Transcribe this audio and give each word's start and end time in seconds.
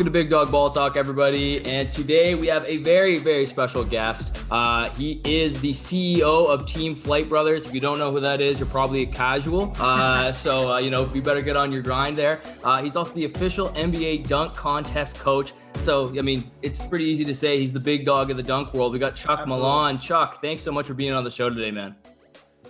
Welcome 0.00 0.14
to 0.14 0.18
Big 0.18 0.30
Dog 0.30 0.50
Ball 0.50 0.70
Talk, 0.70 0.96
everybody. 0.96 1.62
And 1.66 1.92
today 1.92 2.34
we 2.34 2.46
have 2.46 2.64
a 2.64 2.78
very, 2.78 3.18
very 3.18 3.44
special 3.44 3.84
guest. 3.84 4.42
Uh, 4.50 4.88
he 4.94 5.20
is 5.26 5.60
the 5.60 5.72
CEO 5.72 6.48
of 6.48 6.64
Team 6.64 6.94
Flight 6.94 7.28
Brothers. 7.28 7.66
If 7.66 7.74
you 7.74 7.80
don't 7.80 7.98
know 7.98 8.10
who 8.10 8.18
that 8.20 8.40
is, 8.40 8.58
you're 8.58 8.68
probably 8.70 9.02
a 9.02 9.06
casual. 9.06 9.76
Uh, 9.78 10.32
so, 10.44 10.72
uh, 10.72 10.78
you 10.78 10.88
know, 10.88 11.12
you 11.12 11.20
better 11.20 11.42
get 11.42 11.54
on 11.54 11.70
your 11.70 11.82
grind 11.82 12.16
there. 12.16 12.40
Uh, 12.64 12.82
he's 12.82 12.96
also 12.96 13.12
the 13.12 13.26
official 13.26 13.68
NBA 13.72 14.26
dunk 14.26 14.54
contest 14.54 15.18
coach. 15.18 15.52
So, 15.82 16.08
I 16.18 16.22
mean, 16.22 16.50
it's 16.62 16.80
pretty 16.80 17.04
easy 17.04 17.26
to 17.26 17.34
say 17.34 17.58
he's 17.58 17.70
the 17.70 17.78
big 17.78 18.06
dog 18.06 18.30
of 18.30 18.38
the 18.38 18.42
dunk 18.42 18.72
world. 18.72 18.94
We 18.94 18.98
got 18.98 19.16
Chuck 19.16 19.40
Absolutely. 19.40 19.62
Millan. 19.62 19.98
Chuck, 19.98 20.40
thanks 20.40 20.62
so 20.62 20.72
much 20.72 20.86
for 20.86 20.94
being 20.94 21.12
on 21.12 21.24
the 21.24 21.30
show 21.30 21.50
today, 21.50 21.72
man. 21.72 21.94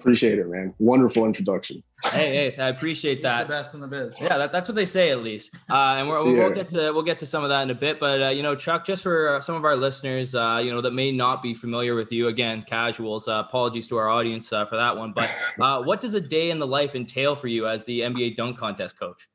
Appreciate 0.01 0.39
it, 0.39 0.49
man. 0.49 0.73
Wonderful 0.79 1.27
introduction. 1.27 1.83
Hey, 2.05 2.51
hey, 2.51 2.57
I 2.57 2.69
appreciate 2.69 3.23
that. 3.23 3.49
the 3.49 3.53
best 3.53 3.75
in 3.75 3.81
the 3.81 3.87
biz. 3.87 4.17
Yeah, 4.19 4.39
that, 4.39 4.51
that's 4.51 4.67
what 4.67 4.75
they 4.75 4.87
say 4.87 5.11
at 5.11 5.23
least. 5.23 5.55
Uh, 5.69 5.97
and 5.99 6.09
we 6.09 6.15
will 6.15 6.35
yeah. 6.35 6.49
get 6.49 6.71
to 6.71 6.91
we'll 6.93 7.03
get 7.03 7.19
to 7.19 7.27
some 7.27 7.43
of 7.43 7.51
that 7.51 7.61
in 7.63 7.71
a 7.71 7.75
bit. 7.75 8.01
But 8.01 8.23
uh, 8.23 8.29
you 8.31 8.43
know, 8.43 8.55
Chuck, 8.55 8.87
just 8.87 9.03
for 9.03 9.29
uh, 9.29 9.41
some 9.41 9.57
of 9.57 9.67
our 9.67 9.77
listeners, 9.77 10.35
uh, 10.35 10.63
you 10.65 10.73
know, 10.73 10.81
that 10.81 10.93
may 10.93 11.13
not 11.13 11.43
be 11.43 11.53
familiar 11.53 11.95
with 11.95 12.13
you, 12.13 12.29
again, 12.29 12.65
casuals. 12.67 13.29
Uh, 13.29 13.43
apologies 13.47 13.87
to 13.89 13.99
our 13.99 14.09
audience 14.09 14.51
uh, 14.55 14.65
for 14.65 14.77
that 14.77 14.97
one. 14.97 15.13
But 15.13 15.31
what 15.85 16.01
does 16.01 16.15
a 16.15 16.21
day 16.21 16.51
in 16.51 16.59
the 16.59 16.67
life 16.67 16.95
entail 16.95 17.37
for 17.37 17.49
you 17.49 17.69
as 17.69 17.85
the 17.85 18.01
NBA 18.01 18.37
dunk 18.37 18.57
contest 18.57 18.99
coach? 18.99 19.29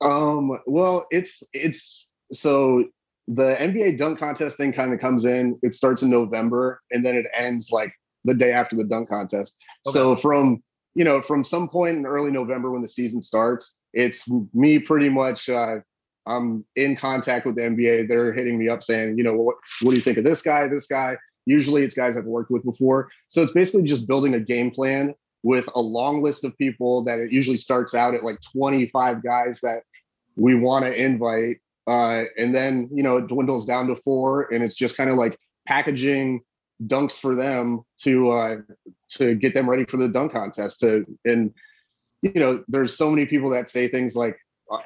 Um. 0.00 0.58
Well, 0.66 1.06
it's 1.10 1.42
it's 1.52 2.06
so 2.32 2.84
the 3.26 3.56
NBA 3.56 3.98
dunk 3.98 4.18
contest 4.18 4.56
thing 4.56 4.72
kind 4.72 4.94
of 4.94 5.00
comes 5.00 5.26
in. 5.26 5.58
It 5.62 5.74
starts 5.74 6.02
in 6.02 6.08
November 6.08 6.80
and 6.90 7.04
then 7.04 7.14
it 7.14 7.26
ends 7.36 7.70
like 7.70 7.92
the 8.24 8.34
day 8.34 8.52
after 8.52 8.76
the 8.76 8.84
dunk 8.84 9.08
contest. 9.08 9.56
Okay. 9.86 9.94
So 9.94 10.16
from 10.16 10.62
you 10.94 11.04
know 11.04 11.22
from 11.22 11.44
some 11.44 11.68
point 11.68 11.98
in 11.98 12.06
early 12.06 12.30
November 12.30 12.70
when 12.70 12.82
the 12.82 12.88
season 12.88 13.22
starts, 13.22 13.76
it's 13.92 14.28
me 14.52 14.78
pretty 14.78 15.08
much. 15.08 15.48
Uh, 15.48 15.78
I'm 16.26 16.64
in 16.76 16.94
contact 16.94 17.46
with 17.46 17.56
the 17.56 17.62
NBA. 17.62 18.06
They're 18.06 18.32
hitting 18.32 18.58
me 18.58 18.68
up 18.68 18.82
saying, 18.82 19.16
you 19.16 19.24
know, 19.24 19.34
what 19.34 19.56
what 19.82 19.90
do 19.90 19.96
you 19.96 20.02
think 20.02 20.18
of 20.18 20.24
this 20.24 20.42
guy? 20.42 20.68
This 20.68 20.86
guy. 20.86 21.16
Usually 21.46 21.82
it's 21.82 21.94
guys 21.94 22.14
I've 22.14 22.26
worked 22.26 22.50
with 22.50 22.62
before. 22.62 23.08
So 23.28 23.42
it's 23.42 23.52
basically 23.52 23.84
just 23.84 24.06
building 24.06 24.34
a 24.34 24.40
game 24.40 24.70
plan 24.70 25.14
with 25.42 25.66
a 25.74 25.80
long 25.80 26.22
list 26.22 26.44
of 26.44 26.56
people 26.58 27.04
that 27.04 27.18
it 27.18 27.32
usually 27.32 27.56
starts 27.56 27.94
out 27.94 28.14
at 28.14 28.24
like 28.24 28.38
25 28.52 29.22
guys 29.22 29.60
that 29.60 29.82
we 30.36 30.54
want 30.54 30.84
to 30.84 30.92
invite. 30.92 31.56
Uh, 31.86 32.24
and 32.36 32.54
then, 32.54 32.88
you 32.92 33.02
know, 33.02 33.16
it 33.16 33.28
dwindles 33.28 33.64
down 33.64 33.86
to 33.86 33.96
four 33.96 34.52
and 34.52 34.62
it's 34.62 34.74
just 34.74 34.96
kind 34.96 35.08
of 35.08 35.16
like 35.16 35.38
packaging 35.66 36.42
dunks 36.86 37.18
for 37.18 37.34
them 37.34 37.82
to 38.02 38.30
uh, 38.30 38.56
to 39.10 39.34
get 39.34 39.54
them 39.54 39.68
ready 39.68 39.84
for 39.84 39.96
the 39.96 40.08
dunk 40.08 40.32
contest. 40.32 40.80
To 40.80 41.04
and 41.24 41.52
you 42.22 42.32
know, 42.34 42.64
there's 42.68 42.96
so 42.96 43.10
many 43.10 43.26
people 43.26 43.50
that 43.50 43.68
say 43.68 43.88
things 43.88 44.16
like 44.16 44.36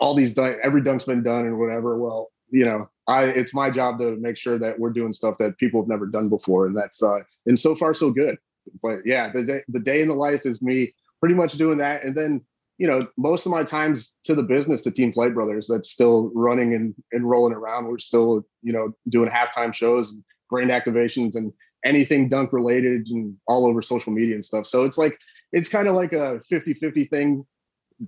all 0.00 0.14
these 0.14 0.34
dunk, 0.34 0.58
every 0.62 0.82
dunk's 0.82 1.04
been 1.04 1.22
done 1.22 1.46
and 1.46 1.58
whatever. 1.58 1.98
Well, 1.98 2.30
you 2.50 2.64
know, 2.64 2.88
I 3.06 3.24
it's 3.24 3.54
my 3.54 3.70
job 3.70 3.98
to 3.98 4.16
make 4.16 4.36
sure 4.36 4.58
that 4.58 4.78
we're 4.78 4.90
doing 4.90 5.12
stuff 5.12 5.38
that 5.38 5.58
people 5.58 5.80
have 5.80 5.88
never 5.88 6.06
done 6.06 6.28
before, 6.28 6.66
and 6.66 6.76
that's 6.76 7.02
uh, 7.02 7.20
and 7.46 7.58
so 7.58 7.74
far 7.74 7.94
so 7.94 8.10
good. 8.10 8.36
But 8.82 9.00
yeah, 9.04 9.30
the 9.32 9.44
day 9.44 9.62
the 9.68 9.80
day 9.80 10.02
in 10.02 10.08
the 10.08 10.14
life 10.14 10.42
is 10.44 10.62
me 10.62 10.94
pretty 11.20 11.34
much 11.34 11.54
doing 11.54 11.78
that, 11.78 12.04
and 12.04 12.16
then 12.16 12.42
you 12.78 12.88
know, 12.88 13.06
most 13.16 13.46
of 13.46 13.52
my 13.52 13.62
time's 13.62 14.16
to 14.24 14.34
the 14.34 14.42
business, 14.42 14.82
to 14.82 14.90
Team 14.90 15.12
Flight 15.12 15.34
Brothers, 15.34 15.68
that's 15.68 15.90
still 15.90 16.32
running 16.34 16.74
and, 16.74 16.92
and 17.12 17.28
rolling 17.30 17.54
around. 17.54 17.86
We're 17.86 18.00
still, 18.00 18.44
you 18.60 18.72
know, 18.72 18.92
doing 19.08 19.30
halftime 19.30 19.72
shows 19.72 20.12
and 20.12 20.24
brand 20.50 20.70
activations 20.70 21.36
and 21.36 21.52
anything 21.84 22.28
dunk 22.28 22.52
related 22.52 23.08
and 23.08 23.36
all 23.46 23.66
over 23.66 23.82
social 23.82 24.12
media 24.12 24.34
and 24.34 24.44
stuff. 24.44 24.66
So 24.66 24.84
it's 24.84 24.98
like 24.98 25.18
it's 25.52 25.68
kind 25.68 25.88
of 25.88 25.94
like 25.94 26.12
a 26.12 26.40
50-50 26.50 27.10
thing 27.10 27.46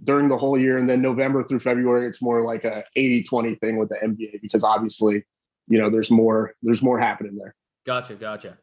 during 0.05 0.29
the 0.29 0.37
whole 0.37 0.59
year 0.59 0.79
and 0.79 0.89
then 0.89 1.01
November 1.01 1.45
through 1.45 1.61
February 1.61 2.09
it's 2.09 2.23
more 2.23 2.43
like 2.43 2.65
a 2.65 2.83
80-20 2.97 3.61
thing 3.61 3.79
with 3.79 3.89
the 3.91 3.97
NBA 4.03 4.41
because 4.43 4.65
obviously, 4.65 5.25
you 5.69 5.79
know, 5.79 5.91
there's 5.91 6.11
more 6.11 6.55
there's 6.63 6.83
more 6.83 6.99
happening 6.99 7.37
there. 7.37 7.55
Gotcha, 7.87 8.15
gotcha. 8.15 8.59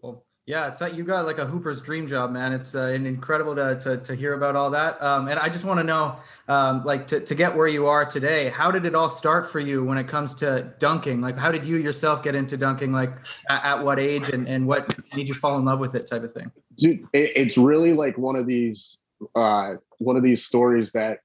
Cool. 0.00 0.24
Yeah, 0.44 0.66
it's 0.66 0.80
like 0.80 0.94
you 0.94 1.04
got 1.04 1.24
like 1.24 1.38
a 1.38 1.46
Hooper's 1.46 1.80
dream 1.80 2.08
job, 2.08 2.32
man. 2.32 2.52
It's 2.52 2.74
uh, 2.74 2.86
incredible 2.86 3.54
to, 3.54 3.78
to, 3.78 3.98
to 3.98 4.14
hear 4.16 4.34
about 4.34 4.56
all 4.56 4.70
that. 4.70 5.00
Um, 5.00 5.28
and 5.28 5.38
I 5.38 5.48
just 5.48 5.64
want 5.64 5.78
to 5.78 5.84
know, 5.84 6.16
um, 6.48 6.84
like, 6.84 7.06
to, 7.08 7.20
to 7.20 7.34
get 7.36 7.56
where 7.56 7.68
you 7.68 7.86
are 7.86 8.04
today, 8.04 8.48
how 8.48 8.72
did 8.72 8.84
it 8.84 8.96
all 8.96 9.08
start 9.08 9.48
for 9.48 9.60
you 9.60 9.84
when 9.84 9.98
it 9.98 10.08
comes 10.08 10.34
to 10.34 10.72
dunking? 10.80 11.20
Like, 11.20 11.36
how 11.36 11.52
did 11.52 11.64
you 11.64 11.76
yourself 11.76 12.24
get 12.24 12.34
into 12.34 12.56
dunking? 12.56 12.90
Like, 12.90 13.12
at, 13.48 13.64
at 13.64 13.84
what 13.84 14.00
age 14.00 14.30
and, 14.30 14.48
and 14.48 14.66
what 14.66 14.92
made 15.14 15.28
you 15.28 15.34
fall 15.34 15.58
in 15.58 15.64
love 15.64 15.78
with 15.78 15.94
it, 15.94 16.08
type 16.08 16.24
of 16.24 16.32
thing? 16.32 16.50
Dude, 16.76 17.02
it, 17.12 17.32
it's 17.36 17.56
really 17.56 17.92
like 17.92 18.18
one 18.18 18.34
of 18.34 18.46
these 18.46 18.98
uh, 19.36 19.74
one 19.98 20.16
of 20.16 20.24
these 20.24 20.44
stories 20.44 20.90
that 20.92 21.18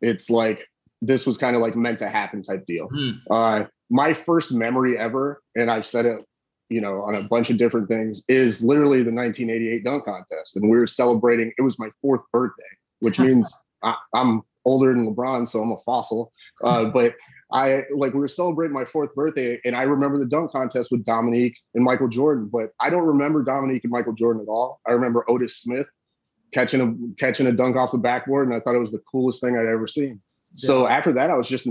it's 0.00 0.30
like 0.30 0.68
this 1.00 1.26
was 1.26 1.36
kind 1.36 1.56
of 1.56 1.62
like 1.62 1.74
meant 1.74 1.98
to 1.98 2.08
happen 2.08 2.42
type 2.42 2.64
deal. 2.66 2.88
Hmm. 2.88 3.10
Uh, 3.28 3.64
my 3.90 4.14
first 4.14 4.52
memory 4.52 4.96
ever, 4.96 5.42
and 5.56 5.70
I've 5.70 5.86
said 5.86 6.06
it 6.06 6.24
you 6.72 6.80
know, 6.80 7.02
on 7.02 7.14
a 7.14 7.22
bunch 7.22 7.50
of 7.50 7.58
different 7.58 7.88
things, 7.88 8.22
is 8.28 8.62
literally 8.62 8.98
the 8.98 9.12
1988 9.12 9.84
dunk 9.84 10.04
contest. 10.04 10.56
And 10.56 10.70
we 10.70 10.76
were 10.76 10.86
celebrating, 10.86 11.52
it 11.58 11.62
was 11.62 11.78
my 11.78 11.90
fourth 12.00 12.22
birthday, 12.32 12.62
which 13.00 13.18
means 13.20 13.52
I, 13.82 13.94
am 14.14 14.42
older 14.64 14.92
than 14.92 15.12
LeBron, 15.12 15.46
so 15.46 15.62
I'm 15.62 15.72
a 15.72 15.78
fossil. 15.80 16.32
Uh, 16.62 16.84
but 16.86 17.14
I 17.52 17.84
like 17.90 18.14
we 18.14 18.20
were 18.20 18.28
celebrating 18.28 18.72
my 18.72 18.84
fourth 18.84 19.14
birthday, 19.14 19.60
and 19.64 19.76
I 19.76 19.82
remember 19.82 20.18
the 20.18 20.24
dunk 20.24 20.52
contest 20.52 20.90
with 20.90 21.04
Dominique 21.04 21.56
and 21.74 21.84
Michael 21.84 22.08
Jordan, 22.08 22.48
but 22.50 22.70
I 22.80 22.90
don't 22.90 23.06
remember 23.06 23.42
Dominique 23.42 23.84
and 23.84 23.92
Michael 23.92 24.14
Jordan 24.14 24.42
at 24.42 24.48
all. 24.48 24.80
I 24.86 24.92
remember 24.92 25.28
Otis 25.28 25.58
Smith 25.58 25.86
catching 26.54 26.80
a 26.80 27.22
catching 27.22 27.46
a 27.46 27.52
dunk 27.52 27.76
off 27.76 27.92
the 27.92 27.98
backboard, 27.98 28.48
and 28.48 28.56
I 28.56 28.60
thought 28.60 28.74
it 28.74 28.80
was 28.80 28.92
the 28.92 29.02
coolest 29.10 29.42
thing 29.42 29.56
I'd 29.56 29.66
ever 29.66 29.86
seen. 29.86 30.20
Yeah. 30.54 30.66
So 30.66 30.86
after 30.86 31.12
that, 31.12 31.30
I 31.30 31.36
was 31.36 31.48
just 31.48 31.68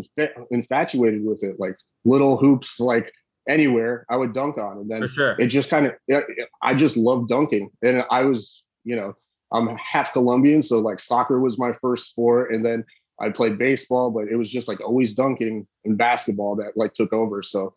infatuated 0.52 1.24
with 1.24 1.44
it, 1.44 1.60
like 1.60 1.78
little 2.04 2.38
hoops, 2.38 2.80
like 2.80 3.12
anywhere 3.48 4.06
I 4.10 4.18
would 4.18 4.34
dunk 4.34 4.58
on. 4.58 4.78
And 4.78 4.90
then 4.90 5.08
sure. 5.08 5.36
it 5.40 5.48
just 5.48 5.70
kind 5.70 5.88
of, 5.88 6.24
I 6.62 6.74
just 6.74 6.98
love 6.98 7.28
dunking. 7.28 7.70
And 7.82 8.04
I 8.10 8.24
was, 8.24 8.64
you 8.84 8.96
know, 8.96 9.16
I'm 9.52 9.76
half 9.78 10.14
Colombian. 10.14 10.64
So 10.64 10.80
like 10.80 11.00
soccer 11.00 11.40
was 11.40 11.58
my 11.58 11.74
first 11.82 12.10
sport. 12.10 12.54
And 12.54 12.64
then 12.64 12.86
I 13.20 13.30
played 13.30 13.58
baseball, 13.58 14.12
but 14.12 14.28
it 14.28 14.36
was 14.36 14.50
just 14.50 14.68
like 14.68 14.82
always 14.82 15.14
dunking 15.14 15.68
and 15.86 15.98
basketball 15.98 16.56
that 16.58 16.76
like 16.76 16.94
took 16.94 17.14
over. 17.14 17.44
So, 17.44 17.74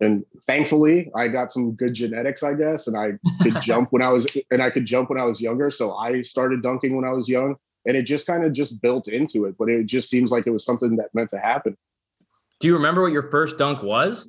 and 0.00 0.24
thankfully 0.46 1.10
I 1.14 1.28
got 1.28 1.52
some 1.52 1.72
good 1.72 1.94
genetics, 1.94 2.42
I 2.42 2.54
guess. 2.54 2.86
And 2.86 2.96
I 2.96 3.12
could 3.42 3.60
jump 3.62 3.92
when 3.92 4.02
I 4.02 4.10
was, 4.10 4.26
and 4.50 4.62
I 4.62 4.70
could 4.70 4.84
jump 4.84 5.10
when 5.10 5.18
I 5.18 5.24
was 5.24 5.40
younger. 5.40 5.70
So 5.70 5.94
I 5.94 6.22
started 6.22 6.62
dunking 6.62 6.96
when 6.96 7.04
I 7.04 7.12
was 7.12 7.28
young 7.28 7.56
and 7.86 7.96
it 7.96 8.02
just 8.02 8.26
kind 8.26 8.44
of 8.44 8.52
just 8.52 8.80
built 8.80 9.08
into 9.08 9.44
it, 9.44 9.56
but 9.58 9.68
it 9.68 9.86
just 9.86 10.08
seems 10.08 10.30
like 10.30 10.46
it 10.46 10.50
was 10.50 10.64
something 10.64 10.96
that 10.96 11.14
meant 11.14 11.30
to 11.30 11.38
happen. 11.38 11.76
Do 12.60 12.68
you 12.68 12.74
remember 12.74 13.02
what 13.02 13.12
your 13.12 13.22
first 13.22 13.58
dunk 13.58 13.82
was? 13.82 14.28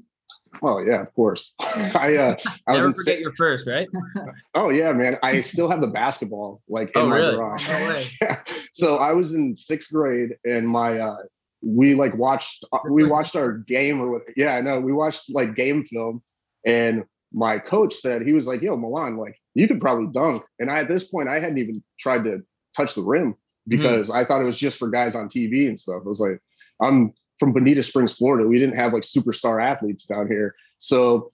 Oh 0.61 0.79
yeah, 0.79 1.01
of 1.01 1.13
course. 1.13 1.53
I 1.59 2.16
uh 2.16 2.38
I 2.67 2.73
never 2.73 2.93
forget 2.93 3.19
your 3.19 3.33
first, 3.35 3.67
right? 3.67 3.88
oh 4.55 4.69
yeah, 4.69 4.91
man. 4.93 5.17
I 5.23 5.41
still 5.41 5.69
have 5.69 5.81
the 5.81 5.88
basketball 5.88 6.61
like 6.67 6.89
in 6.95 7.01
oh, 7.01 7.07
my 7.07 7.17
really? 7.17 7.35
garage. 7.35 7.67
No 7.67 8.03
yeah. 8.21 8.41
So 8.73 8.97
I 8.97 9.13
was 9.13 9.33
in 9.33 9.55
sixth 9.55 9.91
grade 9.91 10.35
and 10.45 10.67
my 10.67 10.99
uh 10.99 11.17
we 11.61 11.95
like 11.95 12.16
watched 12.16 12.66
uh, 12.71 12.79
we 12.91 13.05
watched 13.05 13.35
our 13.35 13.53
game 13.53 14.01
or 14.01 14.11
what 14.11 14.21
yeah, 14.35 14.59
no, 14.61 14.79
we 14.79 14.93
watched 14.93 15.33
like 15.33 15.55
game 15.55 15.83
film 15.85 16.21
and 16.66 17.05
my 17.33 17.59
coach 17.59 17.95
said 17.95 18.22
he 18.22 18.33
was 18.33 18.47
like, 18.47 18.61
yo, 18.61 18.77
Millan, 18.77 19.17
like 19.17 19.37
you 19.55 19.67
could 19.67 19.81
probably 19.81 20.07
dunk. 20.11 20.43
And 20.59 20.72
I 20.72 20.79
at 20.79 20.89
this 20.89 21.05
point 21.05 21.29
I 21.29 21.39
hadn't 21.39 21.57
even 21.57 21.83
tried 21.99 22.23
to 22.25 22.41
touch 22.75 22.95
the 22.95 23.03
rim 23.03 23.33
mm-hmm. 23.33 23.69
because 23.69 24.09
mm-hmm. 24.09 24.17
I 24.17 24.25
thought 24.25 24.41
it 24.41 24.45
was 24.45 24.57
just 24.57 24.79
for 24.79 24.89
guys 24.89 25.16
on 25.16 25.27
TV 25.27 25.67
and 25.67 25.79
stuff. 25.79 26.01
I 26.05 26.07
was 26.07 26.19
like, 26.19 26.39
I'm 26.81 27.13
from 27.40 27.53
Bonita 27.53 27.84
Springs, 27.84 28.16
Florida. 28.16 28.47
We 28.47 28.59
didn't 28.59 28.75
have 28.75 28.94
like 28.94 29.03
superstar 29.03 29.63
athletes 29.63 30.06
down 30.06 30.28
here. 30.28 30.56
So 30.78 31.31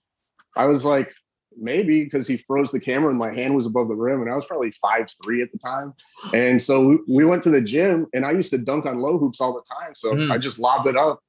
I 0.56 0.66
was 0.66 0.84
like, 0.84 1.12
maybe 1.58 2.04
because 2.04 2.26
he 2.26 2.38
froze 2.38 2.70
the 2.70 2.80
camera 2.80 3.10
and 3.10 3.18
my 3.18 3.32
hand 3.32 3.54
was 3.54 3.66
above 3.66 3.88
the 3.88 3.94
rim 3.94 4.22
and 4.22 4.30
I 4.30 4.36
was 4.36 4.46
probably 4.46 4.72
five 4.80 5.08
three 5.22 5.42
at 5.42 5.52
the 5.52 5.58
time. 5.58 5.92
And 6.32 6.60
so 6.60 6.98
we 7.08 7.24
went 7.24 7.42
to 7.44 7.50
the 7.50 7.60
gym 7.60 8.06
and 8.14 8.24
I 8.24 8.32
used 8.32 8.50
to 8.50 8.58
dunk 8.58 8.86
on 8.86 8.98
low 8.98 9.18
hoops 9.18 9.40
all 9.40 9.52
the 9.52 9.62
time. 9.62 9.94
So 9.94 10.14
mm. 10.14 10.32
I 10.32 10.38
just 10.38 10.58
lobbed 10.58 10.88
it 10.88 10.96
up, 10.96 11.20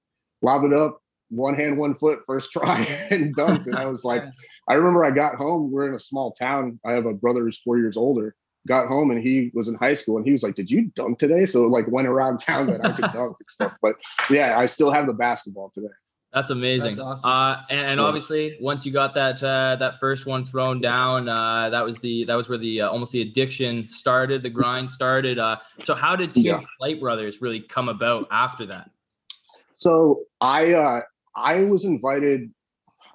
lobbed 0.41 0.65
it 0.65 0.73
up, 0.73 0.99
one 1.29 1.55
hand, 1.55 1.77
one 1.77 1.95
foot, 1.95 2.19
first 2.25 2.51
try 2.53 2.85
and 3.09 3.35
dunked. 3.35 3.65
And 3.65 3.75
I 3.75 3.85
was 3.85 4.03
like, 4.03 4.23
I 4.67 4.75
remember 4.75 5.03
I 5.03 5.11
got 5.11 5.35
home. 5.35 5.71
We're 5.71 5.89
in 5.89 5.95
a 5.95 5.99
small 5.99 6.31
town. 6.33 6.79
I 6.85 6.93
have 6.93 7.05
a 7.05 7.13
brother 7.13 7.41
who's 7.41 7.59
four 7.59 7.77
years 7.77 7.97
older 7.97 8.35
got 8.67 8.87
home 8.87 9.11
and 9.11 9.21
he 9.21 9.51
was 9.53 9.67
in 9.67 9.75
high 9.75 9.93
school 9.93 10.17
and 10.17 10.25
he 10.25 10.31
was 10.31 10.43
like, 10.43 10.55
"Did 10.55 10.69
you 10.69 10.91
dunk 10.95 11.19
today?" 11.19 11.45
So 11.45 11.63
like 11.63 11.87
went 11.87 12.07
around 12.07 12.39
town 12.39 12.67
that 12.67 12.85
I 12.85 12.91
could 12.91 13.01
dunk 13.13 13.37
and 13.39 13.49
stuff. 13.49 13.73
But 13.81 13.95
yeah, 14.29 14.57
I 14.57 14.65
still 14.65 14.91
have 14.91 15.07
the 15.07 15.13
basketball 15.13 15.69
today. 15.73 15.87
That's 16.33 16.49
amazing. 16.49 16.95
That's 16.95 16.99
awesome. 16.99 17.29
Uh, 17.29 17.61
and, 17.69 17.79
and 17.79 17.99
yeah. 17.99 18.05
obviously, 18.05 18.57
once 18.59 18.85
you 18.85 18.91
got 18.91 19.13
that 19.13 19.43
uh, 19.43 19.75
that 19.79 19.99
first 19.99 20.25
one 20.25 20.43
thrown 20.43 20.81
down, 20.81 21.29
uh, 21.29 21.69
that 21.69 21.85
was 21.85 21.97
the 21.97 22.23
that 22.25 22.35
was 22.35 22.49
where 22.49 22.57
the 22.57 22.81
uh, 22.81 22.89
almost 22.89 23.11
the 23.11 23.21
addiction 23.21 23.87
started, 23.89 24.41
the 24.41 24.49
grind 24.49 24.89
started. 24.89 25.37
Uh, 25.37 25.57
so, 25.83 25.93
how 25.93 26.15
did 26.15 26.33
Team 26.33 26.45
yeah. 26.45 26.61
Flight 26.79 26.99
Brothers 26.99 27.41
really 27.41 27.61
come 27.61 27.87
about 27.87 28.27
after 28.31 28.65
that? 28.65 28.89
So 29.75 30.23
I 30.41 30.73
uh, 30.73 31.01
I 31.35 31.65
was 31.65 31.85
invited 31.85 32.49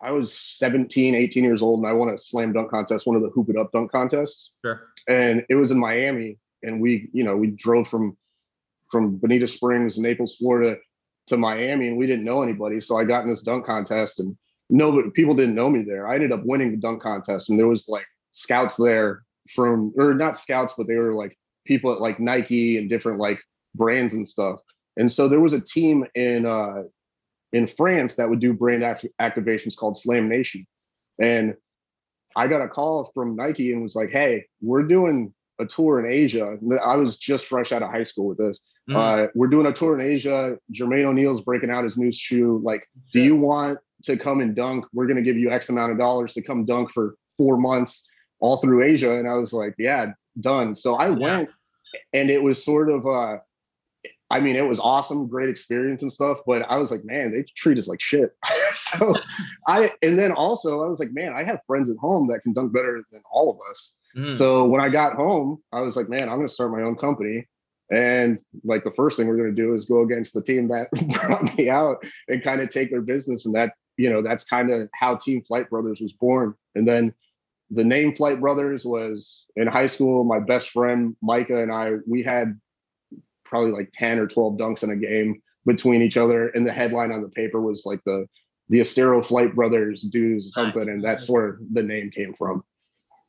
I 0.00 0.12
was 0.12 0.38
17, 0.38 1.14
18 1.14 1.42
years 1.42 1.60
old, 1.60 1.80
and 1.80 1.88
I 1.88 1.92
won 1.92 2.10
a 2.10 2.18
slam 2.18 2.52
dunk 2.52 2.70
contest, 2.70 3.06
one 3.06 3.16
of 3.16 3.22
the 3.22 3.30
hoop 3.30 3.50
it 3.50 3.56
up 3.56 3.72
dunk 3.72 3.90
contests. 3.90 4.54
Sure. 4.64 4.88
And 5.08 5.44
it 5.48 5.54
was 5.54 5.70
in 5.70 5.78
Miami, 5.78 6.38
and 6.62 6.80
we, 6.80 7.08
you 7.12 7.24
know, 7.24 7.36
we 7.36 7.48
drove 7.48 7.88
from 7.88 8.16
from 8.90 9.16
Bonita 9.16 9.48
Springs, 9.48 9.98
Naples, 9.98 10.36
Florida, 10.36 10.76
to 11.28 11.36
Miami 11.36 11.88
and 11.88 11.96
we 11.96 12.06
didn't 12.06 12.24
know 12.24 12.42
anybody. 12.42 12.80
So 12.80 12.98
I 12.98 13.04
got 13.04 13.24
in 13.24 13.30
this 13.30 13.42
dunk 13.42 13.66
contest 13.66 14.20
and 14.20 14.36
no 14.70 15.10
people 15.14 15.34
didn't 15.34 15.54
know 15.54 15.70
me 15.70 15.82
there. 15.82 16.08
I 16.08 16.14
ended 16.14 16.32
up 16.32 16.44
winning 16.44 16.72
the 16.72 16.76
dunk 16.76 17.02
contest 17.02 17.50
and 17.50 17.58
there 17.58 17.68
was 17.68 17.88
like 17.88 18.06
scouts 18.32 18.76
there 18.76 19.22
from 19.54 19.92
or 19.96 20.14
not 20.14 20.36
scouts, 20.36 20.74
but 20.76 20.86
they 20.86 20.96
were 20.96 21.14
like 21.14 21.38
people 21.66 21.92
at 21.92 22.00
like 22.00 22.18
Nike 22.18 22.78
and 22.78 22.88
different 22.88 23.18
like 23.18 23.38
brands 23.74 24.14
and 24.14 24.26
stuff. 24.26 24.60
And 24.96 25.10
so 25.10 25.28
there 25.28 25.40
was 25.40 25.52
a 25.52 25.60
team 25.60 26.04
in 26.14 26.44
uh 26.44 26.82
in 27.52 27.66
France 27.66 28.16
that 28.16 28.28
would 28.28 28.40
do 28.40 28.52
brand 28.52 28.84
act- 28.84 29.06
activations 29.20 29.76
called 29.76 29.96
Slam 29.96 30.28
Nation. 30.28 30.66
And 31.20 31.54
I 32.38 32.46
got 32.46 32.62
a 32.62 32.68
call 32.68 33.10
from 33.14 33.34
Nike 33.34 33.72
and 33.72 33.82
was 33.82 33.96
like, 33.96 34.10
"Hey, 34.10 34.46
we're 34.60 34.84
doing 34.84 35.34
a 35.58 35.66
tour 35.66 35.98
in 35.98 36.10
Asia." 36.10 36.56
I 36.84 36.94
was 36.94 37.16
just 37.16 37.46
fresh 37.46 37.72
out 37.72 37.82
of 37.82 37.90
high 37.90 38.04
school 38.04 38.28
with 38.28 38.38
this. 38.38 38.60
Mm. 38.88 38.96
Uh, 38.96 39.28
we're 39.34 39.48
doing 39.48 39.66
a 39.66 39.72
tour 39.72 39.98
in 39.98 40.06
Asia. 40.06 40.56
Jermaine 40.72 41.04
O'Neal's 41.04 41.42
breaking 41.42 41.70
out 41.70 41.84
his 41.84 41.96
new 41.96 42.12
shoe. 42.12 42.60
Like, 42.62 42.88
do 43.12 43.20
you 43.20 43.34
want 43.34 43.80
to 44.04 44.16
come 44.16 44.40
and 44.40 44.54
dunk? 44.54 44.84
We're 44.92 45.06
going 45.06 45.16
to 45.16 45.22
give 45.22 45.36
you 45.36 45.50
X 45.50 45.68
amount 45.68 45.90
of 45.90 45.98
dollars 45.98 46.32
to 46.34 46.42
come 46.42 46.64
dunk 46.64 46.92
for 46.92 47.16
four 47.36 47.56
months 47.56 48.06
all 48.38 48.58
through 48.58 48.84
Asia. 48.84 49.18
And 49.18 49.28
I 49.28 49.34
was 49.34 49.52
like, 49.52 49.74
"Yeah, 49.76 50.12
done." 50.40 50.76
So 50.76 50.94
I 50.94 51.08
yeah. 51.08 51.16
went, 51.16 51.50
and 52.12 52.30
it 52.30 52.40
was 52.40 52.64
sort 52.64 52.88
of. 52.88 53.04
Uh, 53.04 53.38
I 54.30 54.40
mean, 54.40 54.56
it 54.56 54.66
was 54.66 54.78
awesome, 54.80 55.26
great 55.26 55.48
experience 55.48 56.02
and 56.02 56.12
stuff. 56.12 56.38
But 56.46 56.62
I 56.68 56.76
was 56.76 56.90
like, 56.90 57.04
man, 57.04 57.32
they 57.32 57.44
treat 57.56 57.78
us 57.78 57.88
like 57.88 58.00
shit. 58.00 58.36
so 58.74 59.14
I, 59.66 59.92
and 60.02 60.18
then 60.18 60.32
also 60.32 60.82
I 60.82 60.88
was 60.88 61.00
like, 61.00 61.12
man, 61.12 61.32
I 61.32 61.44
have 61.44 61.60
friends 61.66 61.90
at 61.90 61.96
home 61.96 62.28
that 62.28 62.42
can 62.42 62.52
dunk 62.52 62.72
better 62.72 63.02
than 63.10 63.22
all 63.30 63.50
of 63.50 63.58
us. 63.70 63.94
Mm. 64.16 64.30
So 64.30 64.66
when 64.66 64.80
I 64.80 64.88
got 64.88 65.14
home, 65.14 65.62
I 65.72 65.80
was 65.80 65.96
like, 65.96 66.08
man, 66.08 66.28
I'm 66.28 66.36
going 66.36 66.48
to 66.48 66.54
start 66.54 66.72
my 66.72 66.82
own 66.82 66.96
company. 66.96 67.46
And 67.90 68.38
like 68.64 68.84
the 68.84 68.90
first 68.90 69.16
thing 69.16 69.28
we're 69.28 69.36
going 69.36 69.54
to 69.54 69.62
do 69.62 69.74
is 69.74 69.86
go 69.86 70.02
against 70.02 70.34
the 70.34 70.42
team 70.42 70.68
that 70.68 70.90
brought 71.14 71.56
me 71.56 71.70
out 71.70 72.04
and 72.28 72.42
kind 72.42 72.60
of 72.60 72.68
take 72.68 72.90
their 72.90 73.00
business. 73.00 73.46
And 73.46 73.54
that, 73.54 73.72
you 73.96 74.10
know, 74.10 74.22
that's 74.22 74.44
kind 74.44 74.70
of 74.70 74.90
how 74.92 75.16
Team 75.16 75.42
Flight 75.42 75.70
Brothers 75.70 76.00
was 76.00 76.12
born. 76.12 76.54
And 76.74 76.86
then 76.86 77.14
the 77.70 77.84
name 77.84 78.14
Flight 78.14 78.40
Brothers 78.40 78.84
was 78.84 79.46
in 79.56 79.66
high 79.66 79.86
school. 79.86 80.24
My 80.24 80.38
best 80.38 80.70
friend 80.70 81.16
Micah 81.22 81.62
and 81.62 81.72
I, 81.72 81.92
we 82.06 82.22
had 82.22 82.58
probably 83.48 83.72
like 83.72 83.90
10 83.92 84.18
or 84.18 84.26
12 84.26 84.54
dunks 84.54 84.82
in 84.82 84.90
a 84.90 84.96
game 84.96 85.40
between 85.66 86.02
each 86.02 86.16
other. 86.16 86.48
And 86.48 86.66
the 86.66 86.72
headline 86.72 87.12
on 87.12 87.22
the 87.22 87.28
paper 87.28 87.60
was 87.60 87.84
like 87.84 88.00
the 88.04 88.26
the 88.70 88.80
Estero 88.80 89.22
Flight 89.22 89.54
Brothers 89.54 90.02
dues 90.02 90.52
something, 90.52 90.84
nice. 90.84 90.88
and 90.88 91.02
that's 91.02 91.30
where 91.30 91.58
the 91.72 91.82
name 91.82 92.10
came 92.10 92.34
from. 92.34 92.62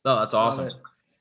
Oh, 0.04 0.18
that's 0.18 0.34
awesome. 0.34 0.70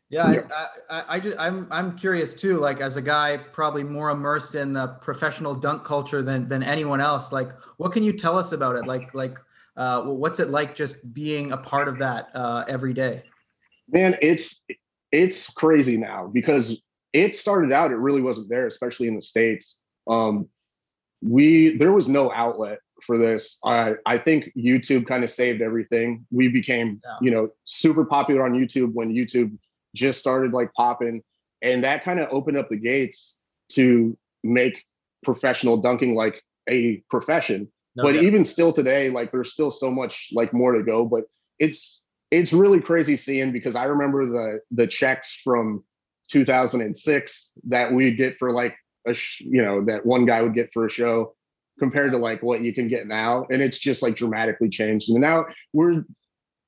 Yeah, 0.09 0.31
yeah. 0.31 0.41
I, 0.89 0.99
I, 0.99 1.15
I, 1.15 1.19
just 1.19 1.39
I'm 1.39 1.67
I'm 1.71 1.95
curious 1.95 2.33
too. 2.33 2.57
Like 2.57 2.81
as 2.81 2.97
a 2.97 3.01
guy, 3.01 3.37
probably 3.37 3.83
more 3.83 4.09
immersed 4.09 4.55
in 4.55 4.73
the 4.73 4.87
professional 5.01 5.55
dunk 5.55 5.83
culture 5.83 6.21
than 6.21 6.49
than 6.49 6.63
anyone 6.63 6.99
else. 6.99 7.31
Like, 7.31 7.51
what 7.77 7.91
can 7.91 8.03
you 8.03 8.11
tell 8.11 8.37
us 8.37 8.51
about 8.51 8.75
it? 8.75 8.87
Like 8.87 9.13
like 9.13 9.37
uh, 9.77 10.01
what's 10.03 10.39
it 10.39 10.49
like 10.49 10.75
just 10.75 11.13
being 11.13 11.51
a 11.51 11.57
part 11.57 11.87
of 11.87 11.99
that 11.99 12.29
uh, 12.33 12.65
every 12.67 12.93
day? 12.93 13.23
Man, 13.89 14.17
it's 14.21 14.65
it's 15.11 15.49
crazy 15.51 15.97
now 15.97 16.27
because 16.27 16.81
it 17.13 17.35
started 17.35 17.71
out, 17.71 17.91
it 17.91 17.97
really 17.97 18.21
wasn't 18.21 18.49
there, 18.49 18.67
especially 18.67 19.07
in 19.07 19.15
the 19.15 19.21
States. 19.21 19.81
Um, 20.07 20.47
we 21.21 21.77
there 21.77 21.91
was 21.91 22.07
no 22.07 22.31
outlet 22.31 22.79
for 23.05 23.17
this. 23.17 23.59
I 23.63 23.95
I 24.05 24.17
think 24.17 24.51
YouTube 24.57 25.07
kind 25.07 25.23
of 25.23 25.31
saved 25.31 25.61
everything. 25.61 26.25
We 26.31 26.47
became, 26.47 27.01
yeah. 27.03 27.17
you 27.21 27.31
know, 27.31 27.49
super 27.65 28.05
popular 28.05 28.43
on 28.43 28.53
YouTube 28.53 28.93
when 28.93 29.13
YouTube 29.13 29.57
just 29.95 30.19
started 30.19 30.53
like 30.53 30.71
popping. 30.73 31.23
And 31.61 31.83
that 31.83 32.03
kind 32.03 32.19
of 32.19 32.29
opened 32.31 32.57
up 32.57 32.69
the 32.69 32.77
gates 32.77 33.37
to 33.69 34.17
make 34.43 34.85
professional 35.23 35.77
dunking 35.77 36.15
like 36.15 36.41
a 36.69 37.03
profession. 37.09 37.69
No, 37.95 38.03
but 38.03 38.15
yeah. 38.15 38.21
even 38.21 38.45
still 38.45 38.71
today, 38.71 39.09
like 39.09 39.31
there's 39.31 39.51
still 39.51 39.71
so 39.71 39.91
much 39.91 40.29
like 40.33 40.53
more 40.53 40.73
to 40.73 40.83
go. 40.83 41.05
But 41.05 41.23
it's 41.57 42.05
it's 42.31 42.53
really 42.53 42.79
crazy 42.79 43.17
seeing 43.17 43.51
because 43.51 43.75
I 43.75 43.85
remember 43.85 44.25
the 44.25 44.61
the 44.71 44.87
checks 44.87 45.41
from 45.43 45.83
2006 46.29 47.51
that 47.67 47.93
we 47.93 48.13
get 48.13 48.37
for 48.37 48.51
like 48.51 48.75
a 49.07 49.13
sh- 49.13 49.41
you 49.41 49.61
know 49.61 49.83
that 49.85 50.05
one 50.05 50.25
guy 50.25 50.41
would 50.41 50.53
get 50.53 50.71
for 50.73 50.85
a 50.85 50.89
show 50.89 51.35
compared 51.79 52.11
to 52.11 52.17
like 52.17 52.43
what 52.43 52.61
you 52.61 52.73
can 52.73 52.87
get 52.87 53.07
now. 53.07 53.47
And 53.49 53.61
it's 53.61 53.79
just 53.79 54.01
like 54.01 54.15
dramatically 54.15 54.69
changed. 54.69 55.09
And 55.09 55.21
now 55.21 55.45
we're 55.73 56.03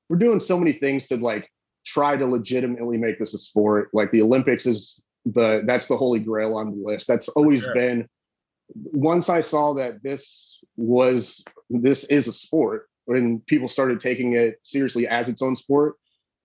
we're 0.08 0.16
doing 0.16 0.40
so 0.40 0.58
many 0.58 0.72
things 0.72 1.06
to 1.08 1.16
like 1.16 1.48
try 1.86 2.16
to 2.16 2.26
legitimately 2.26 2.96
make 2.96 3.18
this 3.18 3.34
a 3.34 3.38
sport. 3.38 3.90
Like 3.92 4.10
the 4.10 4.22
olympics 4.22 4.66
is 4.66 5.02
the 5.24 5.62
that's 5.66 5.88
the 5.88 5.96
holy 5.96 6.20
grail 6.20 6.56
on 6.56 6.72
the 6.72 6.80
list. 6.80 7.06
That's 7.06 7.28
always 7.28 7.62
sure. 7.62 7.74
been 7.74 8.08
once 8.74 9.28
i 9.28 9.40
saw 9.40 9.74
that 9.74 10.02
this 10.02 10.62
was 10.76 11.44
this 11.68 12.04
is 12.04 12.26
a 12.26 12.32
sport 12.32 12.88
when 13.04 13.40
people 13.46 13.68
started 13.68 14.00
taking 14.00 14.32
it 14.32 14.58
seriously 14.62 15.06
as 15.06 15.28
its 15.28 15.42
own 15.42 15.54
sport 15.56 15.96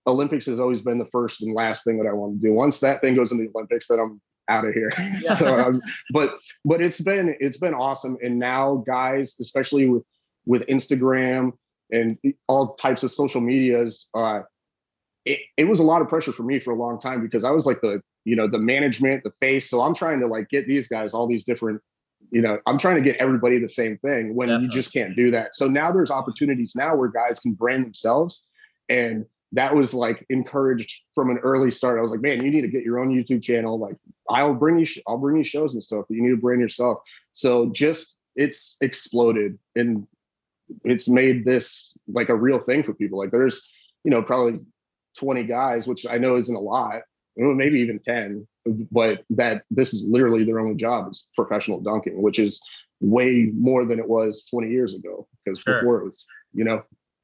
Olympics 0.08 0.46
has 0.46 0.58
always 0.60 0.82
been 0.82 0.98
the 0.98 1.06
first 1.06 1.42
and 1.42 1.54
last 1.54 1.84
thing 1.84 1.98
that 1.98 2.08
I 2.08 2.12
want 2.12 2.40
to 2.40 2.48
do. 2.48 2.52
Once 2.52 2.80
that 2.80 3.00
thing 3.00 3.14
goes 3.14 3.32
in 3.32 3.38
the 3.38 3.48
Olympics, 3.54 3.88
then 3.88 4.00
I'm 4.00 4.20
out 4.48 4.64
of 4.64 4.74
here. 4.74 4.92
Yeah. 5.22 5.34
so, 5.34 5.58
um, 5.58 5.80
but 6.12 6.36
but 6.64 6.80
it's 6.80 7.00
been 7.00 7.36
it's 7.40 7.58
been 7.58 7.74
awesome, 7.74 8.16
and 8.22 8.38
now 8.38 8.82
guys, 8.86 9.36
especially 9.40 9.88
with 9.88 10.02
with 10.46 10.66
Instagram 10.66 11.52
and 11.90 12.18
all 12.48 12.74
types 12.74 13.02
of 13.02 13.10
social 13.12 13.40
medias, 13.40 14.08
uh, 14.14 14.40
it, 15.24 15.40
it 15.56 15.64
was 15.64 15.80
a 15.80 15.82
lot 15.84 16.02
of 16.02 16.08
pressure 16.08 16.32
for 16.32 16.42
me 16.42 16.60
for 16.60 16.72
a 16.72 16.76
long 16.76 17.00
time 17.00 17.22
because 17.22 17.44
I 17.44 17.50
was 17.50 17.66
like 17.66 17.80
the 17.80 18.00
you 18.24 18.36
know 18.36 18.48
the 18.48 18.58
management, 18.58 19.24
the 19.24 19.32
face. 19.40 19.68
So 19.68 19.82
I'm 19.82 19.94
trying 19.94 20.20
to 20.20 20.26
like 20.26 20.48
get 20.48 20.66
these 20.66 20.88
guys 20.88 21.14
all 21.14 21.28
these 21.28 21.44
different 21.44 21.80
you 22.30 22.42
know 22.42 22.58
i'm 22.66 22.78
trying 22.78 22.96
to 22.96 23.00
get 23.00 23.16
everybody 23.16 23.58
the 23.58 23.68
same 23.68 23.96
thing 23.98 24.34
when 24.34 24.48
Definitely. 24.48 24.66
you 24.66 24.72
just 24.72 24.92
can't 24.92 25.14
do 25.14 25.30
that 25.30 25.54
so 25.54 25.68
now 25.68 25.92
there's 25.92 26.10
opportunities 26.10 26.72
now 26.74 26.96
where 26.96 27.08
guys 27.08 27.38
can 27.40 27.52
brand 27.52 27.84
themselves 27.84 28.44
and 28.88 29.24
that 29.52 29.74
was 29.74 29.94
like 29.94 30.26
encouraged 30.28 31.00
from 31.14 31.30
an 31.30 31.38
early 31.38 31.70
start. 31.70 31.98
I 31.98 32.02
was 32.02 32.10
like, 32.10 32.20
man, 32.20 32.44
you 32.44 32.50
need 32.50 32.62
to 32.62 32.68
get 32.68 32.82
your 32.84 32.98
own 32.98 33.08
YouTube 33.08 33.42
channel. 33.42 33.78
Like, 33.78 33.96
I'll 34.28 34.54
bring 34.54 34.78
you, 34.78 34.84
sh- 34.84 35.00
I'll 35.06 35.18
bring 35.18 35.38
you 35.38 35.44
shows 35.44 35.74
and 35.74 35.82
stuff, 35.82 36.04
but 36.08 36.14
you 36.14 36.22
need 36.22 36.30
to 36.30 36.36
brand 36.36 36.60
yourself. 36.60 36.98
So 37.32 37.70
just 37.72 38.16
it's 38.36 38.76
exploded 38.80 39.58
and 39.74 40.06
it's 40.84 41.08
made 41.08 41.44
this 41.44 41.94
like 42.06 42.28
a 42.28 42.34
real 42.34 42.58
thing 42.58 42.82
for 42.82 42.92
people. 42.92 43.18
Like, 43.18 43.30
there's, 43.30 43.66
you 44.04 44.10
know, 44.10 44.22
probably 44.22 44.60
20 45.18 45.44
guys, 45.44 45.86
which 45.86 46.06
I 46.06 46.18
know 46.18 46.36
isn't 46.36 46.54
a 46.54 46.60
lot, 46.60 47.02
maybe 47.36 47.80
even 47.80 48.00
10, 48.00 48.46
but 48.90 49.24
that 49.30 49.62
this 49.70 49.94
is 49.94 50.04
literally 50.04 50.44
their 50.44 50.60
only 50.60 50.76
job 50.76 51.10
is 51.10 51.28
professional 51.34 51.80
dunking, 51.80 52.20
which 52.20 52.38
is 52.38 52.60
way 53.00 53.50
more 53.56 53.84
than 53.84 53.98
it 53.98 54.08
was 54.08 54.44
20 54.50 54.70
years 54.70 54.94
ago 54.94 55.26
because 55.44 55.60
sure. 55.60 55.80
before 55.80 56.00
it 56.00 56.04
was, 56.04 56.26
you 56.52 56.64
know, 56.64 56.82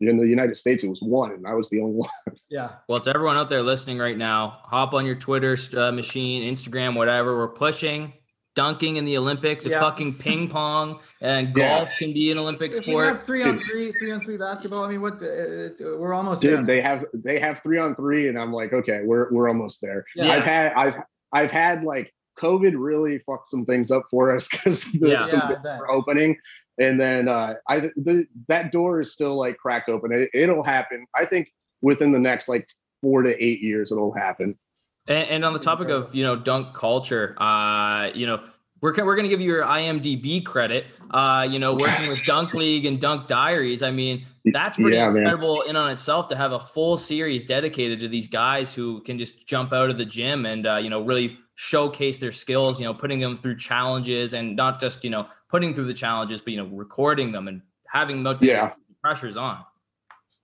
in 0.09 0.17
the 0.17 0.27
United 0.27 0.57
States, 0.57 0.85
it 0.85 0.89
was 0.89 1.01
one, 1.03 1.33
and 1.33 1.47
I 1.47 1.55
was 1.55 1.69
the 1.71 1.81
only 1.81 1.93
one. 1.97 2.09
Yeah. 2.51 2.71
Well, 2.89 2.99
it's 2.99 3.07
everyone 3.07 3.37
out 3.37 3.49
there 3.49 3.63
listening 3.63 3.99
right 3.99 4.17
now. 4.17 4.61
Hop 4.65 4.95
on 4.95 5.07
your 5.07 5.17
Twitter 5.17 5.57
uh, 5.77 5.93
machine, 5.93 6.43
Instagram, 6.43 6.97
whatever. 6.97 7.37
We're 7.37 7.49
pushing 7.49 8.13
dunking 8.55 8.97
in 8.97 9.05
the 9.05 9.17
Olympics, 9.17 9.67
yeah. 9.67 9.81
fucking 9.81 10.15
ping 10.19 10.49
pong, 10.49 11.01
and 11.21 11.55
golf 11.55 11.89
yeah. 11.91 11.97
can 11.99 12.13
be 12.13 12.31
an 12.31 12.39
Olympic 12.39 12.73
if 12.73 12.83
sport. 12.83 13.09
have 13.09 13.23
three 13.23 13.43
on 13.43 13.61
three, 13.61 13.93
three 13.93 14.13
on 14.13 14.21
three 14.23 14.37
basketball. 14.37 14.85
I 14.85 14.89
mean, 14.89 15.03
what? 15.03 15.15
Uh, 15.15 15.71
we're 15.81 16.15
almost 16.15 16.43
Dude, 16.43 16.59
there. 16.59 16.65
They 16.65 16.81
have 16.81 17.05
they 17.13 17.39
have 17.39 17.63
three 17.63 17.79
on 17.79 17.95
three, 17.95 18.29
and 18.29 18.39
I'm 18.39 18.53
like, 18.53 18.73
okay, 18.73 19.01
we're 19.05 19.31
we're 19.33 19.49
almost 19.49 19.81
there. 19.81 20.05
Yeah. 20.15 20.33
I've 20.33 20.45
had 20.45 20.73
I've 20.75 20.95
I've 21.33 21.51
had 21.51 21.85
like 21.85 22.13
COVID 22.39 22.75
really 22.77 23.19
fucked 23.19 23.49
some 23.49 23.65
things 23.65 23.91
up 23.91 24.05
for 24.11 24.35
us 24.35 24.49
because 24.53 24.85
the 24.85 25.11
yeah, 25.11 25.23
some 25.23 25.43
yeah, 25.65 25.79
opening 25.91 26.37
and 26.79 27.01
then 27.01 27.29
uh, 27.29 27.55
I 27.69 27.81
the, 27.81 28.27
that 28.49 28.73
door 28.73 29.01
is 29.01 29.13
still 29.13 29.39
like 29.39 29.59
cracked 29.59 29.89
open. 29.89 30.13
It, 30.13 30.31
it'll 30.35 30.63
happen. 30.63 31.07
I 31.17 31.25
think 31.25 31.53
within 31.83 32.13
the 32.13 32.19
next 32.19 32.49
like 32.49 32.69
four 33.03 33.23
to 33.23 33.45
eight 33.45 33.61
years, 33.61 33.93
it'll 33.93 34.13
happen. 34.13 34.59
And, 35.07 35.29
and 35.29 35.45
on 35.45 35.53
the 35.53 35.59
topic 35.59 35.89
of 35.89 36.15
you 36.15 36.25
know 36.25 36.37
dunk 36.37 36.75
culture, 36.75 37.41
uh, 37.41 38.11
you 38.15 38.27
know 38.27 38.43
we're, 38.81 38.93
we're 39.05 39.15
going 39.15 39.25
to 39.25 39.31
give 39.31 39.41
you 39.41 39.51
your 39.51 39.65
IMDb 39.65 40.45
credit. 40.45 40.85
Uh, 41.11 41.47
you 41.49 41.59
know, 41.59 41.75
working 41.75 42.09
with 42.09 42.25
Dunk 42.27 42.53
League 42.55 42.85
and 42.85 43.01
Dunk 43.01 43.29
Diaries. 43.29 43.83
I 43.83 43.91
mean, 43.91 44.27
that's 44.53 44.77
pretty 44.77 44.97
yeah, 44.97 45.07
incredible 45.07 45.59
man. 45.61 45.71
in 45.71 45.77
on 45.77 45.91
itself 45.91 46.29
to 46.29 46.37
have 46.37 46.53
a 46.53 46.61
full 46.61 46.99
series 46.99 47.47
dedicated 47.47 48.01
to 48.01 48.09
these 48.09 48.29
guys 48.29 48.75
who 48.75 49.01
can 49.03 49.19
just 49.19 49.47
jump 49.47 49.73
out 49.73 49.89
of 49.89 49.97
the 49.97 50.05
gym 50.05 50.45
and 50.45 50.67
uh, 50.67 50.77
you 50.77 50.91
know 50.91 51.03
really 51.03 51.39
showcase 51.55 52.19
their 52.19 52.33
skills, 52.33 52.81
you 52.81 52.87
know, 52.87 52.95
putting 52.95 53.21
them 53.21 53.39
through 53.39 53.57
challenges 53.57 54.35
and 54.35 54.57
not 54.57 54.81
just, 54.81 55.05
you 55.05 55.11
know, 55.11 55.27
putting 55.49 55.73
through 55.73 55.85
the 55.85 55.95
challenges, 55.95 56.41
but, 56.43 56.53
you 56.53 56.63
know, 56.63 56.69
recording 56.75 57.33
them 57.33 57.49
and 57.49 57.63
having 57.87 58.23
motivation 58.23 58.69
yeah. 58.69 58.75
pressures 59.03 59.37
on. 59.37 59.59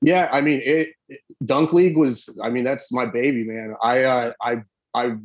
Yeah. 0.03 0.29
I 0.33 0.41
mean, 0.41 0.63
it, 0.65 0.91
it, 1.09 1.21
Dunk 1.45 1.73
League 1.73 1.97
was, 1.97 2.29
I 2.43 2.49
mean, 2.49 2.65
that's 2.65 2.93
my 2.93 3.07
baby, 3.07 3.45
man. 3.45 3.75
I, 3.83 4.05
uh, 4.05 4.33
I, 4.41 4.63
I, 4.95 5.17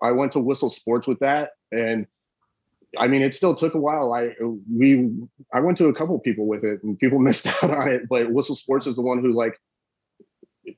I 0.00 0.12
went 0.12 0.32
to 0.32 0.38
Whistle 0.38 0.70
Sports 0.70 1.08
with 1.08 1.18
that. 1.18 1.50
And 1.72 2.06
I 2.96 3.08
mean, 3.08 3.22
it 3.22 3.34
still 3.34 3.54
took 3.54 3.74
a 3.74 3.78
while. 3.78 4.12
I, 4.12 4.30
we, 4.72 5.10
I 5.52 5.60
went 5.60 5.76
to 5.78 5.86
a 5.86 5.94
couple 5.94 6.18
people 6.20 6.46
with 6.46 6.64
it 6.64 6.82
and 6.84 6.98
people 6.98 7.18
missed 7.20 7.46
out 7.46 7.70
on 7.70 7.88
it, 7.88 8.08
but 8.08 8.30
Whistle 8.30 8.54
Sports 8.54 8.86
is 8.86 8.94
the 8.96 9.02
one 9.02 9.20
who 9.20 9.32
like, 9.32 9.58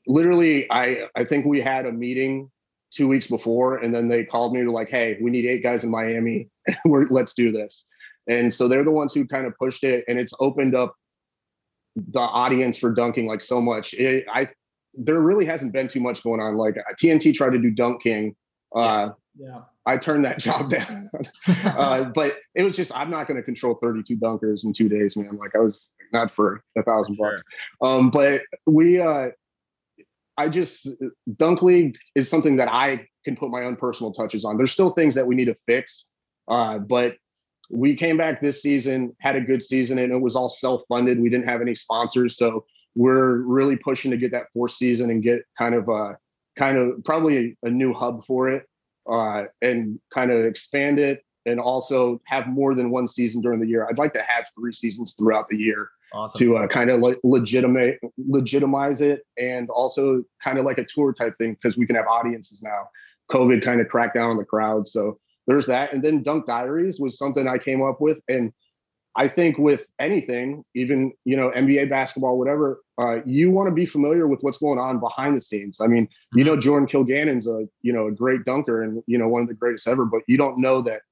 literally, 0.07 0.67
I, 0.71 1.09
I 1.15 1.25
think 1.25 1.45
we 1.45 1.61
had 1.61 1.85
a 1.85 1.93
meeting 1.93 2.51
two 2.95 3.09
weeks 3.09 3.27
before, 3.27 3.79
and 3.79 3.95
then 3.95 4.09
they 4.09 4.25
called 4.25 4.55
me 4.55 4.63
to 4.63 4.71
like, 4.71 4.89
"Hey, 4.89 5.19
we 5.21 5.31
need 5.31 5.47
eight 5.47 5.63
guys 5.63 5.85
in 5.85 5.91
Miami. 5.91 6.49
We're 6.85 7.07
let's 7.09 7.35
do 7.35 7.53
this." 7.53 7.87
and 8.27 8.53
so 8.53 8.69
they're 8.69 8.85
the 8.85 8.91
ones 8.91 9.13
who 9.15 9.27
kind 9.27 9.47
of 9.47 9.57
pushed 9.57 9.85
it, 9.85 10.05
and 10.09 10.19
it's 10.19 10.33
opened 10.41 10.75
up 10.75 10.95
the 11.97 12.21
audience 12.21 12.79
for 12.79 12.91
dunking 12.93 13.27
like 13.27 13.41
so 13.41 13.61
much. 13.61 13.95
It, 13.95 14.25
I 14.33 14.49
there 14.95 15.21
really 15.21 15.45
hasn't 15.45 15.73
been 15.73 15.89
too 15.89 16.01
much 16.01 16.23
going 16.23 16.41
on. 16.41 16.57
Like 16.57 16.77
TNT 17.01 17.35
tried 17.35 17.51
to 17.51 17.59
do 17.59 17.71
Dunk 17.71 18.03
King. 18.03 18.35
Uh, 18.75 19.11
yeah. 19.37 19.63
I 19.87 19.99
turned 19.99 20.25
that 20.25 20.39
job 20.39 20.71
down. 20.71 21.11
uh, 21.65 22.05
but 22.05 22.37
it 22.55 22.63
was 22.63 22.77
just 22.77 22.97
I'm 22.97 23.11
not 23.11 23.27
going 23.27 23.37
to 23.37 23.43
control 23.43 23.79
32 23.83 24.17
dunkers 24.17 24.65
in 24.65 24.73
two 24.73 24.89
days, 24.89 25.17
man. 25.17 25.37
Like 25.37 25.55
I 25.55 25.59
was 25.59 25.93
not 26.13 26.31
for 26.31 26.63
a 26.77 26.83
thousand 26.83 27.17
bucks. 27.17 27.43
Um, 27.83 28.11
but 28.11 28.43
we, 28.67 29.01
uh, 29.01 29.31
I 30.37 30.49
just 30.49 30.89
Dunk 31.37 31.63
League 31.63 31.97
is 32.15 32.29
something 32.29 32.57
that 32.57 32.69
I 32.69 33.07
can 33.25 33.37
put 33.37 33.51
my 33.51 33.63
own 33.63 33.77
personal 33.77 34.13
touches 34.13 34.45
on. 34.45 34.57
There's 34.57 34.73
still 34.73 34.91
things 34.91 35.15
that 35.15 35.27
we 35.27 35.35
need 35.35 35.47
to 35.47 35.57
fix, 35.67 36.07
uh, 36.49 36.79
but 36.79 37.17
we 37.71 37.97
came 37.97 38.17
back 38.17 38.41
this 38.41 38.61
season, 38.61 39.15
had 39.21 39.37
a 39.37 39.41
good 39.41 39.63
season, 39.63 39.99
and 39.99 40.13
it 40.13 40.21
was 40.21 40.37
all 40.37 40.49
self-funded. 40.49 41.21
We 41.21 41.31
didn't 41.31 41.49
have 41.49 41.63
any 41.63 41.75
sponsors, 41.75 42.37
so 42.37 42.65
we're 42.95 43.39
really 43.39 43.77
pushing 43.77 44.11
to 44.11 44.17
get 44.17 44.31
that 44.33 44.47
fourth 44.53 44.73
season 44.73 45.11
and 45.11 45.23
get 45.23 45.43
kind 45.59 45.75
of 45.75 45.89
a 45.89 46.19
kind 46.57 46.79
of 46.79 47.03
probably 47.05 47.57
a, 47.65 47.67
a 47.67 47.71
new 47.71 47.93
hub 47.93 48.25
for 48.27 48.49
it 48.49 48.69
uh, 49.11 49.45
and 49.63 49.99
kind 50.13 50.31
of 50.31 50.45
expand 50.45 50.99
it 50.99 51.25
and 51.47 51.61
also 51.61 52.21
have 52.27 52.47
more 52.47 52.75
than 52.75 52.91
one 52.91 53.09
season 53.09 53.43
during 53.43 53.61
the 53.61 53.67
year. 53.67 53.87
I'd 53.89 53.99
like 53.99 54.15
to 54.15 54.23
have 54.23 54.47
three 54.59 54.73
seasons 54.73 55.15
throughout 55.15 55.49
the 55.49 55.57
year 55.57 55.89
awesome. 56.15 56.39
to 56.39 56.57
uh, 56.57 56.67
kind 56.69 56.91
of 56.91 57.01
le- 57.01 57.17
legitimate 57.25 57.99
legitimize 58.17 59.01
it 59.01 59.23
and 59.39 59.69
also 59.71 60.23
kind 60.43 60.59
of 60.59 60.65
like 60.65 60.79
a 60.79 60.85
tour 60.85 61.13
type 61.13 61.37
thing 61.39 61.55
because 61.55 61.77
we 61.77 61.87
can 61.87 61.97
have 61.97 62.07
audiences 62.07 62.63
now. 62.63 62.89
COVID 63.31 63.65
kind 63.65 63.81
of 63.81 63.89
cracked 63.89 64.15
down 64.15 64.31
on 64.31 64.37
the 64.37 64.45
crowd, 64.45 64.87
so 64.87 65.19
there's 65.47 65.67
that. 65.67 65.93
And 65.93 66.03
then 66.03 66.23
Dunk 66.23 66.47
Diaries 66.47 67.01
was 67.01 67.19
something 67.19 67.49
I 67.49 67.59
came 67.59 67.83
up 67.83 68.01
with, 68.01 68.21
and 68.29 68.53
I 69.17 69.29
think 69.29 69.59
with 69.59 69.87
anything, 69.99 70.65
even 70.75 71.13
you 71.25 71.37
know 71.37 71.51
NBA 71.51 71.89
basketball, 71.89 72.39
whatever, 72.39 72.81
uh, 72.99 73.19
you 73.25 73.51
want 73.51 73.69
to 73.69 73.75
be 73.75 73.87
familiar 73.87 74.27
with 74.27 74.41
what's 74.43 74.59
going 74.59 74.79
on 74.79 75.01
behind 75.01 75.37
the 75.37 75.41
scenes. 75.41 75.79
I 75.81 75.87
mean, 75.87 76.09
you 76.35 76.45
mm-hmm. 76.45 76.55
know, 76.55 76.61
Jordan 76.61 76.89
Kilganon's 76.89 77.47
a 77.47 77.67
you 77.83 77.93
know 77.93 78.09
a 78.09 78.13
great 78.13 78.45
dunker 78.45 78.83
and 78.83 79.03
you 79.07 79.19
know 79.19 79.29
one 79.29 79.43
of 79.43 79.49
the 79.49 79.55
greatest 79.55 79.89
ever, 79.89 80.05
but 80.05 80.23
you 80.27 80.37
don't 80.37 80.59
know 80.61 80.83
that 80.83 81.03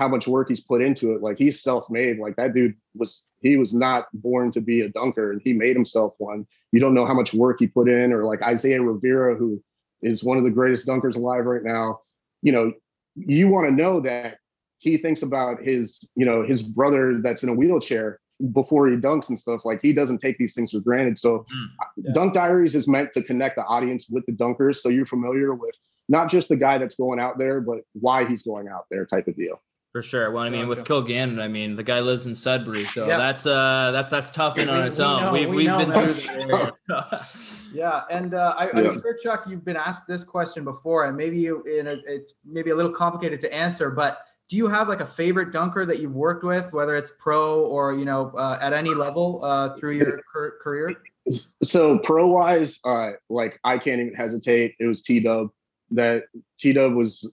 how 0.00 0.08
much 0.08 0.26
work 0.26 0.48
he's 0.48 0.62
put 0.62 0.80
into 0.80 1.12
it. 1.12 1.20
Like 1.20 1.36
he's 1.36 1.62
self-made. 1.62 2.18
Like 2.18 2.34
that 2.36 2.54
dude 2.54 2.74
was 2.94 3.26
he 3.42 3.58
was 3.58 3.74
not 3.74 4.06
born 4.14 4.50
to 4.52 4.60
be 4.62 4.80
a 4.80 4.88
dunker, 4.88 5.30
and 5.30 5.42
he 5.44 5.52
made 5.52 5.76
himself 5.76 6.14
one. 6.16 6.46
You 6.72 6.80
don't 6.80 6.94
know 6.94 7.04
how 7.04 7.12
much 7.12 7.34
work 7.34 7.58
he 7.60 7.66
put 7.66 7.86
in, 7.86 8.10
or 8.10 8.24
like 8.24 8.40
Isaiah 8.40 8.80
Rivera, 8.80 9.36
who 9.36 9.62
is 10.00 10.24
one 10.24 10.38
of 10.38 10.44
the 10.44 10.50
greatest 10.50 10.88
dunkers 10.88 11.16
alive 11.16 11.44
right 11.44 11.62
now. 11.62 12.00
You 12.40 12.52
know, 12.52 12.72
you 13.14 13.48
want 13.48 13.68
to 13.68 13.74
know 13.74 14.00
that 14.00 14.38
he 14.78 14.96
thinks 14.96 15.22
about 15.22 15.62
his, 15.62 16.00
you 16.16 16.24
know, 16.24 16.42
his 16.42 16.62
brother 16.62 17.20
that's 17.22 17.42
in 17.42 17.50
a 17.50 17.54
wheelchair 17.54 18.20
before 18.54 18.88
he 18.88 18.96
dunks 18.96 19.28
and 19.28 19.38
stuff. 19.38 19.66
Like 19.66 19.82
he 19.82 19.92
doesn't 19.92 20.16
take 20.16 20.38
these 20.38 20.54
things 20.54 20.72
for 20.72 20.80
granted. 20.80 21.18
So 21.18 21.40
mm, 21.40 21.66
yeah. 21.98 22.12
Dunk 22.14 22.32
Diaries 22.32 22.74
is 22.74 22.88
meant 22.88 23.12
to 23.12 23.22
connect 23.22 23.56
the 23.56 23.64
audience 23.64 24.08
with 24.08 24.24
the 24.24 24.32
dunkers. 24.32 24.76
So 24.76 24.88
you're 24.88 25.04
familiar 25.04 25.52
with 25.52 25.78
not 26.08 26.30
just 26.30 26.48
the 26.48 26.56
guy 26.56 26.78
that's 26.78 26.94
going 26.94 27.20
out 27.20 27.36
there, 27.36 27.60
but 27.60 27.80
why 27.92 28.24
he's 28.24 28.42
going 28.42 28.66
out 28.66 28.86
there 28.90 29.04
type 29.04 29.28
of 29.28 29.36
deal. 29.36 29.60
For 29.92 30.02
sure. 30.02 30.30
Well, 30.30 30.44
I 30.44 30.50
mean, 30.50 30.68
with 30.68 30.84
Kilganon, 30.84 31.42
I 31.42 31.48
mean, 31.48 31.74
the 31.74 31.82
guy 31.82 31.98
lives 31.98 32.26
in 32.26 32.36
Sudbury, 32.36 32.84
so 32.84 33.08
yeah. 33.08 33.18
that's 33.18 33.44
uh 33.44 33.90
that's 33.92 34.10
that's 34.10 34.30
tough 34.30 34.56
in 34.56 34.68
on 34.68 34.84
its 34.84 35.00
we 35.00 35.04
own. 35.04 35.22
Know, 35.22 35.32
we've 35.32 35.48
we 35.48 35.56
we've 35.56 35.66
know, 35.66 35.78
been 35.78 35.90
man. 35.90 36.08
through 36.08 36.46
the 36.86 37.26
Yeah, 37.72 38.02
and 38.10 38.34
uh, 38.34 38.54
I, 38.56 38.66
am 38.78 39.00
sure 39.00 39.16
Chuck, 39.22 39.44
you've 39.48 39.64
been 39.64 39.76
asked 39.76 40.06
this 40.06 40.24
question 40.24 40.64
before, 40.64 41.06
and 41.06 41.16
maybe 41.16 41.38
you 41.38 41.62
in 41.62 41.86
a, 41.86 41.96
it's 42.06 42.34
maybe 42.44 42.70
a 42.70 42.76
little 42.76 42.92
complicated 42.92 43.40
to 43.42 43.52
answer, 43.52 43.90
but 43.90 44.24
do 44.48 44.56
you 44.56 44.66
have 44.66 44.88
like 44.88 45.00
a 45.00 45.06
favorite 45.06 45.52
dunker 45.52 45.86
that 45.86 46.00
you've 46.00 46.14
worked 46.14 46.42
with, 46.42 46.72
whether 46.72 46.96
it's 46.96 47.12
pro 47.18 47.64
or 47.64 47.94
you 47.94 48.04
know 48.04 48.32
uh, 48.36 48.58
at 48.60 48.72
any 48.72 48.94
level 48.94 49.40
uh, 49.44 49.70
through 49.76 49.92
your 49.92 50.20
career? 50.62 50.96
So 51.62 51.98
pro 51.98 52.26
wise, 52.26 52.80
uh, 52.84 53.12
like 53.28 53.60
I 53.62 53.78
can't 53.78 54.00
even 54.00 54.14
hesitate. 54.14 54.74
It 54.80 54.86
was 54.86 55.02
T 55.02 55.20
Dub. 55.20 55.50
That 55.92 56.24
T 56.58 56.72
Dub 56.72 56.94
was 56.94 57.32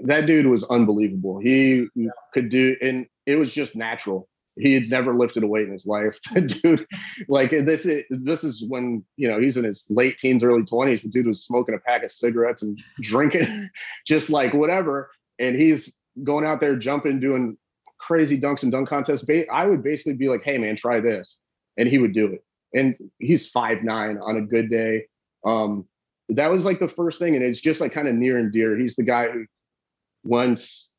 that 0.00 0.26
dude 0.26 0.46
was 0.46 0.64
unbelievable. 0.64 1.38
He 1.38 1.86
yeah. 1.94 2.10
could 2.32 2.48
do, 2.48 2.76
and 2.80 3.06
it 3.26 3.36
was 3.36 3.52
just 3.52 3.76
natural. 3.76 4.28
He 4.56 4.72
had 4.72 4.88
never 4.88 5.14
lifted 5.14 5.42
a 5.42 5.48
weight 5.48 5.66
in 5.66 5.72
his 5.72 5.86
life. 5.86 6.16
The 6.32 6.42
dude, 6.42 6.86
like 7.28 7.50
this 7.50 7.86
is 7.86 8.04
this 8.10 8.44
is 8.44 8.64
when 8.68 9.04
you 9.16 9.28
know 9.28 9.40
he's 9.40 9.56
in 9.56 9.64
his 9.64 9.86
late 9.90 10.18
teens, 10.18 10.44
early 10.44 10.64
twenties. 10.64 11.02
The 11.02 11.08
dude 11.08 11.26
was 11.26 11.44
smoking 11.44 11.74
a 11.74 11.78
pack 11.78 12.04
of 12.04 12.12
cigarettes 12.12 12.62
and 12.62 12.78
drinking, 13.00 13.68
just 14.06 14.30
like 14.30 14.54
whatever 14.54 15.10
and 15.38 15.56
he's 15.56 15.96
going 16.22 16.44
out 16.44 16.60
there 16.60 16.76
jumping, 16.76 17.20
doing 17.20 17.56
crazy 17.98 18.40
dunks 18.40 18.62
and 18.62 18.72
dunk 18.72 18.88
contests. 18.88 19.24
I 19.52 19.66
would 19.66 19.82
basically 19.82 20.14
be 20.14 20.28
like, 20.28 20.44
"Hey, 20.44 20.58
man, 20.58 20.76
try 20.76 21.00
this," 21.00 21.38
and 21.76 21.88
he 21.88 21.98
would 21.98 22.14
do 22.14 22.26
it. 22.26 22.44
And 22.72 22.96
he's 23.18 23.48
five 23.48 23.82
nine 23.82 24.18
on 24.18 24.36
a 24.36 24.40
good 24.40 24.70
day. 24.70 25.06
Um, 25.44 25.86
that 26.30 26.50
was 26.50 26.64
like 26.64 26.80
the 26.80 26.88
first 26.88 27.18
thing, 27.18 27.36
and 27.36 27.44
it's 27.44 27.60
just 27.60 27.80
like 27.80 27.92
kind 27.92 28.08
of 28.08 28.14
near 28.14 28.38
and 28.38 28.52
dear. 28.52 28.78
He's 28.78 28.96
the 28.96 29.02
guy 29.02 29.28
who 29.30 29.46
once 30.24 30.90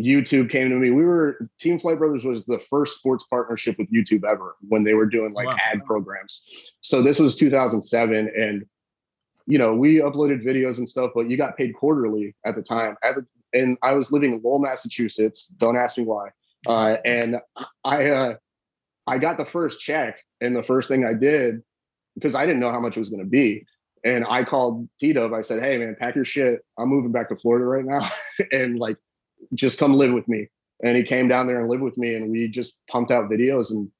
YouTube 0.00 0.50
came 0.50 0.68
to 0.68 0.76
me. 0.76 0.90
We 0.90 1.04
were 1.04 1.48
Team 1.58 1.80
Flight 1.80 1.98
Brothers 1.98 2.22
was 2.22 2.44
the 2.44 2.60
first 2.68 2.98
sports 2.98 3.24
partnership 3.30 3.78
with 3.78 3.90
YouTube 3.90 4.24
ever 4.24 4.56
when 4.68 4.84
they 4.84 4.94
were 4.94 5.06
doing 5.06 5.32
like 5.32 5.46
wow. 5.46 5.56
ad 5.72 5.84
programs. 5.86 6.70
So 6.82 7.02
this 7.02 7.18
was 7.18 7.34
2007, 7.34 8.14
and 8.36 8.66
you 9.46 9.58
know 9.58 9.74
we 9.74 9.96
uploaded 9.96 10.44
videos 10.44 10.78
and 10.78 10.88
stuff, 10.88 11.12
but 11.14 11.30
you 11.30 11.36
got 11.36 11.56
paid 11.56 11.74
quarterly 11.74 12.34
at 12.44 12.54
the 12.56 12.62
time. 12.62 12.96
At 13.02 13.16
the 13.16 13.26
and 13.52 13.78
I 13.82 13.92
was 13.92 14.12
living 14.12 14.34
in 14.34 14.42
Lowell, 14.42 14.58
Massachusetts. 14.58 15.46
Don't 15.46 15.76
ask 15.76 15.96
me 15.96 16.04
why. 16.04 16.28
Uh, 16.66 16.96
and 17.04 17.36
I 17.84 18.10
uh, 18.10 18.34
I 19.06 19.16
got 19.18 19.38
the 19.38 19.46
first 19.46 19.80
check, 19.80 20.22
and 20.42 20.54
the 20.54 20.62
first 20.62 20.88
thing 20.88 21.06
I 21.06 21.14
did 21.14 21.62
because 22.14 22.34
I 22.34 22.44
didn't 22.44 22.60
know 22.60 22.72
how 22.72 22.80
much 22.80 22.96
it 22.96 23.00
was 23.00 23.10
going 23.10 23.22
to 23.22 23.28
be, 23.28 23.66
and 24.06 24.24
I 24.28 24.44
called 24.44 24.88
Tito. 25.00 25.34
I 25.34 25.42
said, 25.42 25.62
"Hey, 25.62 25.76
man, 25.78 25.96
pack 25.98 26.14
your 26.14 26.24
shit. 26.24 26.60
I'm 26.78 26.88
moving 26.88 27.10
back 27.10 27.28
to 27.30 27.36
Florida 27.36 27.64
right 27.64 27.84
now, 27.84 28.08
and 28.52 28.78
like, 28.78 28.96
just 29.54 29.78
come 29.78 29.94
live 29.94 30.12
with 30.12 30.28
me." 30.28 30.48
And 30.82 30.96
he 30.96 31.02
came 31.02 31.26
down 31.26 31.46
there 31.46 31.58
and 31.58 31.68
lived 31.68 31.82
with 31.82 31.98
me, 31.98 32.14
and 32.14 32.30
we 32.30 32.48
just 32.48 32.74
pumped 32.88 33.10
out 33.10 33.28
videos, 33.28 33.70
and 33.70 33.90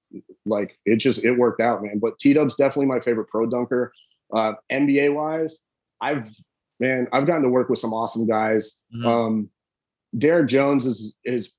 like 0.45 0.79
it 0.85 0.97
just 0.97 1.25
it 1.25 1.33
worked 1.33 1.61
out, 1.61 1.83
man. 1.83 1.99
But 1.99 2.19
T 2.21 2.33
Dub's 2.33 2.55
definitely 2.55 2.87
my 2.87 3.01
favorite 3.01 3.27
pro 3.29 3.47
dunker. 3.47 3.93
Uh, 4.33 4.53
NBA 4.71 5.13
wise, 5.13 5.59
I've 6.01 6.29
man, 6.79 7.09
I've 7.13 7.27
gotten 7.27 7.43
to 7.43 7.49
work 7.49 7.69
with 7.69 7.81
some 7.81 7.93
awesome 7.93 8.27
guys. 8.27 8.79
Mm-hmm. 8.95 9.07
Um, 9.07 9.51
Derrick 10.17 10.49
Jones 10.49 10.87
is 10.87 11.17
is 11.25 11.53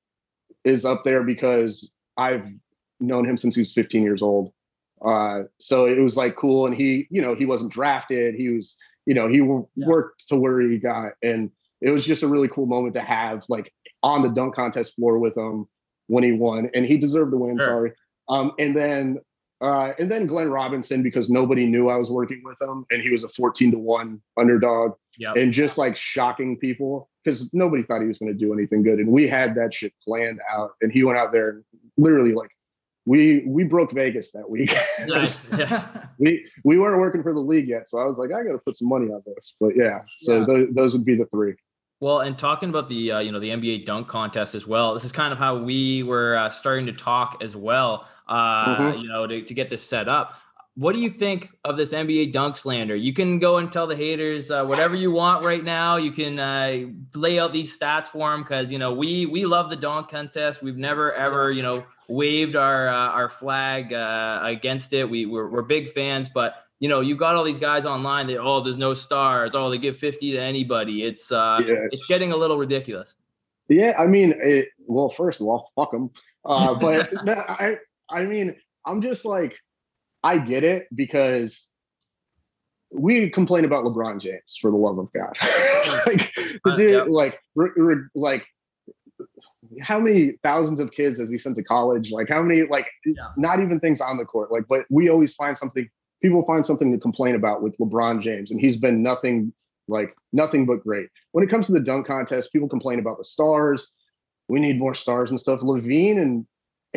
is 0.63 0.85
up 0.85 1.03
there 1.03 1.23
because 1.23 1.91
I've 2.15 2.47
known 2.99 3.25
him 3.25 3.37
since 3.37 3.55
he 3.55 3.61
was 3.61 3.73
15 3.73 4.03
years 4.03 4.21
old. 4.21 4.53
Uh, 5.03 5.43
so 5.59 5.85
it 5.85 5.99
was 5.99 6.17
like 6.17 6.35
cool, 6.35 6.65
and 6.65 6.75
he, 6.75 7.07
you 7.09 7.21
know, 7.21 7.35
he 7.35 7.45
wasn't 7.45 7.71
drafted. 7.71 8.35
He 8.35 8.49
was, 8.49 8.77
you 9.05 9.13
know, 9.13 9.27
he 9.27 9.37
yeah. 9.37 9.87
worked 9.87 10.27
to 10.29 10.35
where 10.35 10.59
he 10.61 10.77
got, 10.77 11.13
and 11.21 11.51
it 11.81 11.91
was 11.91 12.05
just 12.05 12.23
a 12.23 12.27
really 12.27 12.47
cool 12.47 12.65
moment 12.65 12.95
to 12.95 13.01
have 13.01 13.43
like 13.49 13.71
on 14.03 14.21
the 14.21 14.29
dunk 14.29 14.55
contest 14.55 14.95
floor 14.95 15.19
with 15.19 15.37
him 15.37 15.67
when 16.07 16.23
he 16.23 16.31
won, 16.31 16.69
and 16.73 16.85
he 16.85 16.97
deserved 16.97 17.31
to 17.31 17.37
win. 17.37 17.57
Sure. 17.57 17.67
Sorry. 17.67 17.91
Um, 18.29 18.51
and 18.59 18.75
then 18.75 19.19
uh, 19.59 19.93
and 19.97 20.11
then 20.11 20.27
Glenn 20.27 20.49
Robinson 20.49 21.01
because 21.01 21.29
nobody 21.29 21.65
knew 21.65 21.89
I 21.89 21.95
was 21.95 22.11
working 22.11 22.41
with 22.43 22.61
him, 22.61 22.85
and 22.91 23.01
he 23.01 23.09
was 23.09 23.23
a 23.23 23.29
14 23.29 23.71
to 23.71 23.77
one 23.77 24.21
underdog, 24.37 24.93
yep. 25.17 25.35
and 25.35 25.51
just 25.51 25.77
like 25.77 25.97
shocking 25.97 26.57
people 26.57 27.09
because 27.23 27.51
nobody 27.53 27.83
thought 27.83 28.01
he 28.01 28.07
was 28.07 28.19
going 28.19 28.31
to 28.31 28.37
do 28.37 28.53
anything 28.53 28.83
good, 28.83 28.99
and 28.99 29.07
we 29.07 29.27
had 29.27 29.55
that 29.55 29.73
shit 29.73 29.93
planned 30.03 30.39
out, 30.51 30.71
and 30.81 30.91
he 30.91 31.03
went 31.03 31.17
out 31.17 31.31
there 31.31 31.49
and 31.49 31.63
literally 31.97 32.33
like 32.33 32.51
we 33.07 33.43
we 33.47 33.63
broke 33.63 33.93
Vegas 33.93 34.31
that 34.31 34.47
week. 34.47 34.75
Nice. 35.07 35.41
we 36.19 36.45
we 36.63 36.77
weren't 36.77 36.99
working 36.99 37.23
for 37.23 37.33
the 37.33 37.39
league 37.39 37.69
yet, 37.69 37.87
so 37.87 37.99
I 37.99 38.05
was 38.05 38.19
like, 38.19 38.31
I 38.31 38.43
got 38.43 38.51
to 38.51 38.57
put 38.57 38.75
some 38.75 38.89
money 38.89 39.07
on 39.07 39.21
this. 39.25 39.55
But 39.59 39.75
yeah, 39.77 40.01
so 40.17 40.39
yeah. 40.39 40.45
Th- 40.45 40.69
those 40.71 40.93
would 40.93 41.05
be 41.05 41.15
the 41.15 41.25
three. 41.27 41.53
Well, 42.01 42.19
and 42.19 42.37
talking 42.37 42.69
about 42.69 42.89
the 42.89 43.13
uh, 43.13 43.19
you 43.19 43.31
know 43.31 43.39
the 43.39 43.49
NBA 43.49 43.85
dunk 43.85 44.07
contest 44.07 44.53
as 44.53 44.67
well, 44.67 44.93
this 44.93 45.05
is 45.05 45.13
kind 45.13 45.31
of 45.31 45.39
how 45.39 45.57
we 45.57 46.03
were 46.03 46.35
uh, 46.35 46.49
starting 46.49 46.87
to 46.87 46.91
talk 46.91 47.37
as 47.41 47.55
well. 47.55 48.07
Uh, 48.27 48.75
mm-hmm. 48.75 48.99
You 48.99 49.07
know, 49.07 49.25
to, 49.25 49.41
to 49.41 49.53
get 49.53 49.69
this 49.69 49.81
set 49.81 50.09
up. 50.09 50.39
What 50.77 50.93
do 50.93 51.01
you 51.01 51.09
think 51.09 51.49
of 51.65 51.75
this 51.75 51.91
NBA 51.91 52.33
dunk 52.33 52.55
slander? 52.55 52.95
You 52.95 53.11
can 53.11 53.39
go 53.39 53.57
and 53.57 53.71
tell 53.71 53.87
the 53.87 53.95
haters 53.95 54.51
uh, 54.51 54.63
whatever 54.63 54.95
you 54.95 55.11
want 55.11 55.43
right 55.43 55.63
now. 55.63 55.95
You 55.95 56.11
can 56.11 56.37
uh, 56.37 56.85
lay 57.15 57.39
out 57.39 57.51
these 57.51 57.77
stats 57.77 58.05
for 58.05 58.29
them 58.29 58.43
because 58.43 58.71
you 58.71 58.77
know 58.77 58.93
we 58.93 59.25
we 59.25 59.45
love 59.45 59.71
the 59.71 59.75
dunk 59.75 60.09
contest. 60.09 60.61
We've 60.61 60.77
never 60.77 61.13
ever 61.13 61.51
you 61.51 61.63
know 61.63 61.83
waved 62.07 62.55
our 62.55 62.89
uh, 62.89 63.09
our 63.09 63.27
flag 63.27 63.91
against 63.91 64.93
it. 64.93 65.09
We 65.09 65.25
we're, 65.25 65.49
we're 65.49 65.63
big 65.63 65.89
fans, 65.89 66.29
but 66.29 66.55
you 66.79 66.89
know, 66.89 66.99
you 66.99 67.15
got 67.15 67.35
all 67.35 67.43
these 67.43 67.59
guys 67.59 67.85
online 67.85 68.27
that 68.27 68.39
oh, 68.39 68.61
there's 68.61 68.77
no 68.77 68.93
stars. 68.93 69.55
Oh, 69.55 69.69
they 69.69 69.77
give 69.77 69.97
50 69.97 70.33
to 70.33 70.37
anybody. 70.37 71.03
It's 71.03 71.31
uh 71.31 71.59
yeah. 71.65 71.87
it's 71.91 72.05
getting 72.05 72.31
a 72.31 72.37
little 72.37 72.57
ridiculous. 72.57 73.15
Yeah, 73.67 73.95
I 73.97 74.07
mean, 74.07 74.33
it, 74.41 74.69
well, 74.85 75.09
first 75.09 75.41
of 75.41 75.47
all, 75.47 75.71
fuck 75.75 75.91
them. 75.91 76.11
Uh, 76.45 76.75
but 76.75 77.11
I 77.27 77.77
I 78.09 78.23
mean, 78.23 78.55
I'm 78.85 79.01
just 79.01 79.25
like 79.25 79.57
I 80.23 80.39
get 80.39 80.63
it 80.63 80.87
because 80.93 81.69
we 82.91 83.29
complain 83.29 83.65
about 83.65 83.83
LeBron 83.83 84.19
James 84.19 84.57
for 84.59 84.71
the 84.71 84.77
love 84.77 84.97
of 84.97 85.11
God. 85.13 85.35
like 86.05 86.33
the 86.35 86.71
uh, 86.71 86.75
dude, 86.75 86.93
yep. 86.93 87.07
like 87.09 87.39
re, 87.55 87.69
re, 87.75 87.95
like 88.15 88.45
how 89.81 89.99
many 89.99 90.33
thousands 90.43 90.79
of 90.79 90.91
kids 90.91 91.19
has 91.19 91.29
he 91.29 91.37
sent 91.37 91.55
to 91.57 91.63
college? 91.63 92.11
Like 92.11 92.29
how 92.29 92.41
many, 92.41 92.63
like 92.63 92.87
yeah. 93.05 93.29
not 93.35 93.59
even 93.59 93.79
things 93.79 94.01
on 94.01 94.17
the 94.17 94.25
court. 94.25 94.51
Like, 94.51 94.67
but 94.67 94.85
we 94.89 95.09
always 95.09 95.33
find 95.33 95.57
something, 95.57 95.87
people 96.21 96.45
find 96.45 96.65
something 96.65 96.91
to 96.91 96.97
complain 96.97 97.35
about 97.35 97.61
with 97.61 97.77
LeBron 97.77 98.21
James, 98.21 98.51
and 98.51 98.59
he's 98.59 98.77
been 98.77 99.03
nothing 99.03 99.53
like 99.87 100.13
nothing 100.33 100.65
but 100.65 100.83
great. 100.83 101.09
When 101.31 101.43
it 101.43 101.49
comes 101.49 101.67
to 101.67 101.73
the 101.73 101.79
dunk 101.79 102.07
contest, 102.07 102.51
people 102.51 102.67
complain 102.69 102.99
about 102.99 103.17
the 103.17 103.25
stars. 103.25 103.91
We 104.49 104.59
need 104.59 104.79
more 104.79 104.95
stars 104.95 105.31
and 105.31 105.39
stuff. 105.39 105.61
LaVine 105.61 106.21
and 106.21 106.45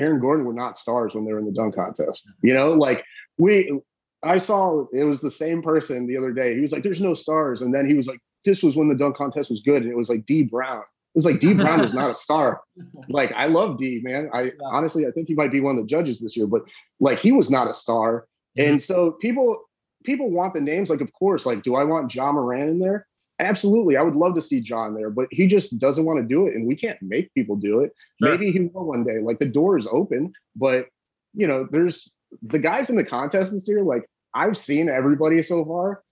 Aaron 0.01 0.21
Gordon 0.21 0.45
were 0.45 0.53
not 0.53 0.79
stars 0.79 1.15
when 1.15 1.25
they 1.25 1.33
were 1.33 1.39
in 1.39 1.45
the 1.45 1.53
dunk 1.53 1.75
contest. 1.75 2.29
You 2.43 2.55
know, 2.55 2.73
like 2.73 3.05
we 3.39 3.81
I 4.23 4.39
saw 4.39 4.87
it 4.93 5.05
was 5.05 5.21
the 5.21 5.31
same 5.31 5.63
person 5.63 6.07
the 6.07 6.17
other 6.17 6.33
day. 6.33 6.55
He 6.55 6.61
was 6.61 6.73
like, 6.73 6.83
There's 6.83 7.01
no 7.01 7.15
stars. 7.15 7.63
And 7.63 7.75
then 7.75 7.89
he 7.89 7.95
was 7.95 8.07
like, 8.07 8.21
This 8.45 8.63
was 8.63 8.77
when 8.77 8.89
the 8.89 8.95
dunk 8.95 9.17
contest 9.17 9.51
was 9.51 9.61
good. 9.61 9.83
And 9.83 9.91
it 9.91 9.97
was 9.97 10.09
like 10.09 10.27
D 10.27 10.43
Brown. 10.43 10.81
It 10.81 11.19
was 11.19 11.25
like 11.25 11.41
D 11.41 11.55
Brown 11.55 11.81
was 11.81 11.95
not 11.95 12.11
a 12.11 12.15
star. 12.15 12.63
Like 13.09 13.33
I 13.33 13.47
love 13.47 13.77
D, 13.77 14.01
man. 14.03 14.31
I 14.33 14.43
yeah. 14.43 14.51
honestly 14.65 15.07
I 15.07 15.11
think 15.11 15.29
he 15.29 15.35
might 15.35 15.51
be 15.53 15.61
one 15.61 15.77
of 15.77 15.83
the 15.83 15.89
judges 15.89 16.21
this 16.21 16.37
year, 16.37 16.47
but 16.47 16.63
like 17.01 17.19
he 17.19 17.33
was 17.33 17.51
not 17.51 17.69
a 17.69 17.75
star. 17.75 18.27
Mm-hmm. 18.57 18.71
And 18.71 18.83
so 18.83 19.13
people 19.13 19.65
people 20.05 20.31
want 20.31 20.55
the 20.55 20.61
names. 20.61 20.91
Like, 20.91 21.01
of 21.01 21.13
course, 21.13 21.47
like, 21.47 21.63
do 21.63 21.77
I 21.77 21.85
want 21.85 22.15
Ja 22.15 22.33
Morant 22.33 22.71
in 22.71 22.79
there? 22.79 23.07
Absolutely. 23.41 23.97
I 23.97 24.03
would 24.03 24.17
love 24.17 24.35
to 24.35 24.43
see 24.43 24.61
John 24.61 24.95
there, 24.95 25.11
but 25.11 25.27
he 25.31 25.47
just 25.47 25.79
doesn't 25.79 26.05
want 26.05 26.21
to 26.21 26.27
do 26.27 26.47
it. 26.47 26.55
And 26.55 26.67
we 26.67 26.77
can't 26.77 27.01
make 27.01 27.33
people 27.35 27.57
do 27.57 27.81
it. 27.81 27.93
Sure. 28.23 28.31
Maybe 28.31 28.53
he 28.53 28.61
will 28.61 28.85
one 28.85 29.03
day. 29.03 29.19
Like 29.19 29.39
the 29.39 29.47
door 29.47 29.79
is 29.79 29.89
open, 29.91 30.33
but 30.55 30.87
you 31.33 31.47
know, 31.47 31.67
there's 31.71 32.13
the 32.43 32.59
guys 32.59 32.91
in 32.91 32.97
the 32.97 33.05
contest 33.05 33.53
this 33.53 33.67
year, 33.67 33.83
like 33.83 34.05
I've 34.35 34.59
seen 34.59 34.89
everybody 34.89 35.43
so 35.43 35.65
far, 35.65 36.03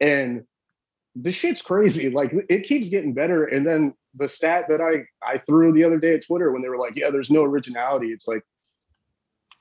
and 0.00 0.44
the 1.16 1.32
shit's 1.32 1.62
crazy. 1.62 2.10
Like 2.10 2.32
it 2.48 2.64
keeps 2.64 2.88
getting 2.88 3.14
better. 3.14 3.44
And 3.44 3.66
then 3.66 3.94
the 4.14 4.28
stat 4.28 4.66
that 4.68 4.80
I 4.80 5.04
I 5.26 5.38
threw 5.38 5.72
the 5.72 5.84
other 5.84 5.98
day 5.98 6.14
at 6.14 6.26
Twitter 6.26 6.52
when 6.52 6.62
they 6.62 6.68
were 6.68 6.78
like, 6.78 6.96
"Yeah, 6.96 7.10
there's 7.10 7.30
no 7.30 7.42
originality." 7.44 8.08
It's 8.08 8.28
like 8.28 8.42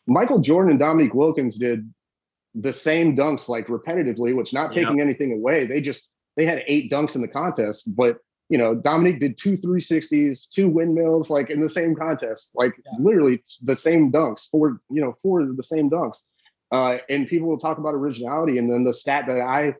Michael 0.07 0.39
Jordan 0.39 0.71
and 0.71 0.79
Dominique 0.79 1.13
Wilkins 1.13 1.57
did 1.57 1.91
the 2.53 2.73
same 2.73 3.15
dunks 3.15 3.47
like 3.47 3.67
repetitively, 3.67 4.35
which 4.35 4.53
not 4.53 4.73
taking 4.73 4.97
yep. 4.97 5.05
anything 5.05 5.31
away. 5.31 5.65
They 5.65 5.79
just 5.79 6.07
they 6.41 6.47
had 6.47 6.63
eight 6.65 6.91
dunks 6.91 7.13
in 7.13 7.21
the 7.21 7.27
contest, 7.27 7.95
but 7.95 8.17
you 8.49 8.57
know, 8.57 8.73
Dominique 8.73 9.19
did 9.19 9.37
two 9.37 9.53
360s, 9.53 10.49
two 10.49 10.67
windmills, 10.67 11.29
like 11.29 11.51
in 11.51 11.61
the 11.61 11.69
same 11.69 11.95
contest, 11.95 12.53
like 12.55 12.73
yeah. 12.83 12.91
literally 12.99 13.43
the 13.61 13.75
same 13.75 14.11
dunks, 14.11 14.49
four, 14.49 14.81
you 14.89 15.01
know, 15.01 15.15
four 15.21 15.41
of 15.41 15.55
the 15.55 15.61
same 15.61 15.87
dunks. 15.87 16.23
Uh, 16.71 16.97
and 17.09 17.27
people 17.27 17.47
will 17.47 17.59
talk 17.59 17.77
about 17.77 17.93
originality. 17.93 18.57
And 18.57 18.71
then 18.71 18.83
the 18.83 18.93
stat 18.93 19.25
that 19.27 19.39
I 19.39 19.75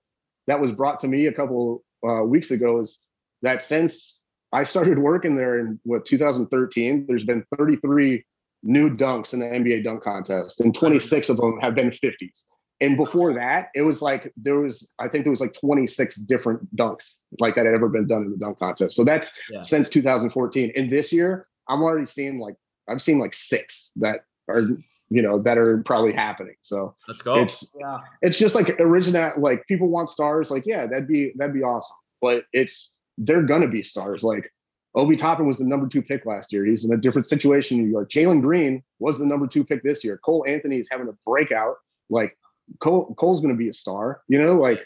that 0.46 0.62
was 0.62 0.72
brought 0.72 1.00
to 1.00 1.08
me 1.08 1.26
a 1.26 1.34
couple 1.34 1.84
uh, 2.08 2.22
weeks 2.24 2.52
ago 2.52 2.80
is 2.80 3.00
that 3.42 3.64
since 3.64 4.20
I 4.54 4.64
started 4.64 5.00
working 5.00 5.36
there 5.36 5.58
in 5.58 5.80
what 5.82 6.06
2013, 6.06 7.06
there's 7.08 7.24
been 7.24 7.44
33 7.58 8.24
new 8.62 8.96
dunks 8.96 9.34
in 9.34 9.40
the 9.40 9.48
NBA 9.48 9.84
dunk 9.84 10.04
contest, 10.04 10.62
and 10.62 10.76
26 10.76 11.30
of 11.30 11.38
them 11.38 11.58
have 11.60 11.74
been 11.74 11.90
50s. 11.90 12.46
And 12.82 12.98
before 12.98 13.34
that, 13.36 13.70
it 13.76 13.84
was 13.84 14.02
like 14.02 14.34
there 14.36 14.60
was, 14.60 14.92
I 15.00 15.08
think 15.08 15.24
there 15.24 15.32
was 15.32 15.40
like 15.40 15.54
26 15.54 16.16
different 16.16 16.76
dunks 16.76 17.20
like 17.40 17.56
that 17.56 17.66
had 17.66 17.76
ever 17.76 17.88
been 17.88 18.08
done 18.08 18.24
in 18.24 18.32
the 18.32 18.38
dunk 18.38 18.58
contest. 18.58 18.96
So 18.96 19.04
that's 19.04 19.40
yeah. 19.52 19.62
since 19.62 19.88
2014. 19.88 20.74
And 20.76 20.90
this 20.90 21.14
year, 21.14 21.48
I'm 21.70 21.84
already 21.84 22.08
seeing 22.08 22.40
like 22.40 22.56
I've 22.90 23.02
seen 23.02 23.20
like 23.20 23.34
six 23.34 23.92
that 23.98 24.26
are 24.50 24.64
you 25.10 25.22
know 25.22 25.40
that 25.42 25.58
are 25.58 25.84
probably 25.84 26.14
happening. 26.14 26.56
So 26.64 26.96
let's 27.08 27.22
go. 27.22 27.36
It's 27.36 27.72
yeah. 27.80 27.98
it's 28.22 28.38
just 28.38 28.56
like 28.56 28.80
original. 28.80 29.32
Like 29.38 29.66
people 29.68 29.90
want 29.90 30.10
stars. 30.10 30.50
Like 30.50 30.66
yeah, 30.66 30.88
that'd 30.88 31.08
be 31.08 31.34
that'd 31.36 31.54
be 31.54 31.64
awesome. 31.64 31.96
But 32.22 32.46
it's 32.54 32.94
they're 33.18 33.44
gonna 33.44 33.68
be 33.68 33.84
stars. 33.84 34.24
Like 34.24 34.52
Obi 34.96 35.16
Toppin 35.16 35.48
was 35.48 35.58
the 35.58 35.66
number 35.66 35.88
two 35.88 36.02
pick 36.02 36.26
last 36.26 36.52
year. 36.52 36.66
He's 36.66 36.86
in 36.86 36.94
a 36.94 36.98
different 36.98 37.28
situation 37.28 37.78
in 37.78 37.86
New 37.86 37.92
York. 37.92 38.10
Jalen 38.10 38.42
Green 38.42 38.84
was 39.00 39.20
the 39.20 39.26
number 39.26 39.48
two 39.48 39.64
pick 39.64 39.84
this 39.84 40.04
year. 40.04 40.18
Cole 40.24 40.46
Anthony 40.48 40.78
is 40.78 40.88
having 40.90 41.08
a 41.08 41.14
breakout. 41.26 41.76
Like 42.10 42.38
Cole, 42.80 43.14
Cole's 43.16 43.42
going 43.42 43.54
to 43.54 43.58
be 43.58 43.70
a 43.70 43.74
star. 43.74 44.22
You 44.28 44.42
know, 44.42 44.56
like 44.56 44.80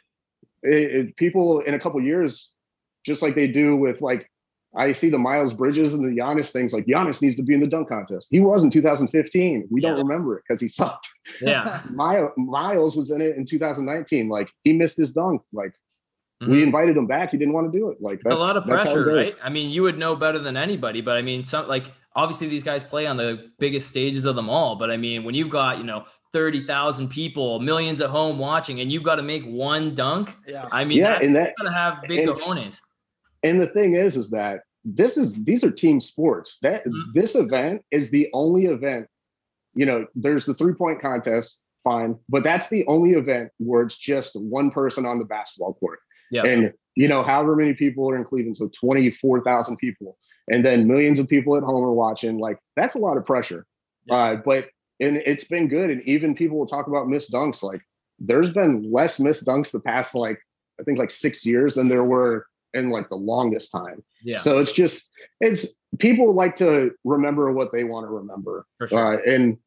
it, 0.64 0.96
it, 0.96 1.16
people 1.18 1.62
in 1.62 1.74
a 1.74 1.80
couple 1.80 2.02
years, 2.02 2.54
just 3.06 3.22
like 3.22 3.36
they 3.36 3.48
do 3.48 3.76
with 3.76 4.02
like 4.02 4.30
I 4.76 4.92
see 4.92 5.10
the 5.10 5.20
Miles 5.20 5.54
Bridges 5.54 5.94
and 5.94 6.04
the 6.04 6.22
Giannis 6.22 6.52
things. 6.52 6.74
Like 6.74 6.86
Giannis 6.86 7.22
needs 7.22 7.36
to 7.36 7.44
be 7.44 7.54
in 7.54 7.62
the 7.62 7.68
dunk 7.68 7.90
contest. 7.90 8.28
He 8.30 8.40
was 8.40 8.64
in 8.64 8.72
2015. 8.72 9.68
We 9.72 9.82
yeah. 9.82 9.90
don't 9.90 10.00
remember 10.00 10.38
it 10.38 10.44
because 10.48 10.60
he 10.60 10.68
sucked. 10.68 11.08
Yeah, 11.42 11.82
Miles 11.92 12.32
Miles 12.38 12.96
was 12.96 13.12
in 13.12 13.22
it 13.22 13.38
in 13.38 13.46
2019. 13.46 14.30
Like 14.30 14.50
he 14.64 14.74
missed 14.74 14.98
his 14.98 15.14
dunk. 15.14 15.42
Like 15.54 15.74
Mm-hmm. 16.44 16.52
We 16.52 16.64
invited 16.64 16.98
him 16.98 17.08
back. 17.08 17.32
He 17.32 17.38
didn't 17.38 17.54
want 17.54 17.72
to 17.72 17.78
do 17.78 17.90
it. 17.90 18.02
Like 18.02 18.22
a 18.26 18.36
lot 18.36 18.58
of 18.58 18.66
pressure, 18.66 19.06
right? 19.06 19.34
I 19.42 19.50
mean, 19.50 19.70
you 19.70 19.84
would 19.84 19.98
know 19.98 20.18
better 20.18 20.38
than 20.38 20.58
anybody, 20.58 21.00
but 21.00 21.16
I 21.16 21.22
mean, 21.22 21.46
some 21.46 21.68
like 21.68 21.86
obviously 22.16 22.48
these 22.48 22.64
guys 22.64 22.84
play 22.84 23.06
on 23.06 23.18
the 23.18 23.52
biggest 23.60 23.88
stages 23.88 24.26
of 24.26 24.36
them 24.36 24.50
all. 24.50 24.76
But 24.76 24.90
I 24.92 24.98
mean, 24.98 25.24
when 25.24 25.36
you've 25.36 25.50
got 25.50 25.78
you 25.78 25.84
know 25.84 26.06
thirty 26.34 26.66
thousand 26.66 27.10
people, 27.10 27.60
millions 27.60 28.02
at 28.02 28.10
home 28.10 28.40
watching, 28.40 28.80
and 28.80 28.92
you've 28.92 29.04
got 29.04 29.16
to 29.16 29.24
make 29.24 29.44
one 29.46 29.96
dunk, 29.96 30.36
yeah, 30.48 30.68
I 30.72 30.84
mean, 30.84 31.00
yeah, 31.00 31.20
and 31.22 31.36
that 31.36 31.54
going 31.58 31.72
to 31.72 31.78
have 31.78 32.00
big 32.08 32.28
and, 32.28 32.30
cojones. 32.30 32.82
And 33.44 33.62
the 33.62 33.68
thing 33.68 33.96
is, 33.96 34.18
is 34.18 34.30
that 34.32 34.62
this 34.84 35.18
is 35.18 35.44
these 35.44 35.64
are 35.64 35.72
team 35.72 36.00
sports. 36.00 36.58
That 36.62 36.86
mm-hmm. 36.86 37.12
this 37.14 37.36
event 37.36 37.84
is 37.92 38.10
the 38.10 38.30
only 38.34 38.66
event. 38.66 39.08
You 39.74 39.86
know, 39.86 40.06
there's 40.16 40.46
the 40.46 40.54
three 40.54 40.74
point 40.74 41.02
contest, 41.02 41.62
fine, 41.84 42.18
but 42.30 42.44
that's 42.44 42.70
the 42.70 42.86
only 42.88 43.12
event 43.12 43.52
where 43.58 43.82
it's 43.82 43.98
just 43.98 44.36
one 44.36 44.72
person 44.72 45.06
on 45.06 45.20
the 45.20 45.26
basketball 45.26 45.74
court. 45.74 46.00
Yeah. 46.32 46.46
And 46.46 46.74
you 46.96 47.10
know, 47.10 47.24
however 47.24 47.56
many 47.56 47.74
people 47.74 48.10
are 48.10 48.16
in 48.16 48.24
Cleveland, 48.24 48.58
so 48.58 48.70
24,000 48.80 49.76
people, 49.78 50.18
and 50.50 50.64
then 50.64 50.88
millions 50.88 51.20
of 51.20 51.28
people 51.28 51.56
at 51.58 51.64
home 51.64 51.84
are 51.84 51.94
watching, 51.94 52.38
like 52.38 52.60
that's 52.76 52.96
a 52.96 53.00
lot 53.00 53.18
of 53.18 53.26
pressure. 53.26 53.66
Yeah. 54.06 54.16
Uh, 54.16 54.36
but 54.36 54.66
and 55.00 55.18
it's 55.18 55.44
been 55.44 55.68
good. 55.68 55.90
And 55.90 56.02
even 56.04 56.36
people 56.36 56.58
will 56.58 56.68
talk 56.68 56.88
about 56.88 57.08
missed 57.08 57.32
dunks. 57.32 57.64
Like 57.64 57.82
there's 58.20 58.52
been 58.52 58.92
less 58.92 59.20
missed 59.20 59.46
dunks 59.46 59.72
the 59.72 59.80
past 59.80 60.16
like 60.16 60.40
I 60.80 60.84
think 60.84 61.00
like 61.00 61.12
six 61.12 61.46
years 61.46 61.76
than 61.76 61.90
there 61.90 62.04
were 62.04 62.46
in 62.74 62.92
like 62.92 63.10
the 63.10 63.16
longest 63.16 63.72
time. 63.72 64.04
Yeah. 64.24 64.38
So 64.38 64.60
it's 64.60 64.74
just 64.74 65.10
it's 65.42 65.68
people 66.00 66.34
like 66.34 66.56
to 66.58 66.92
remember 67.04 67.52
what 67.52 67.72
they 67.72 67.84
want 67.84 68.06
to 68.06 68.12
remember. 68.12 68.66
Sure. 68.88 69.18
Uh, 69.18 69.22
and 69.26 69.58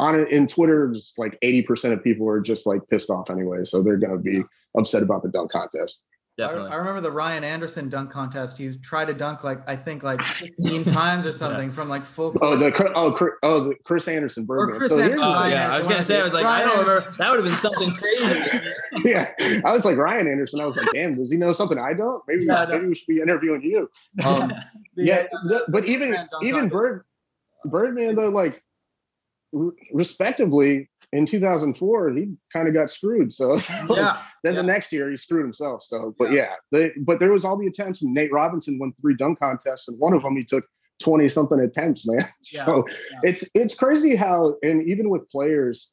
on 0.00 0.18
it 0.18 0.30
in 0.30 0.46
Twitter, 0.46 0.92
just 0.92 1.18
like 1.18 1.38
80% 1.42 1.92
of 1.92 2.04
people 2.04 2.28
are 2.28 2.40
just 2.40 2.66
like 2.66 2.80
pissed 2.88 3.10
off 3.10 3.30
anyway. 3.30 3.64
So 3.64 3.82
they're 3.82 3.96
gonna 3.96 4.18
be 4.18 4.42
upset 4.76 5.02
about 5.02 5.22
the 5.22 5.28
dunk 5.28 5.52
contest. 5.52 6.04
Definitely. 6.38 6.70
I, 6.70 6.74
I, 6.74 6.76
remember 6.76 7.00
the 7.00 7.10
Ryan 7.10 7.42
Anderson 7.42 7.88
dunk 7.88 8.12
contest. 8.12 8.56
He 8.56 8.70
tried 8.70 9.06
to 9.06 9.14
dunk 9.14 9.42
like 9.42 9.60
I 9.68 9.74
think 9.74 10.04
like 10.04 10.22
15 10.22 10.84
times 10.84 11.26
or 11.26 11.32
something 11.32 11.66
yeah. 11.66 11.74
from 11.74 11.88
like 11.88 12.06
full. 12.06 12.32
Oh, 12.40 12.56
the 12.56 12.72
oh, 12.94 13.18
oh, 13.42 13.64
the 13.64 13.74
Chris 13.82 14.06
Andersen 14.06 14.44
Birdman. 14.44 14.76
Or 14.76 14.78
Chris 14.78 14.90
so 14.92 15.00
Anderson. 15.00 15.24
Oh, 15.24 15.46
yeah, 15.46 15.74
I 15.74 15.76
was 15.76 15.88
gonna 15.88 16.00
say 16.00 16.20
I 16.20 16.22
was 16.22 16.34
like 16.34 16.44
Ryan 16.44 16.68
I 16.68 16.70
don't 16.70 16.86
remember. 16.86 17.14
That 17.18 17.30
would 17.30 17.44
have 17.44 17.44
been 17.44 17.58
something 17.58 17.92
crazy. 17.92 18.40
yeah, 19.04 19.32
I 19.64 19.72
was 19.72 19.84
like 19.84 19.96
Ryan 19.96 20.28
Anderson. 20.28 20.60
I 20.60 20.66
was 20.66 20.76
like, 20.76 20.86
damn, 20.92 21.16
does 21.16 21.32
he 21.32 21.36
know 21.36 21.50
something 21.50 21.76
I 21.76 21.92
don't? 21.92 22.22
Maybe 22.28 22.46
yeah, 22.46 22.66
maybe 22.68 22.86
we 22.86 22.94
should 22.94 23.08
be 23.08 23.20
interviewing 23.20 23.62
you. 23.62 23.90
Um, 24.24 24.52
yeah, 24.94 25.26
but 25.68 25.86
even 25.86 26.16
even 26.42 26.68
Bird 26.68 27.04
Birdman 27.64 28.14
though, 28.14 28.28
like 28.28 28.62
respectively 29.92 30.88
in 31.12 31.24
2004 31.24 32.10
he 32.10 32.34
kind 32.52 32.68
of 32.68 32.74
got 32.74 32.90
screwed 32.90 33.32
so 33.32 33.54
yeah 33.90 34.22
then 34.42 34.54
yeah. 34.54 34.60
the 34.60 34.62
next 34.62 34.92
year 34.92 35.10
he 35.10 35.16
screwed 35.16 35.42
himself 35.42 35.82
so 35.82 36.14
but 36.18 36.32
yeah, 36.32 36.42
yeah 36.42 36.54
they, 36.70 36.92
but 36.98 37.18
there 37.18 37.32
was 37.32 37.44
all 37.44 37.58
the 37.58 37.66
attempts 37.66 38.02
and 38.02 38.12
nate 38.12 38.32
robinson 38.32 38.78
won 38.78 38.92
three 39.00 39.16
dunk 39.16 39.38
contests 39.38 39.88
and 39.88 39.98
one 39.98 40.12
of 40.12 40.22
them 40.22 40.36
he 40.36 40.44
took 40.44 40.64
20 41.00 41.28
something 41.28 41.60
attempts 41.60 42.06
man 42.06 42.24
so 42.42 42.84
yeah. 42.88 43.20
it's 43.22 43.48
it's 43.54 43.74
crazy 43.74 44.16
how 44.16 44.54
and 44.62 44.86
even 44.88 45.08
with 45.08 45.28
players 45.30 45.92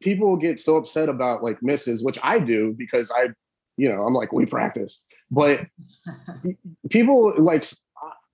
people 0.00 0.36
get 0.36 0.60
so 0.60 0.76
upset 0.76 1.08
about 1.08 1.42
like 1.42 1.62
misses 1.62 2.02
which 2.02 2.18
i 2.22 2.38
do 2.38 2.74
because 2.78 3.10
i 3.10 3.28
you 3.76 3.88
know 3.88 4.06
i'm 4.06 4.14
like 4.14 4.32
we 4.32 4.46
practice 4.46 5.04
but 5.30 5.60
people 6.90 7.34
like 7.38 7.66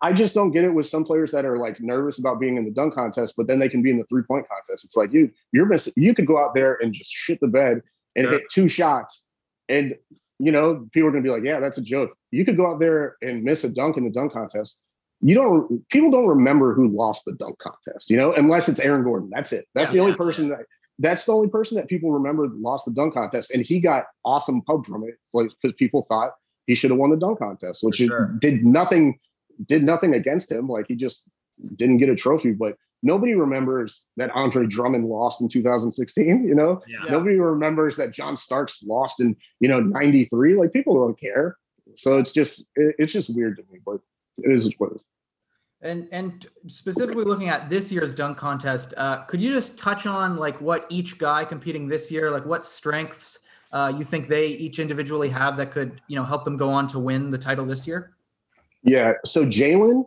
I 0.02 0.12
just 0.12 0.34
don't 0.34 0.50
get 0.50 0.64
it 0.64 0.70
with 0.70 0.86
some 0.86 1.04
players 1.04 1.32
that 1.32 1.44
are 1.44 1.58
like 1.58 1.80
nervous 1.80 2.18
about 2.18 2.40
being 2.40 2.56
in 2.56 2.64
the 2.64 2.70
dunk 2.70 2.94
contest, 2.94 3.34
but 3.36 3.46
then 3.46 3.58
they 3.58 3.68
can 3.68 3.82
be 3.82 3.90
in 3.90 3.98
the 3.98 4.04
three 4.04 4.22
point 4.22 4.46
contest. 4.48 4.84
It's 4.84 4.96
like 4.96 5.12
you 5.12 5.30
you're 5.52 5.66
missing. 5.66 5.92
You 5.96 6.14
could 6.14 6.26
go 6.26 6.38
out 6.38 6.54
there 6.54 6.78
and 6.80 6.94
just 6.94 7.12
shit 7.12 7.40
the 7.40 7.48
bed 7.48 7.82
and 8.16 8.28
hit 8.28 8.42
two 8.50 8.68
shots, 8.68 9.30
and 9.68 9.94
you 10.38 10.52
know 10.52 10.86
people 10.92 11.08
are 11.08 11.12
gonna 11.12 11.22
be 11.22 11.30
like, 11.30 11.44
yeah, 11.44 11.60
that's 11.60 11.78
a 11.78 11.82
joke. 11.82 12.16
You 12.30 12.44
could 12.44 12.56
go 12.56 12.66
out 12.70 12.80
there 12.80 13.16
and 13.20 13.42
miss 13.42 13.62
a 13.64 13.68
dunk 13.68 13.96
in 13.96 14.04
the 14.04 14.10
dunk 14.10 14.32
contest. 14.32 14.78
You 15.20 15.34
don't. 15.34 15.86
People 15.90 16.10
don't 16.10 16.28
remember 16.28 16.74
who 16.74 16.88
lost 16.88 17.26
the 17.26 17.32
dunk 17.32 17.58
contest. 17.58 18.08
You 18.08 18.16
know, 18.16 18.32
unless 18.32 18.68
it's 18.68 18.80
Aaron 18.80 19.04
Gordon. 19.04 19.28
That's 19.30 19.52
it. 19.52 19.66
That's 19.74 19.90
yeah, 19.90 19.94
the 19.94 20.00
only 20.00 20.12
yeah. 20.12 20.16
person 20.16 20.48
that. 20.48 20.60
That's 20.98 21.24
the 21.24 21.32
only 21.32 21.48
person 21.48 21.76
that 21.76 21.88
people 21.88 22.10
remember 22.10 22.46
lost 22.48 22.84
the 22.86 22.92
dunk 22.92 23.14
contest, 23.14 23.50
and 23.50 23.64
he 23.64 23.80
got 23.80 24.04
awesome 24.24 24.62
pub 24.62 24.86
from 24.86 25.04
it, 25.04 25.16
like 25.32 25.50
because 25.60 25.74
people 25.78 26.06
thought 26.08 26.32
he 26.66 26.74
should 26.74 26.90
have 26.90 26.98
won 26.98 27.10
the 27.10 27.16
dunk 27.16 27.38
contest, 27.38 27.82
which 27.82 27.96
sure. 27.96 28.36
did 28.38 28.64
nothing 28.64 29.18
did 29.66 29.83
nothing 29.83 30.14
against 30.14 30.51
him. 30.51 30.68
Like 30.68 30.87
he 30.88 30.96
just 30.96 31.31
didn't 31.77 31.99
get 31.99 32.09
a 32.09 32.16
trophy, 32.16 32.53
but 32.53 32.77
nobody 33.03 33.35
remembers 33.35 34.07
that 34.16 34.31
Andre 34.33 34.66
Drummond 34.66 35.07
lost 35.07 35.40
in 35.40 35.49
2016. 35.49 36.46
You 36.46 36.55
know, 36.55 36.83
yeah. 36.87 37.11
nobody 37.11 37.37
remembers 37.37 37.96
that 37.96 38.12
John 38.12 38.37
Starks 38.37 38.83
lost 38.83 39.20
in 39.20 39.37
you 39.61 39.68
know 39.68 39.81
93. 39.81 40.55
Like 40.55 40.73
people 40.73 40.94
don't 40.94 41.18
care. 41.18 41.57
So 41.94 42.18
it's 42.18 42.33
just 42.33 42.61
it, 42.77 42.96
it's 42.99 43.12
just 43.12 43.35
weird 43.35 43.57
to 43.57 43.62
me, 43.70 43.81
but 43.85 44.01
it 44.38 44.53
is 44.53 44.70
what 44.79 44.92
it 44.92 44.96
is. 44.96 45.03
And 45.83 46.09
and 46.12 46.46
specifically 46.66 47.25
looking 47.25 47.49
at 47.49 47.70
this 47.70 47.90
year's 47.90 48.12
dunk 48.12 48.37
contest, 48.37 48.92
uh, 48.96 49.23
could 49.25 49.40
you 49.40 49.53
just 49.53 49.79
touch 49.79 50.07
on 50.07 50.37
like 50.37 50.61
what 50.61 50.87
each 50.90 51.18
guy 51.18 51.44
competing 51.44 51.88
this 51.88 52.12
year, 52.12 52.31
like 52.31 52.44
what 52.44 52.66
strengths 52.66 53.38
uh, 53.73 53.92
you 53.96 54.05
think 54.05 54.27
they 54.29 54.49
each 54.49 54.79
individually 54.79 55.29
have 55.31 55.57
that 55.57 55.70
could 55.70 56.01
you 56.07 56.16
know 56.16 56.25
help 56.25 56.44
them 56.44 56.57
go 56.57 56.70
on 56.70 56.87
to 56.88 56.99
win 56.99 57.31
the 57.31 57.38
title 57.38 57.64
this 57.64 57.87
year? 57.87 58.14
Yeah. 58.83 59.14
So 59.25 59.45
Jalen 59.45 60.05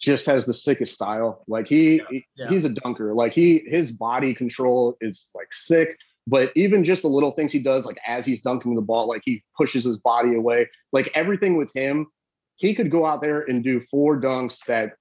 just 0.00 0.26
has 0.26 0.46
the 0.46 0.54
sickest 0.54 0.94
style. 0.94 1.44
Like 1.46 1.68
he, 1.68 2.02
yeah. 2.10 2.20
Yeah. 2.36 2.48
he's 2.48 2.64
a 2.64 2.70
dunker. 2.70 3.14
Like 3.14 3.32
he 3.32 3.62
his 3.66 3.92
body 3.92 4.34
control 4.34 4.96
is 5.00 5.30
like 5.34 5.52
sick. 5.52 5.96
But 6.26 6.52
even 6.54 6.84
just 6.84 7.02
the 7.02 7.08
little 7.08 7.32
things 7.32 7.52
he 7.52 7.58
does, 7.58 7.84
like 7.84 7.98
as 8.06 8.24
he's 8.24 8.40
dunking 8.40 8.76
the 8.76 8.80
ball, 8.80 9.08
like 9.08 9.22
he 9.24 9.42
pushes 9.56 9.84
his 9.84 9.98
body 9.98 10.36
away, 10.36 10.68
like 10.92 11.10
everything 11.14 11.56
with 11.56 11.72
him, 11.74 12.06
he 12.56 12.74
could 12.74 12.90
go 12.90 13.04
out 13.06 13.22
there 13.22 13.40
and 13.42 13.64
do 13.64 13.80
four 13.80 14.20
dunks 14.20 14.64
that, 14.66 14.92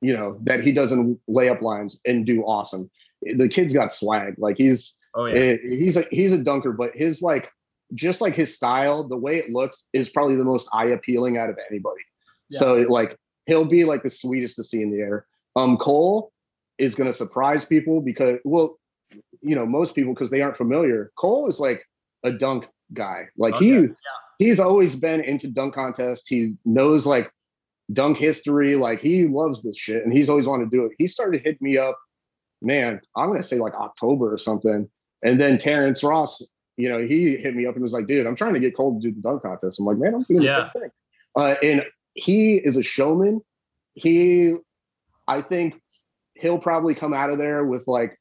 you 0.00 0.16
know, 0.16 0.38
that 0.44 0.62
he 0.62 0.72
doesn't 0.72 1.20
layup 1.28 1.60
lines 1.60 2.00
and 2.06 2.24
do 2.24 2.42
awesome. 2.42 2.90
The 3.20 3.48
kid's 3.48 3.74
got 3.74 3.92
swag. 3.92 4.36
Like 4.38 4.56
he's, 4.56 4.96
oh 5.14 5.26
yeah, 5.26 5.34
eh, 5.34 5.56
he's 5.62 5.98
a 5.98 6.06
he's 6.10 6.32
a 6.32 6.38
dunker, 6.38 6.72
but 6.72 6.92
his 6.94 7.20
like 7.20 7.50
just 7.94 8.20
like 8.20 8.34
his 8.34 8.54
style, 8.54 9.06
the 9.06 9.16
way 9.16 9.38
it 9.38 9.50
looks 9.50 9.88
is 9.92 10.08
probably 10.08 10.36
the 10.36 10.44
most 10.44 10.68
eye 10.72 10.86
appealing 10.86 11.36
out 11.36 11.50
of 11.50 11.58
anybody. 11.70 12.02
Yeah. 12.50 12.58
So 12.58 12.74
like 12.88 13.16
he'll 13.46 13.64
be 13.64 13.84
like 13.84 14.02
the 14.02 14.10
sweetest 14.10 14.56
to 14.56 14.64
see 14.64 14.82
in 14.82 14.90
the 14.90 14.98
air. 14.98 15.26
Um, 15.56 15.76
Cole 15.76 16.32
is 16.78 16.94
going 16.94 17.10
to 17.10 17.16
surprise 17.16 17.64
people 17.64 18.00
because 18.00 18.38
well, 18.44 18.78
you 19.42 19.54
know 19.54 19.66
most 19.66 19.94
people 19.94 20.14
because 20.14 20.30
they 20.30 20.40
aren't 20.40 20.56
familiar. 20.56 21.12
Cole 21.18 21.48
is 21.48 21.60
like 21.60 21.84
a 22.24 22.32
dunk 22.32 22.66
guy. 22.92 23.28
Like 23.36 23.54
okay. 23.54 23.64
he 23.64 23.72
yeah. 23.72 23.88
he's 24.38 24.60
always 24.60 24.96
been 24.96 25.20
into 25.20 25.48
dunk 25.48 25.74
contests. 25.74 26.28
He 26.28 26.54
knows 26.64 27.06
like 27.06 27.30
dunk 27.92 28.16
history. 28.16 28.76
Like 28.76 29.00
he 29.00 29.26
loves 29.26 29.62
this 29.62 29.76
shit, 29.76 30.04
and 30.04 30.12
he's 30.12 30.30
always 30.30 30.46
wanted 30.46 30.70
to 30.70 30.76
do 30.76 30.84
it. 30.86 30.92
He 30.98 31.06
started 31.06 31.42
hitting 31.42 31.58
me 31.60 31.76
up, 31.78 31.98
man. 32.62 33.00
I'm 33.16 33.28
gonna 33.28 33.42
say 33.42 33.58
like 33.58 33.74
October 33.74 34.32
or 34.32 34.38
something. 34.38 34.88
And 35.24 35.40
then 35.40 35.56
Terrence 35.56 36.02
Ross, 36.02 36.42
you 36.76 36.88
know, 36.88 36.98
he 36.98 37.36
hit 37.36 37.54
me 37.54 37.66
up 37.66 37.74
and 37.74 37.82
was 37.82 37.92
like, 37.92 38.06
"Dude, 38.06 38.26
I'm 38.26 38.36
trying 38.36 38.54
to 38.54 38.60
get 38.60 38.76
Cole 38.76 39.00
to 39.00 39.08
do 39.08 39.14
the 39.14 39.20
dunk 39.20 39.42
contest." 39.42 39.78
I'm 39.78 39.86
like, 39.86 39.98
"Man, 39.98 40.14
I'm 40.14 40.22
doing 40.22 40.42
yeah. 40.42 40.70
the 40.72 40.80
same 40.80 40.82
thing." 40.82 40.90
Uh, 41.36 41.54
and 41.62 41.82
he 42.14 42.56
is 42.56 42.76
a 42.76 42.82
showman. 42.82 43.40
He, 43.94 44.54
I 45.28 45.42
think, 45.42 45.74
he'll 46.34 46.58
probably 46.58 46.94
come 46.94 47.14
out 47.14 47.30
of 47.30 47.38
there 47.38 47.64
with 47.64 47.86
like 47.86 48.18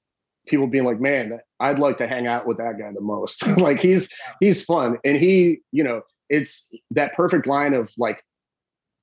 people 0.48 0.68
being 0.68 0.86
like, 0.86 1.00
man, 1.00 1.40
I'd 1.60 1.80
like 1.80 1.98
to 1.98 2.08
hang 2.08 2.28
out 2.28 2.46
with 2.46 2.58
that 2.58 2.78
guy 2.80 2.92
the 2.94 3.02
most. 3.02 3.46
like 3.58 3.80
he's 3.80 4.10
he's 4.40 4.64
fun. 4.64 4.98
And 5.04 5.18
he, 5.18 5.60
you 5.72 5.84
know, 5.84 6.02
it's 6.30 6.70
that 6.92 7.14
perfect 7.16 7.48
line 7.48 7.74
of 7.74 7.90
like 7.98 8.24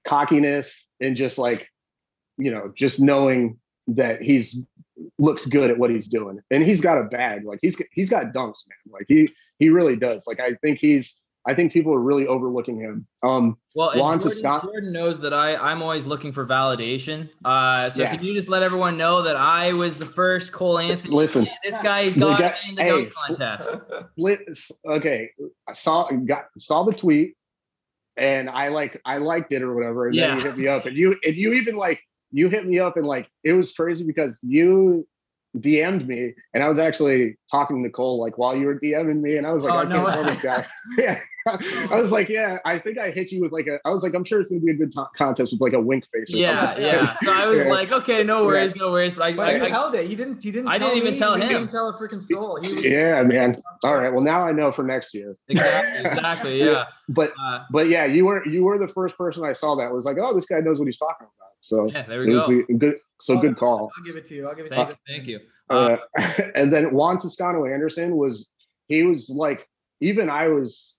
cockiness 0.07 0.87
and 1.01 1.17
just 1.17 1.37
like, 1.37 1.69
you 2.39 2.51
know, 2.51 2.73
just 2.77 3.01
knowing 3.01 3.59
that 3.89 4.23
he's 4.23 4.59
looks 5.19 5.47
good 5.47 5.71
at 5.71 5.79
what 5.79 5.91
he's 5.91 6.09
doing. 6.09 6.41
And 6.51 6.63
he's 6.63 6.81
got 6.81 6.99
a 6.99 7.05
bag. 7.05 7.45
Like 7.45 7.59
he's 7.63 7.81
he's 7.93 8.11
got 8.11 8.27
dunks, 8.33 8.65
man. 8.69 8.93
Like 8.93 9.07
he 9.09 9.31
he 9.59 9.69
really 9.69 9.97
does. 9.97 10.27
Like 10.27 10.41
I 10.41 10.55
think 10.63 10.79
he's 10.79 11.21
I 11.47 11.55
think 11.55 11.73
people 11.73 11.95
are 11.95 12.01
really 12.01 12.27
overlooking 12.27 12.79
him. 12.79 13.07
Um, 13.23 13.57
well, 13.75 13.95
Jordan, 13.95 14.31
Scott- 14.31 14.65
Jordan 14.65 14.93
knows 14.93 15.19
that 15.21 15.33
I 15.33 15.57
I'm 15.57 15.83
always 15.83 16.05
looking 16.05 16.31
for 16.31 16.45
validation. 16.45 17.31
Uh, 17.43 17.89
so 17.89 18.03
yeah. 18.03 18.15
can 18.15 18.23
you 18.23 18.35
just 18.35 18.49
let 18.49 18.63
everyone 18.63 18.99
know 18.99 19.23
that 19.23 19.37
I 19.37 19.73
was 19.73 19.97
the 19.97 20.07
first 20.07 20.53
Cole 20.53 20.79
Anthony? 20.79 21.15
Listen, 21.15 21.49
this 21.65 21.79
guy 21.79 22.11
got, 22.11 22.39
got 22.39 22.55
in 22.69 22.75
the 22.75 22.83
hey, 22.83 22.91
dunk 22.91 23.13
contest. 23.15 24.73
okay, 24.87 25.31
I 25.67 25.73
saw 25.73 26.11
got 26.11 26.47
saw 26.59 26.83
the 26.83 26.93
tweet, 26.93 27.35
and 28.19 28.51
I 28.51 28.69
like 28.69 29.01
I 29.07 29.17
liked 29.17 29.53
it 29.53 29.63
or 29.63 29.75
whatever, 29.75 30.09
and 30.09 30.17
yeah. 30.17 30.29
then 30.29 30.37
you 30.37 30.45
hit 30.45 30.59
me 30.59 30.69
up, 30.69 30.85
and 30.85 30.97
you 30.97 31.17
and 31.25 31.35
you 31.35 31.55
even 31.55 31.77
like 31.77 32.03
you 32.31 32.49
hit 32.49 32.67
me 32.67 32.79
up 32.79 32.97
and 32.97 33.07
like 33.07 33.31
it 33.45 33.53
was 33.53 33.73
crazy 33.73 34.05
because 34.05 34.39
you 34.43 35.07
DM'd 35.57 36.07
me, 36.07 36.35
and 36.55 36.63
I 36.63 36.69
was 36.69 36.79
actually 36.79 37.39
talking 37.51 37.83
to 37.83 37.91
Cole 37.91 38.21
like 38.21 38.37
while 38.37 38.55
you 38.55 38.67
were 38.67 38.79
DMing 38.79 39.21
me, 39.21 39.37
and 39.37 39.47
I 39.47 39.53
was 39.53 39.65
like, 39.65 39.73
oh, 39.73 39.79
I 39.79 39.85
no. 39.85 40.05
can't 40.05 40.15
tell 40.15 40.25
this 40.25 40.43
guy. 40.43 40.67
yeah, 40.99 41.21
I 41.47 42.01
was 42.01 42.13
like, 42.13 42.29
yeah, 42.29 42.59
I 42.65 42.79
think 42.79 42.99
I 42.99 43.11
hit 43.11 43.33
you 43.33 43.41
with 43.41 43.53
like 43.53 43.67
a. 43.67 43.79
I 43.85 43.91
was 43.91 44.03
like, 44.03 44.15
I'm 44.15 44.25
sure 44.25 44.41
it's 44.41 44.51
gonna 44.51 44.61
be 44.61 44.73
a 44.73 44.75
good 44.75 44.93
t- 44.93 45.01
contest 45.17 45.53
with 45.53 45.61
like 45.61 45.73
a 45.73 45.81
wink 45.81 46.05
face. 46.13 46.31
yeah, 46.31 46.67
something. 46.67 46.85
yeah. 46.85 46.93
Yeah. 46.93 47.15
So 47.23 47.33
I 47.33 47.47
was 47.47 47.63
yeah. 47.65 47.71
like, 47.71 47.93
okay, 47.93 48.23
no 48.23 48.45
worries, 48.45 48.75
yeah. 48.77 48.83
no 48.83 48.91
worries. 48.91 49.15
But 49.15 49.23
I, 49.23 49.33
but 49.35 49.49
I, 49.49 49.67
I, 49.67 49.69
held 49.71 49.95
it. 49.95 50.11
You 50.11 50.17
didn't. 50.17 50.45
You 50.45 50.53
didn't. 50.53 50.69
I 50.69 50.79
didn't 50.79 50.99
even 50.99 51.15
me. 51.15 51.19
tell 51.19 51.39
you 51.39 51.45
him. 51.45 51.49
Didn't 51.49 51.71
tell 51.71 51.89
a 51.89 51.99
freaking 51.99 52.23
soul. 52.23 52.63
yeah, 52.63 53.23
man. 53.23 53.57
All 53.85 53.95
right. 53.95 54.13
Well, 54.13 54.23
now 54.23 54.43
I 54.43 54.53
know 54.53 54.71
for 54.71 54.83
next 54.83 55.15
year. 55.15 55.37
Exactly. 55.49 56.11
Exactly. 56.11 56.59
Yeah. 56.59 56.85
but 57.09 57.33
uh, 57.43 57.65
but 57.71 57.89
yeah, 57.89 58.05
you 58.05 58.27
were 58.27 58.47
you 58.47 58.65
were 58.65 58.79
the 58.79 58.89
first 58.89 59.17
person 59.17 59.45
I 59.45 59.53
saw 59.53 59.75
that 59.77 59.93
was 59.93 60.05
like, 60.05 60.17
oh, 60.21 60.35
this 60.35 60.47
guy 60.47 60.61
knows 60.61 60.79
what 60.79 60.87
he's 60.87 60.99
talking 60.99 61.27
about. 61.27 61.53
So 61.61 61.91
yeah, 61.91 62.07
there 62.07 62.21
we 62.21 62.27
go. 62.27 62.63
good. 62.79 63.01
So 63.21 63.39
good 63.39 63.57
call. 63.57 63.91
I'll 63.97 64.05
give 64.05 64.17
it 64.17 64.29
to 64.29 64.35
you. 64.35 64.49
I'll 64.49 64.55
give 64.55 64.67
it 64.67 64.73
thank, 64.75 64.91
to 64.91 64.97
you. 65.07 65.17
Thank 65.17 65.29
you. 65.29 65.41
Uh, 65.71 65.97
and 66.55 66.73
then 66.73 66.93
Juan 66.93 67.19
Toscano 67.19 67.65
Anderson 67.67 68.17
was 68.17 68.51
he 68.87 69.03
was 69.03 69.29
like 69.29 69.69
even 70.01 70.31
I 70.31 70.49
was 70.49 70.95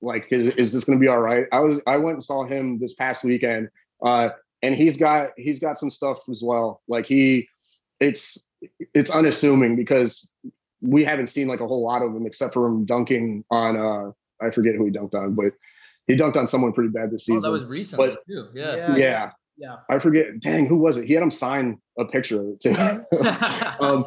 like 0.00 0.26
is, 0.30 0.56
is 0.56 0.72
this 0.72 0.84
going 0.84 0.98
to 0.98 1.00
be 1.00 1.08
all 1.08 1.20
right? 1.20 1.46
I 1.52 1.60
was 1.60 1.80
I 1.86 1.96
went 1.96 2.16
and 2.16 2.24
saw 2.24 2.44
him 2.44 2.78
this 2.78 2.94
past 2.94 3.24
weekend, 3.24 3.68
uh, 4.04 4.30
and 4.62 4.74
he's 4.74 4.96
got 4.96 5.30
he's 5.36 5.60
got 5.60 5.78
some 5.78 5.90
stuff 5.90 6.18
as 6.30 6.42
well. 6.42 6.82
Like 6.88 7.06
he, 7.06 7.48
it's 8.00 8.38
it's 8.94 9.10
unassuming 9.10 9.76
because 9.76 10.30
we 10.80 11.04
haven't 11.04 11.28
seen 11.28 11.48
like 11.48 11.60
a 11.60 11.66
whole 11.66 11.84
lot 11.84 12.02
of 12.02 12.14
him 12.14 12.26
except 12.26 12.54
for 12.54 12.66
him 12.66 12.84
dunking 12.84 13.44
on 13.50 13.76
uh 13.76 14.10
I 14.44 14.50
forget 14.50 14.74
who 14.74 14.86
he 14.86 14.90
dunked 14.90 15.14
on, 15.14 15.34
but 15.34 15.52
he 16.06 16.16
dunked 16.16 16.36
on 16.36 16.48
someone 16.48 16.72
pretty 16.72 16.90
bad 16.90 17.12
this 17.12 17.26
season. 17.26 17.38
Oh, 17.38 17.42
that 17.42 17.52
was 17.52 17.64
recently 17.64 18.08
but, 18.08 18.26
too. 18.26 18.48
Yeah. 18.52 18.76
yeah. 18.76 18.96
yeah. 18.96 19.30
Yeah. 19.62 19.76
I 19.88 20.00
forget. 20.00 20.40
Dang, 20.40 20.66
who 20.66 20.76
was 20.76 20.96
it? 20.96 21.04
He 21.04 21.14
had 21.14 21.22
him 21.22 21.30
sign 21.30 21.80
a 21.96 22.04
picture 22.04 22.40
of 22.40 22.48
it 22.48 22.60
too. 22.60 22.74
um, 23.80 24.06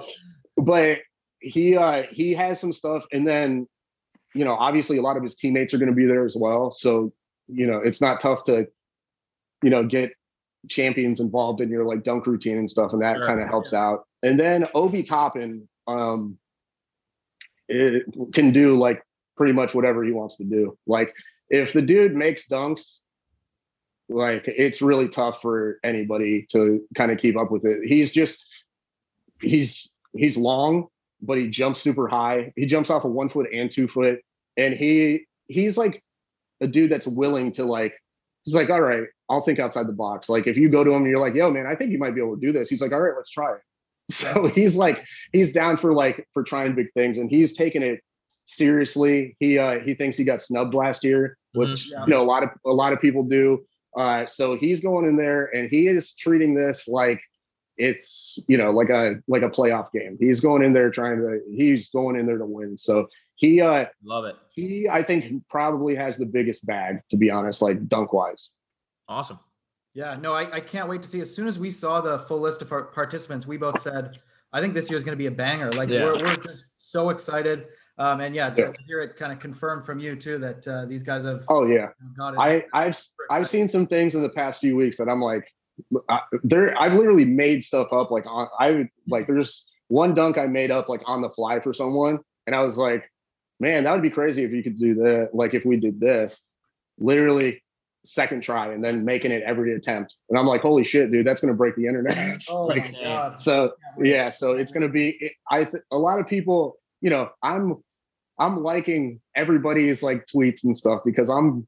but 0.57 0.99
he 1.39 1.77
uh 1.77 2.03
he 2.11 2.33
has 2.33 2.59
some 2.59 2.73
stuff, 2.73 3.05
and 3.13 3.25
then 3.25 3.65
you 4.33 4.43
know, 4.43 4.53
obviously 4.53 4.97
a 4.97 5.01
lot 5.01 5.15
of 5.15 5.23
his 5.23 5.35
teammates 5.35 5.73
are 5.73 5.77
going 5.77 5.89
to 5.89 5.95
be 5.95 6.05
there 6.05 6.25
as 6.25 6.35
well. 6.37 6.73
So 6.73 7.13
you 7.47 7.65
know, 7.65 7.77
it's 7.77 8.01
not 8.01 8.19
tough 8.19 8.43
to 8.45 8.67
you 9.63 9.69
know 9.69 9.85
get 9.85 10.11
champions 10.67 11.21
involved 11.21 11.61
in 11.61 11.69
your 11.69 11.85
like 11.85 12.03
dunk 12.03 12.27
routine 12.27 12.57
and 12.57 12.69
stuff, 12.69 12.91
and 12.91 13.01
that 13.01 13.17
kind 13.19 13.39
of 13.39 13.47
helps 13.47 13.71
yeah. 13.71 13.79
out. 13.79 14.07
And 14.23 14.37
then 14.37 14.67
Obi 14.75 15.03
Toppin 15.03 15.69
um 15.87 16.37
it 17.69 18.03
can 18.33 18.51
do 18.51 18.77
like 18.77 19.01
pretty 19.37 19.53
much 19.53 19.73
whatever 19.73 20.03
he 20.03 20.11
wants 20.11 20.35
to 20.37 20.43
do. 20.43 20.77
Like 20.85 21.15
if 21.49 21.71
the 21.71 21.81
dude 21.81 22.13
makes 22.13 22.45
dunks 22.45 22.99
like 24.09 24.43
it's 24.47 24.81
really 24.81 25.07
tough 25.07 25.41
for 25.41 25.79
anybody 25.83 26.45
to 26.51 26.85
kind 26.95 27.11
of 27.11 27.17
keep 27.17 27.37
up 27.37 27.51
with 27.51 27.65
it. 27.65 27.87
He's 27.87 28.11
just 28.11 28.45
he's 29.41 29.91
he's 30.13 30.37
long, 30.37 30.87
but 31.21 31.37
he 31.37 31.49
jumps 31.49 31.81
super 31.81 32.07
high. 32.07 32.53
He 32.55 32.65
jumps 32.65 32.89
off 32.89 33.05
of 33.05 33.11
one 33.11 33.29
foot 33.29 33.47
and 33.51 33.71
two 33.71 33.87
foot, 33.87 34.19
and 34.57 34.73
he 34.73 35.25
he's 35.47 35.77
like 35.77 36.03
a 36.61 36.67
dude 36.67 36.91
that's 36.91 37.07
willing 37.07 37.51
to 37.53 37.65
like. 37.65 37.95
He's 38.43 38.55
like, 38.55 38.69
all 38.69 38.81
right, 38.81 39.07
I'll 39.27 39.41
think 39.41 39.57
outside 39.57 39.87
the 39.87 39.93
box. 39.93 40.29
Like 40.29 40.45
if 40.45 40.55
you 40.55 40.69
go 40.69 40.83
to 40.83 40.91
him 40.91 41.01
and 41.01 41.07
you're 41.07 41.19
like, 41.19 41.33
yo, 41.33 41.49
man, 41.49 41.65
I 41.65 41.75
think 41.75 41.91
you 41.91 41.97
might 41.97 42.13
be 42.13 42.21
able 42.21 42.35
to 42.35 42.41
do 42.41 42.51
this. 42.51 42.69
He's 42.69 42.81
like, 42.81 42.91
all 42.91 43.01
right, 43.01 43.13
let's 43.15 43.31
try 43.31 43.53
it. 43.53 43.61
So 44.11 44.45
he's 44.47 44.75
like, 44.75 45.03
he's 45.31 45.51
down 45.51 45.77
for 45.77 45.91
like 45.91 46.27
for 46.31 46.43
trying 46.43 46.75
big 46.75 46.91
things, 46.93 47.17
and 47.17 47.27
he's 47.27 47.55
taking 47.55 47.81
it 47.81 48.01
seriously. 48.45 49.35
He 49.39 49.57
uh 49.57 49.79
he 49.79 49.95
thinks 49.95 50.15
he 50.15 50.23
got 50.23 50.41
snubbed 50.41 50.75
last 50.75 51.03
year, 51.03 51.37
which 51.53 51.89
mm-hmm. 51.89 52.03
you 52.03 52.15
know 52.15 52.21
a 52.21 52.23
lot 52.23 52.43
of 52.43 52.49
a 52.67 52.71
lot 52.71 52.93
of 52.93 53.01
people 53.01 53.23
do. 53.23 53.65
Uh, 53.97 54.25
so 54.25 54.57
he's 54.57 54.81
going 54.81 55.05
in 55.05 55.15
there 55.15 55.45
and 55.55 55.69
he 55.69 55.87
is 55.87 56.13
treating 56.15 56.53
this 56.53 56.87
like 56.87 57.21
it's 57.77 58.39
you 58.47 58.57
know 58.57 58.71
like 58.71 58.89
a 58.89 59.15
like 59.27 59.41
a 59.41 59.49
playoff 59.49 59.91
game. 59.91 60.17
He's 60.19 60.39
going 60.39 60.63
in 60.63 60.73
there 60.73 60.89
trying 60.89 61.17
to 61.17 61.39
he's 61.49 61.89
going 61.89 62.17
in 62.17 62.25
there 62.25 62.37
to 62.37 62.45
win. 62.45 62.77
So 62.77 63.07
he 63.35 63.61
uh 63.61 63.85
love 64.03 64.25
it. 64.25 64.35
He 64.53 64.87
I 64.89 65.03
think 65.03 65.47
probably 65.49 65.95
has 65.95 66.17
the 66.17 66.25
biggest 66.25 66.65
bag 66.65 66.99
to 67.09 67.17
be 67.17 67.29
honest, 67.29 67.61
like 67.61 67.87
dunk 67.87 68.13
wise. 68.13 68.49
Awesome. 69.07 69.39
Yeah, 69.93 70.17
no, 70.19 70.33
I, 70.33 70.55
I 70.55 70.59
can't 70.59 70.89
wait 70.89 71.03
to 71.03 71.09
see. 71.09 71.21
As 71.21 71.33
soon 71.33 71.47
as 71.47 71.57
we 71.57 71.71
saw 71.71 72.01
the 72.01 72.19
full 72.19 72.39
list 72.39 72.61
of 72.61 72.71
our 72.73 72.83
participants, 72.83 73.47
we 73.47 73.55
both 73.55 73.79
said, 73.79 74.19
I 74.51 74.59
think 74.59 74.73
this 74.73 74.89
year 74.89 74.97
is 74.97 75.05
going 75.05 75.13
to 75.13 75.21
be 75.21 75.27
a 75.27 75.31
banger. 75.31 75.71
Like 75.71 75.89
yeah. 75.89 76.03
we're, 76.03 76.19
we're 76.19 76.35
just 76.35 76.65
so 76.75 77.11
excited. 77.11 77.67
Um, 77.97 78.19
and 78.19 78.35
yeah, 78.35 78.49
to, 78.49 78.61
yeah. 78.61 78.71
to, 78.71 78.83
hear 78.83 78.99
it 78.99 79.15
kind 79.15 79.31
of 79.31 79.39
confirmed 79.39 79.85
from 79.85 79.99
you 79.99 80.15
too 80.15 80.37
that 80.39 80.67
uh, 80.67 80.85
these 80.85 81.01
guys 81.01 81.23
have. 81.23 81.45
Oh 81.47 81.65
yeah, 81.65 81.89
got 82.17 82.33
it. 82.33 82.39
I 82.39 82.65
I've 82.73 83.01
I've 83.29 83.49
seen 83.49 83.69
some 83.69 83.87
things 83.87 84.15
in 84.15 84.21
the 84.21 84.29
past 84.29 84.59
few 84.59 84.75
weeks 84.75 84.97
that 84.97 85.07
I'm 85.07 85.21
like, 85.21 85.47
I, 86.09 86.19
there 86.43 86.79
I've 86.79 86.93
literally 86.93 87.25
made 87.25 87.63
stuff 87.63 87.93
up 87.93 88.11
like 88.11 88.25
on 88.25 88.49
I 88.59 88.89
like 89.07 89.27
there's 89.27 89.65
one 89.87 90.13
dunk 90.13 90.37
I 90.37 90.45
made 90.47 90.71
up 90.71 90.89
like 90.89 91.03
on 91.05 91.21
the 91.21 91.29
fly 91.29 91.61
for 91.61 91.73
someone, 91.73 92.19
and 92.47 92.53
I 92.53 92.63
was 92.63 92.77
like, 92.77 93.09
man, 93.61 93.85
that 93.85 93.93
would 93.93 94.01
be 94.01 94.09
crazy 94.09 94.43
if 94.43 94.51
you 94.51 94.61
could 94.61 94.77
do 94.77 94.95
that. 94.95 95.29
Like 95.33 95.53
if 95.53 95.63
we 95.63 95.77
did 95.77 95.99
this, 95.99 96.41
literally 96.99 97.61
second 98.03 98.41
try 98.41 98.71
and 98.71 98.83
then 98.83 99.03
making 99.03 99.31
it 99.31 99.43
every 99.43 99.73
attempt. 99.73 100.15
And 100.29 100.37
I'm 100.37 100.45
like, 100.45 100.61
holy 100.61 100.83
shit, 100.83 101.11
dude, 101.11 101.25
that's 101.25 101.41
gonna 101.41 101.53
break 101.53 101.75
the 101.75 101.87
internet. 101.87 102.41
oh 102.49 102.65
like, 102.65 102.93
my 102.93 103.01
god. 103.01 103.39
So 103.39 103.73
yeah, 103.99 104.29
so 104.29 104.53
it's 104.53 104.71
gonna 104.71 104.89
be. 104.89 105.31
I 105.49 105.63
th- 105.65 105.83
a 105.91 105.97
lot 105.97 106.19
of 106.19 106.27
people, 106.27 106.77
you 107.01 107.09
know, 107.09 107.29
I'm 107.43 107.83
I'm 108.39 108.63
liking 108.63 109.21
everybody's 109.35 110.03
like 110.03 110.25
tweets 110.27 110.63
and 110.63 110.75
stuff 110.75 111.01
because 111.05 111.29
I'm 111.29 111.67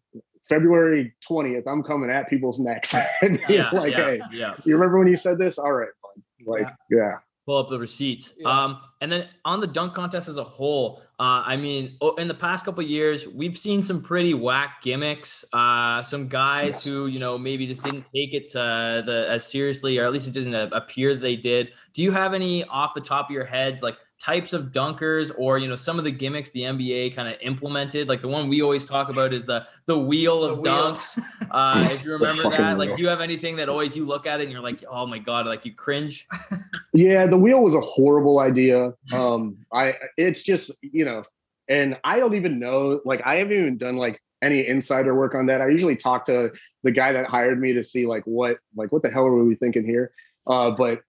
February 0.49 1.13
20th, 1.29 1.63
I'm 1.67 1.83
coming 1.83 2.09
at 2.09 2.29
people's 2.29 2.59
necks 2.59 2.93
and 3.21 3.39
yeah, 3.49 3.69
like, 3.71 3.93
yeah, 3.93 4.05
hey, 4.05 4.21
yeah. 4.31 4.53
you 4.65 4.75
remember 4.75 4.99
when 4.99 5.07
you 5.07 5.17
said 5.17 5.37
this? 5.37 5.57
All 5.57 5.73
right, 5.73 5.89
fine. 6.01 6.23
Like, 6.45 6.73
yeah. 6.89 6.97
yeah. 6.97 7.13
Pull 7.45 7.57
up 7.57 7.69
the 7.69 7.79
receipts. 7.79 8.33
Yeah. 8.37 8.49
Um, 8.49 8.81
and 8.99 9.09
then 9.09 9.27
on 9.45 9.61
the 9.61 9.67
dunk 9.67 9.93
contest 9.93 10.27
as 10.27 10.37
a 10.37 10.43
whole, 10.43 11.01
uh, 11.19 11.43
I 11.45 11.55
mean, 11.55 11.97
in 12.17 12.27
the 12.27 12.33
past 12.33 12.65
couple 12.65 12.83
years, 12.83 13.25
we've 13.25 13.57
seen 13.57 13.81
some 13.81 14.01
pretty 14.01 14.33
whack 14.33 14.81
gimmicks. 14.83 15.45
Uh, 15.53 16.03
some 16.03 16.27
guys 16.27 16.83
who 16.83 17.07
you 17.07 17.19
know 17.19 17.37
maybe 17.37 17.65
just 17.65 17.83
didn't 17.83 18.05
take 18.13 18.33
it 18.33 18.53
uh, 18.53 19.01
the 19.01 19.27
as 19.29 19.47
seriously, 19.47 19.97
or 19.97 20.05
at 20.05 20.11
least 20.11 20.27
it 20.27 20.33
didn't 20.33 20.55
appear 20.73 21.15
they 21.15 21.37
did. 21.37 21.73
Do 21.93 22.03
you 22.03 22.11
have 22.11 22.33
any 22.33 22.65
off 22.65 22.93
the 22.93 23.01
top 23.01 23.29
of 23.29 23.31
your 23.31 23.45
heads, 23.45 23.81
like 23.81 23.97
types 24.19 24.51
of 24.51 24.71
dunkers 24.71 25.31
or 25.37 25.57
you 25.57 25.67
know 25.67 25.75
some 25.75 25.99
of 25.99 26.05
the 26.05 26.11
gimmicks 26.11 26.49
the 26.49 26.61
NBA 26.61 27.15
kind 27.15 27.27
of 27.27 27.35
implemented. 27.41 28.09
Like 28.09 28.21
the 28.21 28.27
one 28.27 28.49
we 28.49 28.61
always 28.61 28.85
talk 28.85 29.09
about 29.09 29.33
is 29.33 29.45
the 29.45 29.67
the 29.85 29.97
wheel 29.97 30.43
of 30.43 30.63
the 30.63 30.69
dunks. 30.69 31.21
uh, 31.51 31.89
if 31.91 32.03
you 32.03 32.11
remember 32.19 32.49
that, 32.49 32.77
like, 32.77 32.95
do 32.95 33.01
you 33.01 33.07
have 33.07 33.21
anything 33.21 33.55
that 33.57 33.69
always 33.69 33.95
you 33.95 34.05
look 34.05 34.25
at 34.25 34.39
it 34.39 34.43
and 34.43 34.51
you're 34.51 34.61
like, 34.61 34.83
oh 34.89 35.05
my 35.05 35.19
god, 35.19 35.45
like 35.45 35.65
you 35.65 35.73
cringe? 35.73 36.27
yeah, 36.93 37.25
the 37.27 37.37
wheel 37.37 37.63
was 37.63 37.75
a 37.75 37.81
horrible 37.81 38.39
idea. 38.39 38.93
Um, 39.13 39.57
I 39.71 39.95
it's 40.17 40.43
just 40.43 40.71
you 40.81 41.05
know, 41.05 41.23
and 41.69 41.97
I 42.03 42.19
don't 42.19 42.35
even 42.35 42.59
know. 42.59 43.01
Like 43.05 43.21
I 43.25 43.35
haven't 43.35 43.53
even 43.53 43.77
done 43.77 43.97
like 43.97 44.21
any 44.41 44.67
insider 44.67 45.15
work 45.15 45.35
on 45.35 45.47
that. 45.47 45.61
I 45.61 45.69
usually 45.69 45.95
talk 45.95 46.25
to 46.25 46.51
the 46.83 46.91
guy 46.91 47.11
that 47.11 47.27
hired 47.27 47.59
me 47.59 47.73
to 47.73 47.83
see 47.83 48.05
like 48.05 48.23
what 48.25 48.57
like 48.75 48.91
what 48.91 49.03
the 49.03 49.09
hell 49.09 49.25
are 49.25 49.43
we 49.43 49.55
thinking 49.55 49.85
here. 49.85 50.11
Uh, 50.45 50.71
but 50.71 51.01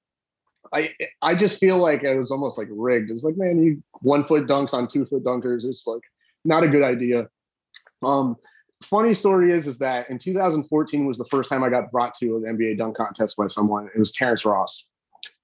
I 0.72 0.90
I 1.22 1.34
just 1.34 1.58
feel 1.58 1.78
like 1.78 2.02
it 2.04 2.16
was 2.16 2.30
almost 2.30 2.58
like 2.58 2.68
rigged. 2.70 3.10
It 3.10 3.14
was 3.14 3.24
like, 3.24 3.36
man, 3.36 3.62
you 3.62 3.82
one 4.00 4.24
foot 4.24 4.46
dunks 4.46 4.74
on 4.74 4.88
two 4.88 5.06
foot 5.06 5.24
dunkers. 5.24 5.64
It's 5.64 5.86
like 5.86 6.02
not 6.44 6.64
a 6.64 6.68
good 6.68 6.82
idea. 6.82 7.28
Um, 8.02 8.36
funny 8.82 9.14
story 9.14 9.52
is 9.52 9.66
is 9.66 9.78
that 9.78 10.08
in 10.10 10.18
2014 10.18 11.06
was 11.06 11.18
the 11.18 11.24
first 11.26 11.50
time 11.50 11.64
I 11.64 11.68
got 11.68 11.90
brought 11.90 12.14
to 12.16 12.36
an 12.36 12.56
NBA 12.56 12.78
dunk 12.78 12.96
contest 12.96 13.36
by 13.36 13.48
someone. 13.48 13.88
It 13.94 13.98
was 13.98 14.12
Terrence 14.12 14.44
Ross, 14.44 14.86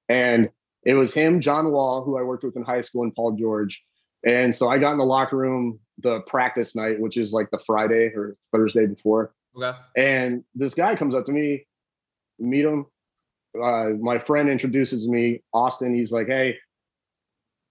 and 0.09 0.49
it 0.85 0.95
was 0.95 1.15
him, 1.15 1.41
John 1.41 1.73
Wall, 1.73 2.05
who 2.05 2.19
I 2.19 2.23
worked 2.23 2.45
with 2.45 2.57
in 2.57 2.63
high 2.63 2.83
school, 2.83 3.03
and 3.03 3.15
Paul 3.15 3.33
George. 3.33 3.83
And 4.25 4.55
so 4.55 4.69
I 4.69 4.79
got 4.79 4.93
in 4.93 4.99
the 4.99 5.05
locker 5.05 5.37
room 5.37 5.79
the 5.99 6.21
practice 6.21 6.75
night, 6.75 6.99
which 6.99 7.17
is 7.17 7.33
like 7.33 7.51
the 7.51 7.59
Friday 7.59 8.07
or 8.15 8.37
Thursday 8.53 8.87
before. 8.87 9.35
Okay. 9.57 9.77
And 9.97 10.45
this 10.55 10.75
guy 10.75 10.97
comes 10.97 11.15
up 11.15 11.27
to 11.27 11.33
me, 11.33 11.67
meet 12.39 12.65
him, 12.65 12.87
uh, 13.63 13.91
my 14.01 14.19
friend 14.19 14.49
introduces 14.49 15.09
me, 15.09 15.43
Austin. 15.53 15.95
He's 15.95 16.13
like, 16.13 16.27
"Hey, 16.27 16.59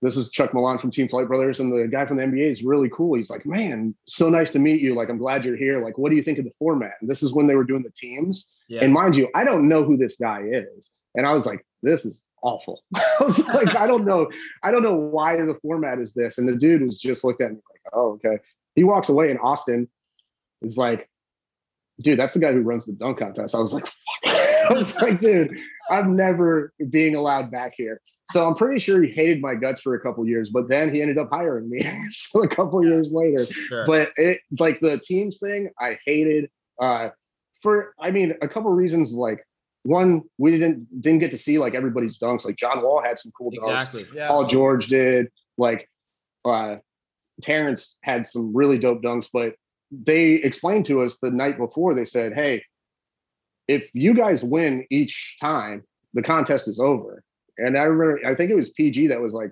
this 0.02 0.18
is 0.18 0.30
Chuck 0.30 0.54
Millan 0.54 0.80
from 0.80 0.92
Team 0.92 1.08
Flight 1.08 1.28
Brothers, 1.28 1.60
and 1.60 1.72
the 1.72 1.88
guy 1.88 2.06
from 2.06 2.18
the 2.18 2.24
NBA 2.24 2.52
is 2.52 2.64
really 2.64 2.90
cool." 2.90 3.16
He's 3.16 3.30
like, 3.30 3.46
"Man, 3.46 3.96
so 4.08 4.30
nice 4.30 4.52
to 4.52 4.60
meet 4.60 4.82
you. 4.82 4.96
Like, 4.96 5.10
I'm 5.10 5.18
glad 5.18 5.46
you're 5.46 5.58
here. 5.58 5.84
Like, 5.84 5.98
what 5.98 6.10
do 6.10 6.16
you 6.16 6.24
think 6.24 6.40
of 6.40 6.46
the 6.46 6.54
format?" 6.60 6.94
And 7.02 7.10
this 7.10 7.24
is 7.24 7.34
when 7.34 7.48
they 7.48 7.56
were 7.56 7.64
doing 7.64 7.84
the 7.84 7.92
teams. 7.92 8.48
Yeah. 8.70 8.84
And 8.84 8.94
mind 8.94 9.16
you, 9.16 9.30
I 9.36 9.44
don't 9.44 9.68
know 9.68 9.84
who 9.84 9.98
this 9.98 10.16
guy 10.16 10.42
is, 10.44 10.92
and 11.16 11.26
I 11.26 11.34
was 11.34 11.46
like, 11.46 11.66
"This 11.82 12.06
is 12.06 12.24
awful." 12.42 12.84
I 12.96 13.02
was 13.20 13.46
like, 13.50 13.76
"I 13.76 13.88
don't 13.88 14.06
know. 14.06 14.30
I 14.64 14.72
don't 14.72 14.84
know 14.84 14.96
why 14.96 15.38
the 15.38 15.58
format 15.62 16.00
is 16.00 16.14
this." 16.14 16.38
And 16.38 16.48
the 16.48 16.56
dude 16.56 16.82
was 16.82 17.00
just 17.00 17.24
looked 17.24 17.42
at 17.42 17.52
me 17.52 17.60
like, 17.72 17.94
"Oh, 17.94 18.14
okay." 18.14 18.42
He 18.76 18.84
walks 18.84 19.10
away, 19.10 19.30
and 19.30 19.40
Austin 19.40 19.88
is 20.62 20.78
like, 20.78 21.10
"Dude, 22.02 22.18
that's 22.18 22.34
the 22.34 22.40
guy 22.40 22.54
who 22.54 22.62
runs 22.62 22.86
the 22.86 22.94
dunk 22.94 23.20
contest." 23.20 23.54
I 23.54 23.60
was 23.60 23.74
like, 23.74 23.88
Fuck. 24.24 24.53
I 24.70 24.74
was 24.74 24.96
like, 25.02 25.20
dude, 25.20 25.60
I'm 25.90 26.16
never 26.16 26.74
being 26.90 27.16
allowed 27.16 27.52
back 27.52 27.74
here. 27.76 28.00
So 28.26 28.48
I'm 28.48 28.56
pretty 28.56 28.80
sure 28.80 29.02
he 29.02 29.12
hated 29.12 29.42
my 29.42 29.56
guts 29.56 29.82
for 29.82 29.96
a 29.96 30.00
couple 30.00 30.26
years, 30.26 30.50
but 30.50 30.70
then 30.70 30.94
he 30.94 31.02
ended 31.02 31.18
up 31.18 31.30
hiring 31.30 31.70
me 31.70 31.86
a 32.44 32.48
couple 32.48 32.84
years 32.86 33.12
later. 33.12 33.46
Sure. 33.46 33.86
But 33.86 34.10
it 34.16 34.40
like 34.60 34.80
the 34.80 35.00
teams 35.04 35.40
thing, 35.40 35.70
I 35.80 35.98
hated 36.06 36.50
uh 36.82 37.10
for 37.62 37.94
I 38.00 38.12
mean 38.12 38.34
a 38.42 38.48
couple 38.48 38.72
reasons 38.72 39.14
like 39.14 39.46
one, 39.84 40.22
we 40.38 40.52
didn't 40.52 41.02
didn't 41.02 41.20
get 41.20 41.32
to 41.32 41.38
see 41.38 41.60
like 41.60 41.76
everybody's 41.76 42.18
dunks. 42.18 42.46
Like 42.46 42.56
John 42.56 42.82
Wall 42.82 43.02
had 43.02 43.20
some 43.20 43.32
cool 43.38 43.52
dunks. 43.52 43.76
Exactly. 43.76 44.08
Yeah. 44.16 44.30
Paul 44.30 44.48
George 44.48 44.88
did. 44.88 45.28
Like 45.58 45.90
uh 46.46 46.78
Terrence 47.42 47.98
had 48.04 48.26
some 48.26 48.56
really 48.56 48.78
dope 48.78 49.02
dunks, 49.02 49.28
but 49.34 49.56
they 49.92 50.34
explained 50.34 50.86
to 50.86 51.04
us 51.04 51.18
the 51.18 51.30
night 51.30 51.58
before, 51.58 51.94
they 51.94 52.06
said, 52.06 52.34
Hey, 52.34 52.64
if 53.68 53.90
you 53.94 54.14
guys 54.14 54.44
win 54.44 54.86
each 54.90 55.38
time, 55.40 55.84
the 56.14 56.22
contest 56.22 56.68
is 56.68 56.80
over. 56.80 57.24
And 57.58 57.78
I 57.78 57.84
remember, 57.84 58.28
I 58.28 58.36
think 58.36 58.52
it 58.52 58.56
was 58.56 58.70
PG 58.72 59.08
that 59.08 59.22
was 59.22 59.34
like, 59.34 59.52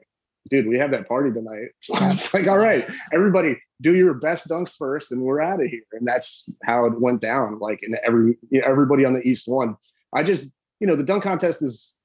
dude, 0.49 0.67
we 0.67 0.77
have 0.77 0.91
that 0.91 1.07
party 1.07 1.31
tonight. 1.31 1.69
it's 1.89 2.33
like, 2.33 2.47
all 2.47 2.57
right, 2.57 2.87
everybody 3.13 3.57
do 3.81 3.95
your 3.95 4.13
best 4.13 4.47
dunks 4.47 4.75
first 4.75 5.11
and 5.11 5.21
we're 5.21 5.41
out 5.41 5.61
of 5.61 5.67
here. 5.67 5.83
And 5.93 6.07
that's 6.07 6.49
how 6.63 6.85
it 6.85 6.99
went 6.99 7.21
down. 7.21 7.59
Like 7.59 7.79
in 7.83 7.95
every, 8.05 8.37
you 8.49 8.61
know, 8.61 8.67
everybody 8.67 9.05
on 9.05 9.13
the 9.13 9.21
East 9.21 9.47
won. 9.47 9.77
I 10.13 10.23
just, 10.23 10.51
you 10.79 10.87
know, 10.87 10.95
the 10.95 11.03
dunk 11.03 11.23
contest 11.23 11.61
is, 11.61 11.95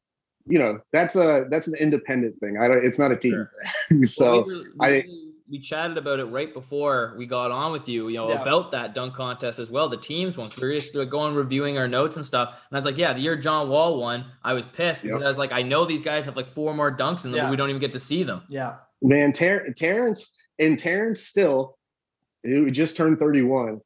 you 0.46 0.58
know, 0.58 0.80
that's 0.92 1.16
a, 1.16 1.46
that's 1.50 1.66
an 1.66 1.74
independent 1.76 2.38
thing. 2.38 2.58
I 2.60 2.68
don't, 2.68 2.84
it's 2.84 2.98
not 2.98 3.10
a 3.10 3.16
team. 3.16 3.48
Sure. 3.90 4.04
so 4.04 4.32
well, 4.32 4.46
we 4.46 4.54
were, 4.54 4.64
we 4.78 4.86
I, 4.86 5.04
we 5.48 5.58
chatted 5.58 5.96
about 5.96 6.18
it 6.18 6.24
right 6.24 6.52
before 6.52 7.14
we 7.16 7.26
got 7.26 7.50
on 7.50 7.72
with 7.72 7.88
you, 7.88 8.08
you 8.08 8.16
know, 8.16 8.28
yeah. 8.30 8.42
about 8.42 8.72
that 8.72 8.94
dunk 8.94 9.14
contest 9.14 9.58
as 9.58 9.70
well. 9.70 9.88
The 9.88 9.96
teams 9.96 10.36
one. 10.36 10.50
Curious 10.50 10.90
to 10.90 11.04
go 11.06 11.24
and 11.26 11.36
reviewing 11.36 11.78
our 11.78 11.86
notes 11.86 12.16
and 12.16 12.26
stuff. 12.26 12.66
And 12.68 12.76
I 12.76 12.78
was 12.78 12.84
like, 12.84 12.96
yeah, 12.96 13.12
the 13.12 13.20
year 13.20 13.36
John 13.36 13.68
Wall 13.68 14.00
won, 14.00 14.24
I 14.42 14.54
was 14.54 14.66
pissed 14.66 15.04
yep. 15.04 15.12
because 15.12 15.24
I 15.24 15.28
was 15.28 15.38
like, 15.38 15.52
I 15.52 15.62
know 15.62 15.84
these 15.84 16.02
guys 16.02 16.24
have 16.24 16.36
like 16.36 16.48
four 16.48 16.74
more 16.74 16.94
dunks 16.94 17.24
and 17.24 17.34
yeah. 17.34 17.48
we 17.48 17.56
don't 17.56 17.68
even 17.68 17.80
get 17.80 17.92
to 17.92 18.00
see 18.00 18.22
them. 18.22 18.42
Yeah. 18.48 18.76
Man, 19.02 19.32
Ter- 19.32 19.72
Terrence 19.76 20.32
and 20.58 20.78
Terrence 20.78 21.20
still, 21.20 21.78
who 22.42 22.70
just 22.70 22.96
turned 22.96 23.18
31. 23.18 23.80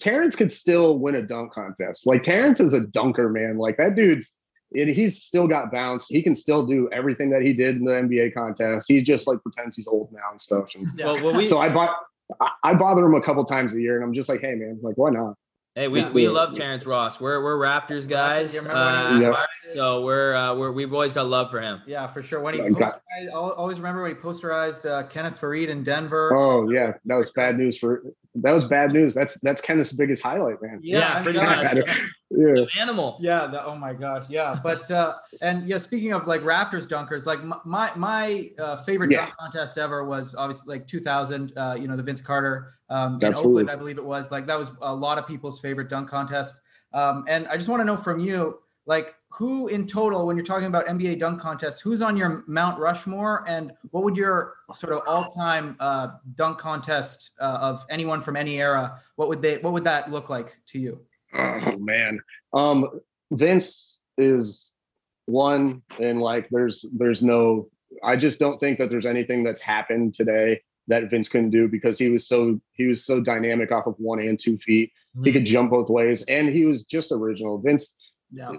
Terrence 0.00 0.34
could 0.34 0.50
still 0.50 0.98
win 0.98 1.14
a 1.14 1.22
dunk 1.22 1.52
contest. 1.52 2.06
Like 2.06 2.22
Terrence 2.22 2.58
is 2.58 2.72
a 2.72 2.80
dunker, 2.80 3.28
man. 3.28 3.58
Like 3.58 3.76
that 3.76 3.94
dude's 3.96 4.34
it, 4.74 4.94
he's 4.94 5.22
still 5.22 5.46
got 5.46 5.70
bounce. 5.70 6.06
He 6.08 6.22
can 6.22 6.34
still 6.34 6.64
do 6.64 6.88
everything 6.92 7.30
that 7.30 7.42
he 7.42 7.52
did 7.52 7.76
in 7.76 7.84
the 7.84 7.92
NBA 7.92 8.34
contest. 8.34 8.86
He 8.88 9.02
just 9.02 9.26
like 9.26 9.42
pretends 9.42 9.76
he's 9.76 9.86
old 9.86 10.12
now 10.12 10.30
and 10.30 10.40
stuff. 10.40 10.68
And 10.74 10.86
yeah. 10.96 11.06
well, 11.06 11.24
well, 11.24 11.36
we, 11.36 11.44
so 11.44 11.58
I 11.58 11.68
bought, 11.68 11.96
I 12.62 12.74
bother 12.74 13.04
him 13.04 13.14
a 13.14 13.22
couple 13.22 13.44
times 13.44 13.74
a 13.74 13.80
year, 13.80 13.96
and 13.96 14.04
I'm 14.04 14.14
just 14.14 14.28
like, 14.28 14.40
hey 14.40 14.54
man, 14.54 14.78
like 14.82 14.96
why 14.96 15.10
not? 15.10 15.34
Hey, 15.74 15.88
we, 15.88 16.02
we 16.12 16.28
love 16.28 16.54
Terrence 16.54 16.84
Ross. 16.84 17.18
We're 17.18 17.42
we're 17.42 17.56
Raptors 17.56 18.06
guys. 18.06 18.54
Uh, 18.54 19.18
yep. 19.22 19.34
So 19.72 20.04
we're 20.04 20.34
uh, 20.34 20.54
we're 20.54 20.70
we've 20.70 20.92
always 20.92 21.14
got 21.14 21.28
love 21.28 21.50
for 21.50 21.62
him. 21.62 21.80
Yeah, 21.86 22.06
for 22.06 22.20
sure. 22.22 22.40
When 22.40 22.52
he 22.52 22.60
posterized, 22.60 23.32
always 23.32 23.78
remember 23.78 24.02
when 24.02 24.14
he 24.14 24.20
posterized 24.20 24.84
uh, 24.84 25.04
Kenneth 25.04 25.40
Faried 25.40 25.68
in 25.68 25.82
Denver. 25.82 26.36
Oh 26.36 26.70
yeah, 26.70 26.92
that 27.06 27.14
was 27.14 27.30
bad 27.30 27.56
news 27.56 27.78
for 27.78 28.02
that 28.36 28.54
was 28.54 28.64
bad 28.64 28.92
news. 28.92 29.12
That's 29.14 29.38
that's 29.40 29.60
Kenneth's 29.60 29.92
biggest 29.92 30.22
highlight, 30.22 30.62
man. 30.62 30.80
Yeah, 30.82 30.98
yeah 30.98 31.22
pretty 31.22 31.38
much. 31.38 31.74
yeah. 32.30 32.64
animal. 32.80 33.18
Yeah. 33.20 33.46
The, 33.46 33.64
oh 33.64 33.76
my 33.76 33.92
gosh. 33.92 34.24
Yeah. 34.28 34.58
But 34.62 34.90
uh, 34.90 35.16
and 35.42 35.68
yeah, 35.68 35.76
speaking 35.76 36.14
of 36.14 36.26
like 36.26 36.40
Raptors 36.40 36.86
dunkers, 36.86 37.26
like 37.26 37.40
my 37.66 37.90
my 37.94 38.50
uh, 38.58 38.76
favorite 38.76 39.10
yeah. 39.10 39.26
dunk 39.26 39.36
contest 39.38 39.76
ever 39.76 40.04
was 40.04 40.34
obviously 40.34 40.76
like 40.76 40.86
2000. 40.86 41.52
Uh, 41.56 41.76
you 41.78 41.86
know, 41.86 41.96
the 41.96 42.02
Vince 42.02 42.22
Carter 42.22 42.72
um, 42.88 43.18
in 43.22 43.34
Oakland, 43.34 43.70
I 43.70 43.76
believe 43.76 43.98
it 43.98 44.04
was. 44.04 44.30
Like 44.30 44.46
that 44.46 44.58
was 44.58 44.70
a 44.80 44.94
lot 44.94 45.18
of 45.18 45.26
people's 45.26 45.60
favorite 45.60 45.90
dunk 45.90 46.08
contest. 46.08 46.56
Um, 46.94 47.24
and 47.28 47.46
I 47.48 47.56
just 47.56 47.68
want 47.68 47.80
to 47.80 47.84
know 47.84 47.96
from 47.96 48.18
you, 48.18 48.60
like 48.86 49.14
who 49.32 49.68
in 49.68 49.86
total, 49.86 50.26
when 50.26 50.36
you're 50.36 50.44
talking 50.44 50.66
about 50.66 50.86
NBA 50.86 51.18
dunk 51.18 51.40
contest, 51.40 51.80
who's 51.80 52.02
on 52.02 52.18
your 52.18 52.44
Mount 52.46 52.78
Rushmore, 52.78 53.44
and 53.48 53.72
what 53.90 54.04
would 54.04 54.14
your 54.14 54.54
sort 54.74 54.92
of 54.92 55.02
all-time 55.06 55.76
uh, 55.80 56.08
dunk 56.36 56.58
contest 56.58 57.30
uh, 57.40 57.58
of 57.60 57.86
anyone 57.88 58.20
from 58.20 58.36
any 58.36 58.60
era? 58.60 59.00
What 59.16 59.28
would 59.28 59.40
they? 59.40 59.56
What 59.58 59.72
would 59.72 59.84
that 59.84 60.10
look 60.10 60.28
like 60.28 60.58
to 60.68 60.78
you? 60.78 61.00
Oh 61.34 61.78
man, 61.78 62.20
um, 62.52 63.00
Vince 63.30 64.00
is 64.18 64.74
one, 65.24 65.80
and 65.98 66.20
like 66.20 66.48
there's 66.50 66.84
there's 66.92 67.22
no. 67.22 67.70
I 68.04 68.16
just 68.16 68.38
don't 68.38 68.58
think 68.58 68.78
that 68.78 68.90
there's 68.90 69.06
anything 69.06 69.44
that's 69.44 69.60
happened 69.62 70.12
today 70.14 70.60
that 70.88 71.10
Vince 71.10 71.28
couldn't 71.28 71.50
do 71.50 71.68
because 71.68 71.98
he 71.98 72.10
was 72.10 72.28
so 72.28 72.60
he 72.72 72.86
was 72.86 73.06
so 73.06 73.20
dynamic 73.20 73.72
off 73.72 73.86
of 73.86 73.94
one 73.96 74.18
and 74.18 74.38
two 74.38 74.58
feet. 74.58 74.92
Mm-hmm. 75.16 75.24
He 75.24 75.32
could 75.32 75.46
jump 75.46 75.70
both 75.70 75.88
ways, 75.88 76.22
and 76.28 76.50
he 76.50 76.66
was 76.66 76.84
just 76.84 77.12
original. 77.12 77.58
Vince, 77.58 77.94
yeah. 78.30 78.52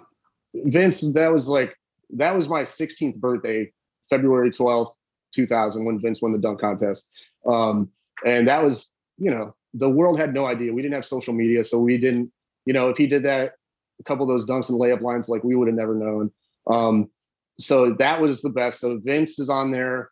Vince, 0.54 1.02
that 1.14 1.32
was 1.32 1.48
like 1.48 1.76
that 2.12 2.36
was 2.36 2.48
my 2.48 2.64
16th 2.64 3.16
birthday, 3.16 3.72
February 4.10 4.52
12th, 4.52 4.94
2000, 5.34 5.86
when 5.86 6.00
Vince 6.00 6.22
won 6.22 6.32
the 6.32 6.38
dunk 6.38 6.62
contest. 6.62 7.08
Um, 7.46 7.90
and 8.26 8.48
that 8.48 8.64
was, 8.64 8.92
you 9.18 9.32
know, 9.32 9.56
the 9.74 9.90
world 9.90 10.20
had 10.20 10.34
no 10.34 10.46
idea. 10.46 10.72
We 10.72 10.82
didn't 10.82 10.94
have 10.94 11.06
social 11.06 11.34
media, 11.34 11.64
so 11.64 11.80
we 11.80 11.98
didn't, 11.98 12.32
you 12.66 12.74
know, 12.74 12.90
if 12.90 12.98
he 12.98 13.08
did 13.08 13.24
that, 13.24 13.54
a 14.00 14.04
couple 14.04 14.24
of 14.24 14.30
those 14.30 14.46
dunks 14.46 14.70
and 14.70 14.80
layup 14.80 15.02
lines, 15.02 15.30
like 15.30 15.44
we 15.44 15.56
would 15.56 15.68
have 15.68 15.76
never 15.76 15.96
known. 15.96 16.32
Um, 16.68 17.10
so 17.60 17.94
that 17.94 18.22
was 18.22 18.42
the 18.42 18.50
best. 18.50 18.80
So 18.80 19.00
Vince 19.04 19.40
is 19.40 19.50
on 19.50 19.72
there 19.72 20.12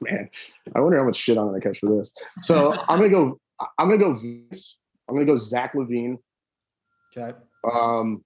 man, 0.00 0.28
I 0.74 0.80
wonder 0.80 0.98
how 0.98 1.04
much 1.04 1.16
shit 1.16 1.38
I'm 1.38 1.46
gonna 1.46 1.60
catch 1.60 1.78
for 1.80 1.96
this. 1.96 2.12
So 2.42 2.72
I'm 2.88 2.98
gonna 2.98 3.10
go. 3.10 3.40
I'm 3.78 3.88
gonna 3.88 3.98
go. 3.98 4.14
Vince. 4.14 4.78
I'm 5.08 5.14
gonna 5.14 5.26
go 5.26 5.36
Zach 5.36 5.74
LaVine. 5.74 6.18
Okay. 7.16 7.36
Um, 7.70 8.24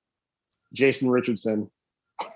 Jason 0.72 1.10
Richardson, 1.10 1.70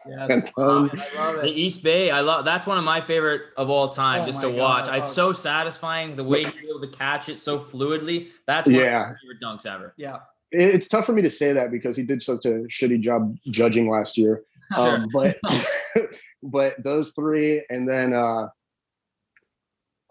Yes. 0.07 0.45
Um, 0.57 0.91
I 0.95 1.17
love 1.17 1.37
it. 1.37 1.43
The 1.43 1.51
East 1.51 1.83
Bay, 1.83 2.11
I 2.11 2.21
love. 2.21 2.45
That's 2.45 2.67
one 2.67 2.79
of 2.79 2.85
my 2.85 3.01
favorite 3.01 3.43
of 3.57 3.71
all 3.71 3.89
time, 3.89 4.23
oh 4.23 4.27
just 4.27 4.41
to 4.41 4.49
God. 4.49 4.57
watch. 4.57 4.89
Oh. 4.91 4.95
It's 4.95 5.13
so 5.13 5.33
satisfying 5.33 6.17
the 6.17 6.25
way 6.25 6.41
you're 6.43 6.77
able 6.77 6.81
to 6.81 6.97
catch 6.97 7.29
it 7.29 7.39
so 7.39 7.59
fluidly. 7.59 8.29
That's 8.47 8.69
one 8.69 8.77
yeah. 8.77 9.03
of 9.03 9.09
my 9.09 9.15
favorite 9.23 9.41
dunks 9.43 9.67
ever. 9.67 9.95
Yeah. 9.97 10.19
It's 10.51 10.89
tough 10.89 11.07
for 11.07 11.13
me 11.13 11.23
to 11.23 11.31
say 11.31 11.53
that 11.53 11.71
because 11.71 11.97
he 11.97 12.03
did 12.03 12.23
such 12.23 12.45
a 12.45 12.65
shitty 12.69 13.01
job 13.01 13.37
judging 13.51 13.89
last 13.91 14.17
year. 14.17 14.43
Sure. 14.75 14.97
Um, 14.97 15.09
but 15.13 15.37
but 16.43 16.83
those 16.83 17.11
three, 17.11 17.63
and 17.69 17.87
then 17.87 18.15
uh, 18.15 18.49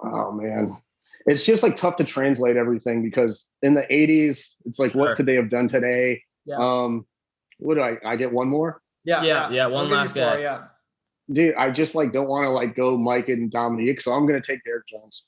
oh 0.04 0.32
man, 0.34 0.78
it's 1.26 1.42
just 1.42 1.64
like 1.64 1.78
tough 1.78 1.96
to 1.96 2.04
translate 2.04 2.58
everything 2.58 3.02
because 3.02 3.48
in 3.64 3.74
the 3.74 3.82
80s, 3.90 4.58
it's 4.66 4.78
like 4.78 4.92
sure. 4.92 5.02
what 5.02 5.18
could 5.18 5.26
they 5.26 5.34
have 5.34 5.50
done 5.50 5.68
today? 5.68 6.22
Yeah. 6.46 6.58
Um, 6.60 7.08
what 7.62 7.76
do 7.76 7.82
I? 7.82 7.98
I 8.06 8.16
get 8.16 8.32
one 8.32 8.48
more. 8.48 8.82
Yeah, 9.04 9.24
yeah, 9.24 9.50
yeah. 9.50 9.68
One 9.68 9.90
we'll 9.90 9.98
last 9.98 10.16
guy. 10.16 10.40
yeah. 10.40 10.66
Dude, 11.32 11.56
I 11.56 11.72
just 11.72 11.96
like 11.96 12.12
don't 12.12 12.28
want 12.28 12.46
to 12.46 12.50
like 12.50 12.76
go 12.76 12.98
Mike 12.98 13.30
and 13.30 13.50
Dominique, 13.50 14.02
so 14.02 14.14
I'm 14.14 14.26
gonna 14.28 14.42
take 14.42 14.64
Derrick 14.64 14.88
Jones. 14.88 15.24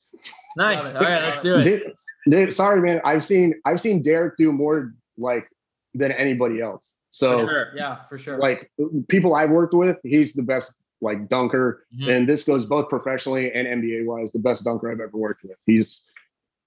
Nice. 0.58 0.94
All 0.94 1.02
right, 1.02 1.22
let's 1.22 1.40
do 1.40 1.56
it. 1.56 1.64
Dude, 1.64 1.94
dude, 2.30 2.54
sorry, 2.54 2.82
man. 2.82 3.02
I've 3.06 3.24
seen 3.24 3.54
I've 3.66 3.80
seen 3.80 4.02
Derrick 4.02 4.36
do 4.38 4.52
more 4.52 4.94
like 5.18 5.48
than 5.94 6.12
anybody 6.12 6.62
else. 6.62 6.96
So 7.12 7.38
for 7.38 7.46
sure. 7.48 7.72
yeah, 7.76 7.98
for 8.10 8.18
sure. 8.18 8.38
Like 8.38 8.72
people 9.08 9.36
I've 9.36 9.52
worked 9.52 9.74
with, 9.74 9.98
he's 10.04 10.34
the 10.34 10.44
best 10.44 10.76
like 11.00 11.30
dunker, 11.30 11.86
mm-hmm. 11.96 12.10
and 12.10 12.28
this 12.28 12.44
goes 12.44 12.66
both 12.66 12.90
professionally 12.90 13.52
and 13.54 13.68
NBA 13.82 14.06
wise. 14.06 14.32
The 14.32 14.40
best 14.40 14.64
dunker 14.64 14.92
I've 14.92 15.00
ever 15.00 15.18
worked 15.18 15.44
with. 15.44 15.58
He's 15.66 16.04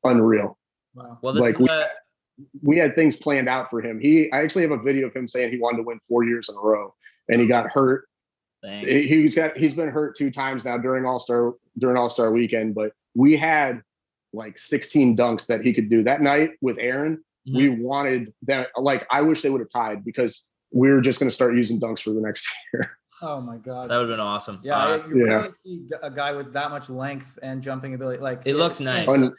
unreal. 0.04 0.56
Wow. 0.94 1.18
Well, 1.20 1.34
like 1.34 1.58
we, 1.58 1.68
uh, 1.68 1.84
we 2.62 2.76
had 2.78 2.94
things 2.94 3.16
planned 3.16 3.48
out 3.48 3.70
for 3.70 3.80
him. 3.80 3.98
He, 3.98 4.30
I 4.32 4.42
actually 4.42 4.62
have 4.62 4.72
a 4.72 4.82
video 4.82 5.06
of 5.06 5.14
him 5.14 5.28
saying 5.28 5.50
he 5.50 5.58
wanted 5.58 5.78
to 5.78 5.82
win 5.84 6.00
four 6.08 6.24
years 6.24 6.48
in 6.48 6.56
a 6.56 6.60
row, 6.60 6.94
and 7.28 7.40
he 7.40 7.46
got 7.46 7.70
hurt. 7.70 8.08
He, 8.62 9.06
he's 9.06 9.34
got 9.34 9.56
he's 9.56 9.74
been 9.74 9.90
hurt 9.90 10.16
two 10.16 10.30
times 10.30 10.64
now 10.64 10.76
during 10.78 11.04
All 11.04 11.20
Star 11.20 11.54
during 11.78 11.96
All 11.96 12.10
Star 12.10 12.32
weekend, 12.32 12.74
but 12.74 12.92
we 13.14 13.36
had 13.36 13.82
like 14.32 14.58
16 14.58 15.16
dunks 15.16 15.46
that 15.46 15.62
he 15.62 15.72
could 15.72 15.88
do 15.88 16.02
that 16.04 16.20
night 16.20 16.50
with 16.60 16.76
Aaron. 16.78 17.22
Mm-hmm. 17.48 17.56
We 17.56 17.68
wanted 17.68 18.34
that. 18.42 18.68
Like 18.76 19.06
I 19.10 19.22
wish 19.22 19.42
they 19.42 19.50
would 19.50 19.60
have 19.60 19.70
tied 19.70 20.04
because 20.04 20.44
we 20.72 20.90
were 20.90 21.00
just 21.00 21.20
going 21.20 21.30
to 21.30 21.34
start 21.34 21.56
using 21.56 21.80
dunks 21.80 22.00
for 22.00 22.10
the 22.10 22.20
next 22.20 22.46
year. 22.72 22.98
Oh 23.22 23.40
my 23.40 23.56
god, 23.56 23.90
that 23.90 23.96
would 23.96 24.08
have 24.08 24.16
been 24.16 24.20
awesome. 24.20 24.60
Yeah, 24.62 24.78
uh, 24.78 25.06
you 25.08 25.26
yeah. 25.26 25.48
see 25.54 25.86
a 26.02 26.10
guy 26.10 26.32
with 26.32 26.52
that 26.52 26.70
much 26.70 26.90
length 26.90 27.38
and 27.42 27.62
jumping 27.62 27.94
ability. 27.94 28.20
Like 28.20 28.42
it 28.44 28.56
looks 28.56 28.80
nice, 28.80 29.08
Un- 29.08 29.34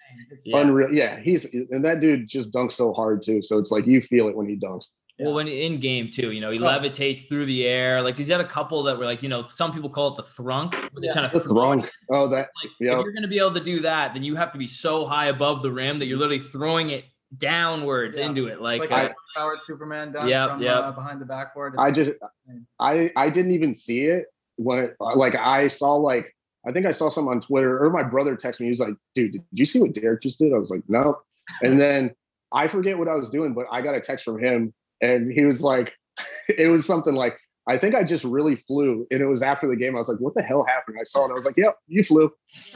yeah. 0.45 0.57
unreal. 0.57 0.93
Yeah, 0.93 1.19
he's 1.19 1.45
and 1.53 1.83
that 1.85 1.99
dude 1.99 2.27
just 2.27 2.51
dunks 2.51 2.73
so 2.73 2.93
hard 2.93 3.21
too. 3.21 3.41
So 3.41 3.59
it's 3.59 3.71
like 3.71 3.85
you 3.85 4.01
feel 4.01 4.27
it 4.27 4.35
when 4.35 4.47
he 4.47 4.55
dunks. 4.55 4.85
Well, 5.19 5.33
when 5.33 5.47
in 5.47 5.79
game 5.79 6.11
too, 6.11 6.31
you 6.31 6.41
know, 6.41 6.51
he 6.51 6.59
oh. 6.59 6.63
levitates 6.63 7.27
through 7.27 7.45
the 7.45 7.65
air. 7.65 8.01
Like 8.01 8.17
he's 8.17 8.27
had 8.27 8.39
a 8.39 8.47
couple 8.47 8.83
that 8.83 8.97
were 8.97 9.05
like, 9.05 9.23
you 9.23 9.29
know, 9.29 9.47
some 9.47 9.73
people 9.73 9.89
call 9.89 10.09
it 10.09 10.15
the 10.15 10.23
thrunk. 10.23 10.73
Where 10.75 10.89
they 11.01 11.07
yeah. 11.07 11.13
kind 11.13 11.25
of 11.25 11.31
the 11.31 11.39
thrunk. 11.39 11.89
Oh, 12.11 12.27
that. 12.29 12.49
Like, 12.63 12.71
yep. 12.79 12.97
if 12.97 13.03
you're 13.03 13.13
going 13.13 13.23
to 13.23 13.27
be 13.27 13.39
able 13.39 13.53
to 13.53 13.63
do 13.63 13.79
that, 13.81 14.13
then 14.13 14.21
you 14.21 14.35
have 14.35 14.51
to 14.51 14.59
be 14.59 14.67
so 14.67 15.07
high 15.07 15.27
above 15.27 15.63
the 15.63 15.71
rim 15.71 15.97
that 15.99 16.05
you're 16.05 16.19
literally 16.19 16.39
throwing 16.39 16.91
it 16.91 17.05
downwards 17.35 18.17
yeah. 18.17 18.25
into 18.25 18.47
it, 18.47 18.61
like, 18.61 18.89
like 18.89 19.15
powered 19.35 19.61
Superman 19.61 20.11
dunk 20.11 20.29
yep, 20.29 20.49
from 20.49 20.61
yep. 20.61 20.75
Uh, 20.75 20.91
behind 20.91 21.21
the 21.21 21.25
backboard. 21.25 21.73
It's 21.73 21.81
I 21.81 21.91
just, 21.91 22.11
I, 22.79 23.11
I 23.15 23.29
didn't 23.29 23.51
even 23.51 23.73
see 23.73 24.05
it 24.05 24.27
when, 24.55 24.79
it, 24.79 24.95
like, 24.99 25.35
I 25.35 25.67
saw 25.67 25.95
like, 25.95 26.33
I 26.67 26.71
think 26.71 26.85
I 26.85 26.91
saw 26.91 27.09
some 27.09 27.27
on 27.27 27.39
Twitter, 27.41 27.81
or 27.81 27.89
my 27.89 28.03
brother 28.03 28.35
texted 28.35 28.61
me. 28.61 28.65
He 28.65 28.71
was 28.71 28.79
like, 28.79 28.95
"Dude, 29.15 29.31
did 29.31 29.41
you 29.51 29.65
see 29.65 29.79
what 29.79 29.93
Derrick 29.93 30.21
just 30.21 30.37
did?" 30.37 30.53
I 30.53 30.57
was 30.57 30.69
like, 30.69 30.81
"No," 30.89 31.17
and 31.61 31.79
then 31.79 32.11
I 32.51 32.67
forget 32.67 32.97
what 32.97 33.07
I 33.07 33.15
was 33.15 33.29
doing, 33.29 33.53
but 33.53 33.67
I 33.71 33.81
got 33.81 33.95
a 33.95 34.01
text 34.01 34.25
from 34.25 34.43
him, 34.43 34.73
and 35.01 35.31
he 35.31 35.45
was 35.45 35.61
like, 35.61 35.93
it 36.49 36.67
was 36.67 36.85
something 36.85 37.15
like, 37.15 37.37
I 37.67 37.77
think 37.77 37.95
I 37.95 38.03
just 38.03 38.23
really 38.23 38.55
flew. 38.55 39.05
And 39.11 39.21
it 39.21 39.25
was 39.25 39.41
after 39.41 39.67
the 39.67 39.75
game. 39.75 39.95
I 39.95 39.99
was 39.99 40.07
like, 40.07 40.19
what 40.19 40.33
the 40.35 40.41
hell 40.41 40.63
happened? 40.63 40.97
I 40.99 41.03
saw 41.03 41.25
it. 41.25 41.31
I 41.31 41.33
was 41.33 41.45
like, 41.45 41.57
yep, 41.57 41.77
you 41.87 42.03
flew. 42.03 42.31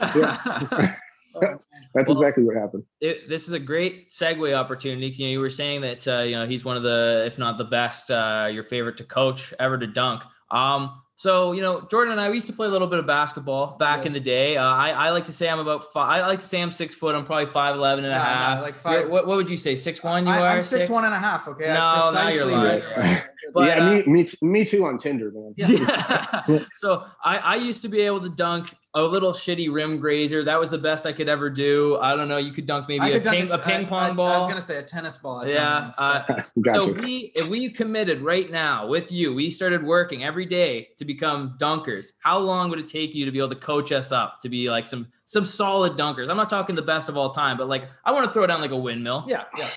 That's 1.40 2.08
well, 2.08 2.18
exactly 2.18 2.44
what 2.44 2.56
happened. 2.56 2.84
It, 3.00 3.28
this 3.28 3.48
is 3.48 3.54
a 3.54 3.58
great 3.58 4.10
segue 4.10 4.54
opportunity. 4.54 5.08
You 5.08 5.26
know, 5.26 5.32
you 5.32 5.40
were 5.40 5.50
saying 5.50 5.82
that 5.82 6.08
uh, 6.08 6.20
you 6.20 6.36
know 6.36 6.46
he's 6.46 6.64
one 6.64 6.76
of 6.76 6.82
the, 6.82 7.24
if 7.26 7.38
not 7.38 7.58
the 7.58 7.64
best, 7.64 8.10
uh, 8.10 8.48
your 8.50 8.64
favorite 8.64 8.96
to 8.98 9.04
coach 9.04 9.52
ever 9.58 9.76
to 9.78 9.86
dunk. 9.86 10.22
Um, 10.50 11.02
so 11.14 11.52
you 11.52 11.60
know, 11.60 11.86
Jordan 11.90 12.12
and 12.12 12.20
I 12.20 12.28
we 12.30 12.36
used 12.36 12.46
to 12.48 12.52
play 12.52 12.66
a 12.66 12.70
little 12.70 12.88
bit 12.88 12.98
of 12.98 13.06
basketball 13.06 13.76
back 13.78 14.00
yeah. 14.00 14.06
in 14.06 14.12
the 14.12 14.20
day. 14.20 14.56
Uh, 14.56 14.64
I, 14.64 14.90
I 14.90 15.10
like 15.10 15.26
to 15.26 15.32
say 15.32 15.48
I'm 15.48 15.58
about 15.58 15.92
five. 15.92 16.22
I 16.22 16.26
like 16.26 16.40
to 16.40 16.46
say 16.46 16.60
I'm 16.60 16.72
six 16.72 16.94
foot. 16.94 17.14
I'm 17.14 17.24
probably 17.24 17.46
five 17.46 17.76
eleven 17.76 18.04
and 18.04 18.12
a 18.12 18.18
half. 18.18 18.58
Yeah, 18.58 18.62
like 18.62 18.74
five. 18.74 19.08
What, 19.08 19.26
what 19.26 19.36
would 19.36 19.50
you 19.50 19.56
say? 19.56 19.76
Six 19.76 20.02
one? 20.02 20.26
You 20.26 20.32
I, 20.32 20.40
are. 20.40 20.48
I'm 20.56 20.62
six, 20.62 20.86
six 20.86 20.88
one 20.90 21.04
and 21.04 21.14
a 21.14 21.18
half. 21.18 21.46
Okay. 21.48 21.68
No, 21.68 22.10
now 22.12 22.28
you're 22.28 22.46
lying. 22.46 22.82
But, 23.54 23.66
yeah, 23.66 23.90
me, 23.90 24.00
uh, 24.00 24.06
me, 24.06 24.26
me 24.40 24.64
too 24.64 24.86
on 24.86 24.96
Tinder, 24.96 25.30
man. 25.30 25.54
Yeah. 25.58 26.64
so 26.76 27.04
I, 27.22 27.36
I 27.36 27.54
used 27.56 27.82
to 27.82 27.88
be 27.88 28.00
able 28.00 28.22
to 28.22 28.30
dunk 28.30 28.74
a 28.94 29.02
little 29.02 29.32
shitty 29.32 29.72
rim 29.72 29.98
grazer. 29.98 30.44
That 30.44 30.60
was 30.60 30.70
the 30.70 30.78
best 30.78 31.06
I 31.06 31.12
could 31.12 31.28
ever 31.28 31.48
do. 31.48 31.98
I 32.00 32.14
don't 32.14 32.28
know. 32.28 32.36
You 32.36 32.52
could 32.52 32.66
dunk 32.66 32.88
maybe 32.88 33.12
a 33.12 33.20
ping, 33.20 33.50
a, 33.50 33.54
a 33.54 33.58
ping 33.58 33.86
pong 33.86 34.10
I, 34.10 34.12
ball. 34.12 34.26
I 34.26 34.38
was 34.38 34.46
gonna 34.46 34.60
say 34.60 34.76
a 34.76 34.82
tennis 34.82 35.16
ball. 35.16 35.46
Yeah. 35.46 35.92
Uh, 35.98 36.22
gotcha. 36.60 36.82
So 36.82 36.92
we, 36.92 37.32
if 37.34 37.48
we 37.48 37.70
committed 37.70 38.20
right 38.20 38.50
now 38.50 38.86
with 38.86 39.10
you, 39.10 39.34
we 39.34 39.48
started 39.50 39.82
working 39.82 40.24
every 40.24 40.46
day 40.46 40.88
to 40.98 41.04
become 41.04 41.56
dunkers. 41.58 42.12
How 42.18 42.38
long 42.38 42.68
would 42.70 42.78
it 42.78 42.88
take 42.88 43.14
you 43.14 43.24
to 43.24 43.32
be 43.32 43.38
able 43.38 43.48
to 43.50 43.56
coach 43.56 43.92
us 43.92 44.12
up 44.12 44.40
to 44.42 44.48
be 44.48 44.68
like 44.68 44.86
some 44.86 45.08
some 45.24 45.46
solid 45.46 45.94
dunkers? 45.94 46.28
I'm 46.28 46.36
not 46.36 46.50
talking 46.50 46.76
the 46.76 46.82
best 46.82 47.08
of 47.08 47.16
all 47.16 47.30
time, 47.30 47.56
but 47.56 47.68
like 47.68 47.88
I 48.04 48.12
want 48.12 48.26
to 48.26 48.32
throw 48.32 48.46
down 48.46 48.60
like 48.60 48.72
a 48.72 48.76
windmill. 48.76 49.24
Yeah, 49.26 49.44
yeah. 49.56 49.70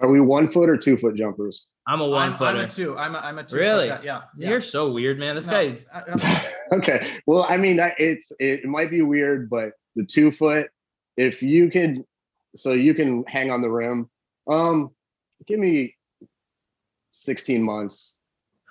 Are 0.00 0.08
we 0.08 0.20
one 0.20 0.50
foot 0.50 0.68
or 0.68 0.76
two 0.76 0.96
foot 0.96 1.14
jumpers? 1.14 1.66
I'm 1.86 2.00
a 2.00 2.08
one 2.08 2.30
I'm, 2.30 2.34
footer. 2.34 2.58
I'm 2.58 2.64
a 2.64 2.68
two. 2.68 2.96
I'm 2.96 3.14
a, 3.14 3.18
I'm 3.18 3.38
a 3.38 3.44
two. 3.44 3.56
Really? 3.56 3.88
Yeah, 3.88 4.00
yeah. 4.02 4.22
You're 4.36 4.60
so 4.60 4.90
weird, 4.90 5.18
man. 5.18 5.34
This 5.34 5.46
no, 5.46 5.52
guy. 5.52 5.78
I, 5.92 6.46
okay. 6.72 7.18
Well, 7.26 7.46
I 7.48 7.56
mean, 7.56 7.78
it's 7.98 8.32
it 8.38 8.64
might 8.64 8.90
be 8.90 9.02
weird, 9.02 9.50
but 9.50 9.72
the 9.94 10.04
two 10.04 10.30
foot, 10.30 10.68
if 11.16 11.42
you 11.42 11.70
can, 11.70 12.04
so 12.56 12.72
you 12.72 12.94
can 12.94 13.24
hang 13.26 13.50
on 13.50 13.60
the 13.60 13.68
rim. 13.68 14.08
Um, 14.48 14.90
give 15.46 15.58
me 15.58 15.94
16 17.12 17.62
months, 17.62 18.14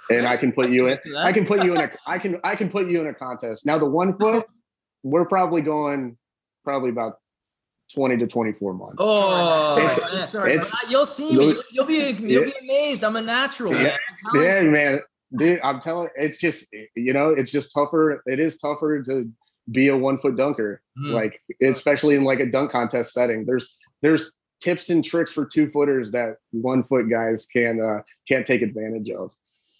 and 0.10 0.28
I 0.28 0.38
can 0.38 0.52
put 0.52 0.71
you 0.71 0.88
in. 0.88 0.99
I 1.15 1.32
can 1.32 1.45
put 1.45 1.63
you 1.63 1.76
in 1.76 1.82
a. 1.82 1.91
I 2.08 2.17
can 2.17 2.39
I 2.43 2.56
can 2.56 2.69
put 2.69 2.89
you 2.89 3.02
in 3.02 3.08
a 3.08 3.13
contest. 3.13 3.65
Now 3.65 3.78
the 3.78 3.86
one 3.86 4.17
foot, 4.17 4.45
we're 5.04 5.26
probably 5.26 5.62
going 5.62 6.17
probably 6.63 6.89
about 6.89 7.19
20 7.94 8.18
to 8.18 8.28
24 8.28 8.74
months. 8.74 8.96
Oh, 9.00 9.76
it's, 9.80 10.32
sorry, 10.32 10.56
it's, 10.56 10.76
you'll 10.90 11.06
see 11.06 11.32
me. 11.32 11.56
You'll 11.72 11.86
be 11.86 12.16
you'll 12.20 12.46
be 12.46 12.54
amazed. 12.62 13.04
I'm 13.04 13.16
a 13.16 13.22
natural. 13.22 13.74
Yeah, 13.74 13.98
man. 14.34 14.44
yeah, 14.44 14.62
man. 14.62 15.02
Dude, 15.36 15.60
I'm 15.64 15.80
telling. 15.80 16.10
It's 16.16 16.38
just 16.38 16.68
you 16.96 17.14
know, 17.14 17.30
it's 17.30 17.52
just 17.52 17.74
tougher. 17.74 18.22
It 18.26 18.40
is 18.40 18.58
tougher 18.58 19.04
to 19.04 19.30
be 19.72 19.88
a 19.88 19.98
one 19.98 20.20
foot 20.20 20.36
dunker, 20.36 20.82
mm. 20.98 21.14
like 21.14 21.40
especially 21.62 22.16
in 22.16 22.24
like 22.24 22.40
a 22.40 22.46
dunk 22.46 22.72
contest 22.72 23.14
setting. 23.14 23.46
There's 23.46 23.76
there's 24.02 24.32
tips 24.62 24.90
and 24.90 25.04
tricks 25.04 25.32
for 25.32 25.46
two 25.46 25.70
footers 25.72 26.12
that 26.12 26.38
one 26.52 26.84
foot 26.84 27.10
guys 27.10 27.46
can 27.46 27.82
uh, 27.82 28.02
can't 28.28 28.46
take 28.46 28.62
advantage 28.62 29.10
of. 29.10 29.32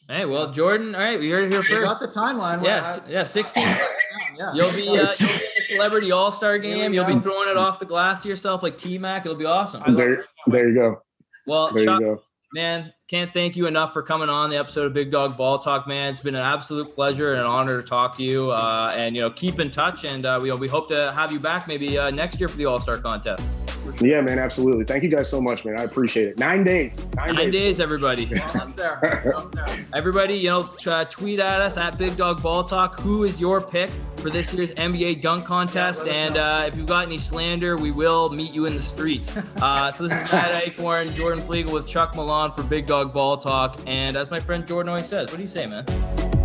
Hey, 0.10 0.26
well, 0.26 0.52
Jordan, 0.52 0.96
all 0.96 1.02
right, 1.02 1.18
we 1.18 1.30
heard 1.30 1.46
it 1.46 1.52
here 1.52 1.64
first. 1.64 1.88
got 1.88 2.00
the 2.00 2.08
timeline. 2.08 2.62
Yes, 2.64 3.00
I, 3.08 3.10
yeah, 3.10 3.24
16. 3.24 3.64
yeah. 3.64 4.54
You'll 4.54 4.74
be, 4.74 4.90
uh, 4.90 5.08
you'll 5.20 5.30
be 5.30 5.36
in 5.36 5.58
a 5.58 5.62
celebrity 5.62 6.12
all 6.12 6.30
star 6.30 6.58
game. 6.58 6.94
You'll 6.94 7.06
be 7.06 7.20
throwing 7.20 7.50
it 7.50 7.56
off 7.56 7.80
the 7.80 7.86
glass 7.86 8.22
to 8.24 8.30
yourself 8.30 8.64
like 8.64 8.78
T 8.78 8.98
Mac. 8.98 9.26
It'll 9.26 9.38
be 9.38 9.46
awesome. 9.46 9.82
There, 9.96 10.26
there 10.48 10.68
you 10.68 10.76
go. 10.76 11.02
Well, 11.48 11.72
there 11.74 11.86
Chuck, 11.86 12.02
you 12.02 12.06
go. 12.06 12.22
man, 12.54 12.92
can't 13.08 13.32
thank 13.32 13.56
you 13.56 13.66
enough 13.66 13.94
for 13.94 14.04
coming 14.04 14.28
on 14.28 14.50
the 14.50 14.58
episode 14.58 14.88
of 14.88 14.94
Big 14.94 15.10
Dog 15.10 15.38
Ball 15.38 15.60
Talk, 15.60 15.88
man. 15.88 16.12
It's 16.12 16.22
been 16.22 16.36
an 16.36 16.42
absolute 16.42 16.94
pleasure 16.94 17.32
and 17.32 17.40
an 17.40 17.48
honor 17.48 17.82
to 17.82 17.88
talk 17.88 18.18
to 18.18 18.24
you. 18.24 18.52
Uh, 18.52 18.94
and, 18.98 19.16
you 19.16 19.22
know, 19.22 19.30
keep 19.30 19.60
in 19.60 19.72
touch. 19.72 20.04
And 20.04 20.26
uh, 20.26 20.38
we, 20.42 20.52
we 20.52 20.68
hope 20.68 20.90
to 20.90 21.14
have 21.14 21.32
you 21.32 21.40
back 21.40 21.68
maybe 21.68 21.98
uh, 21.98 22.10
next 22.10 22.42
year 22.42 22.50
for 22.50 22.58
the 22.58 22.66
All 22.66 22.80
Star 22.80 22.98
contest. 22.98 23.42
Yeah, 24.04 24.22
man, 24.22 24.40
absolutely. 24.40 24.86
Thank 24.86 25.04
you 25.04 25.10
guys 25.10 25.30
so 25.30 25.40
much, 25.40 25.66
man. 25.66 25.80
I 25.80 25.84
appreciate 25.84 26.28
it. 26.28 26.40
Nine 26.40 26.64
days. 26.64 27.06
Nine, 27.16 27.36
Nine 27.36 27.52
days. 27.52 27.78
days. 27.78 27.80
everybody. 27.80 28.30
everybody, 29.94 30.36
you 30.36 30.50
know, 30.50 30.70
uh, 30.88 31.06
tweet 31.06 31.40
at 31.40 31.62
us 31.62 31.78
at 31.78 31.98
Big 31.98 32.18
Dog 32.18 32.42
Ball 32.42 32.64
Talk. 32.64 33.00
Who 33.00 33.24
is 33.24 33.40
your 33.40 33.62
pick 33.62 33.90
for 34.18 34.30
this 34.30 34.54
year's 34.54 34.72
NBA 34.72 35.22
dunk 35.22 35.46
contest? 35.46 36.04
Yeah, 36.06 36.14
and 36.14 36.38
uh, 36.38 36.66
if 36.68 36.76
you've 36.76 36.86
got 36.88 37.06
any 37.08 37.18
slander, 37.18 37.78
we 37.78 37.92
will 37.92 38.30
meet 38.30 38.54
you 38.54 38.66
in 38.66 38.76
the 38.76 38.82
streets. 38.82 39.36
Uh, 39.64 39.92
so 39.92 40.08
this 40.08 40.12
is 40.12 40.32
Matt 40.32 40.68
Acorn, 40.68 41.14
Jordan 41.14 41.42
Flegel 41.44 41.74
with 41.74 41.88
Chuck 41.88 42.16
Millan 42.16 42.52
for 42.52 42.64
Big 42.64 42.86
Dog 42.86 43.14
Ball 43.14 43.38
Talk. 43.38 43.80
And 43.88 44.18
as 44.18 44.30
my 44.30 44.40
friend 44.40 44.68
Jordan 44.68 44.90
always 44.90 45.06
says, 45.06 45.32
what 45.32 45.38
do 45.38 45.44
you 45.44 45.48
say, 45.48 45.68
man? 45.68 45.86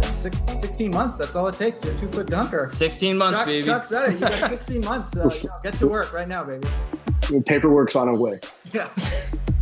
Six, 0.02 0.42
16 0.44 0.90
months. 0.92 1.16
That's 1.16 1.34
all 1.34 1.48
it 1.48 1.56
takes. 1.56 1.82
You're 1.82 1.94
a 1.94 1.98
two 1.98 2.08
foot 2.08 2.26
dunker. 2.28 2.68
16 2.68 3.16
months, 3.16 3.38
Chuck, 3.40 3.46
baby. 3.46 3.66
Chuck 3.66 3.86
said 3.86 4.10
it. 4.10 4.14
You 4.14 4.20
got 4.20 4.50
16 4.50 4.84
months. 4.84 5.16
Uh, 5.16 5.28
get 5.62 5.74
to 5.74 5.88
work 5.88 6.12
right 6.12 6.28
now, 6.28 6.44
baby 6.44 6.68
paperwork's 7.46 7.96
on 7.96 8.08
a 8.08 8.16
way. 8.16 8.40
Yeah. 8.72 8.88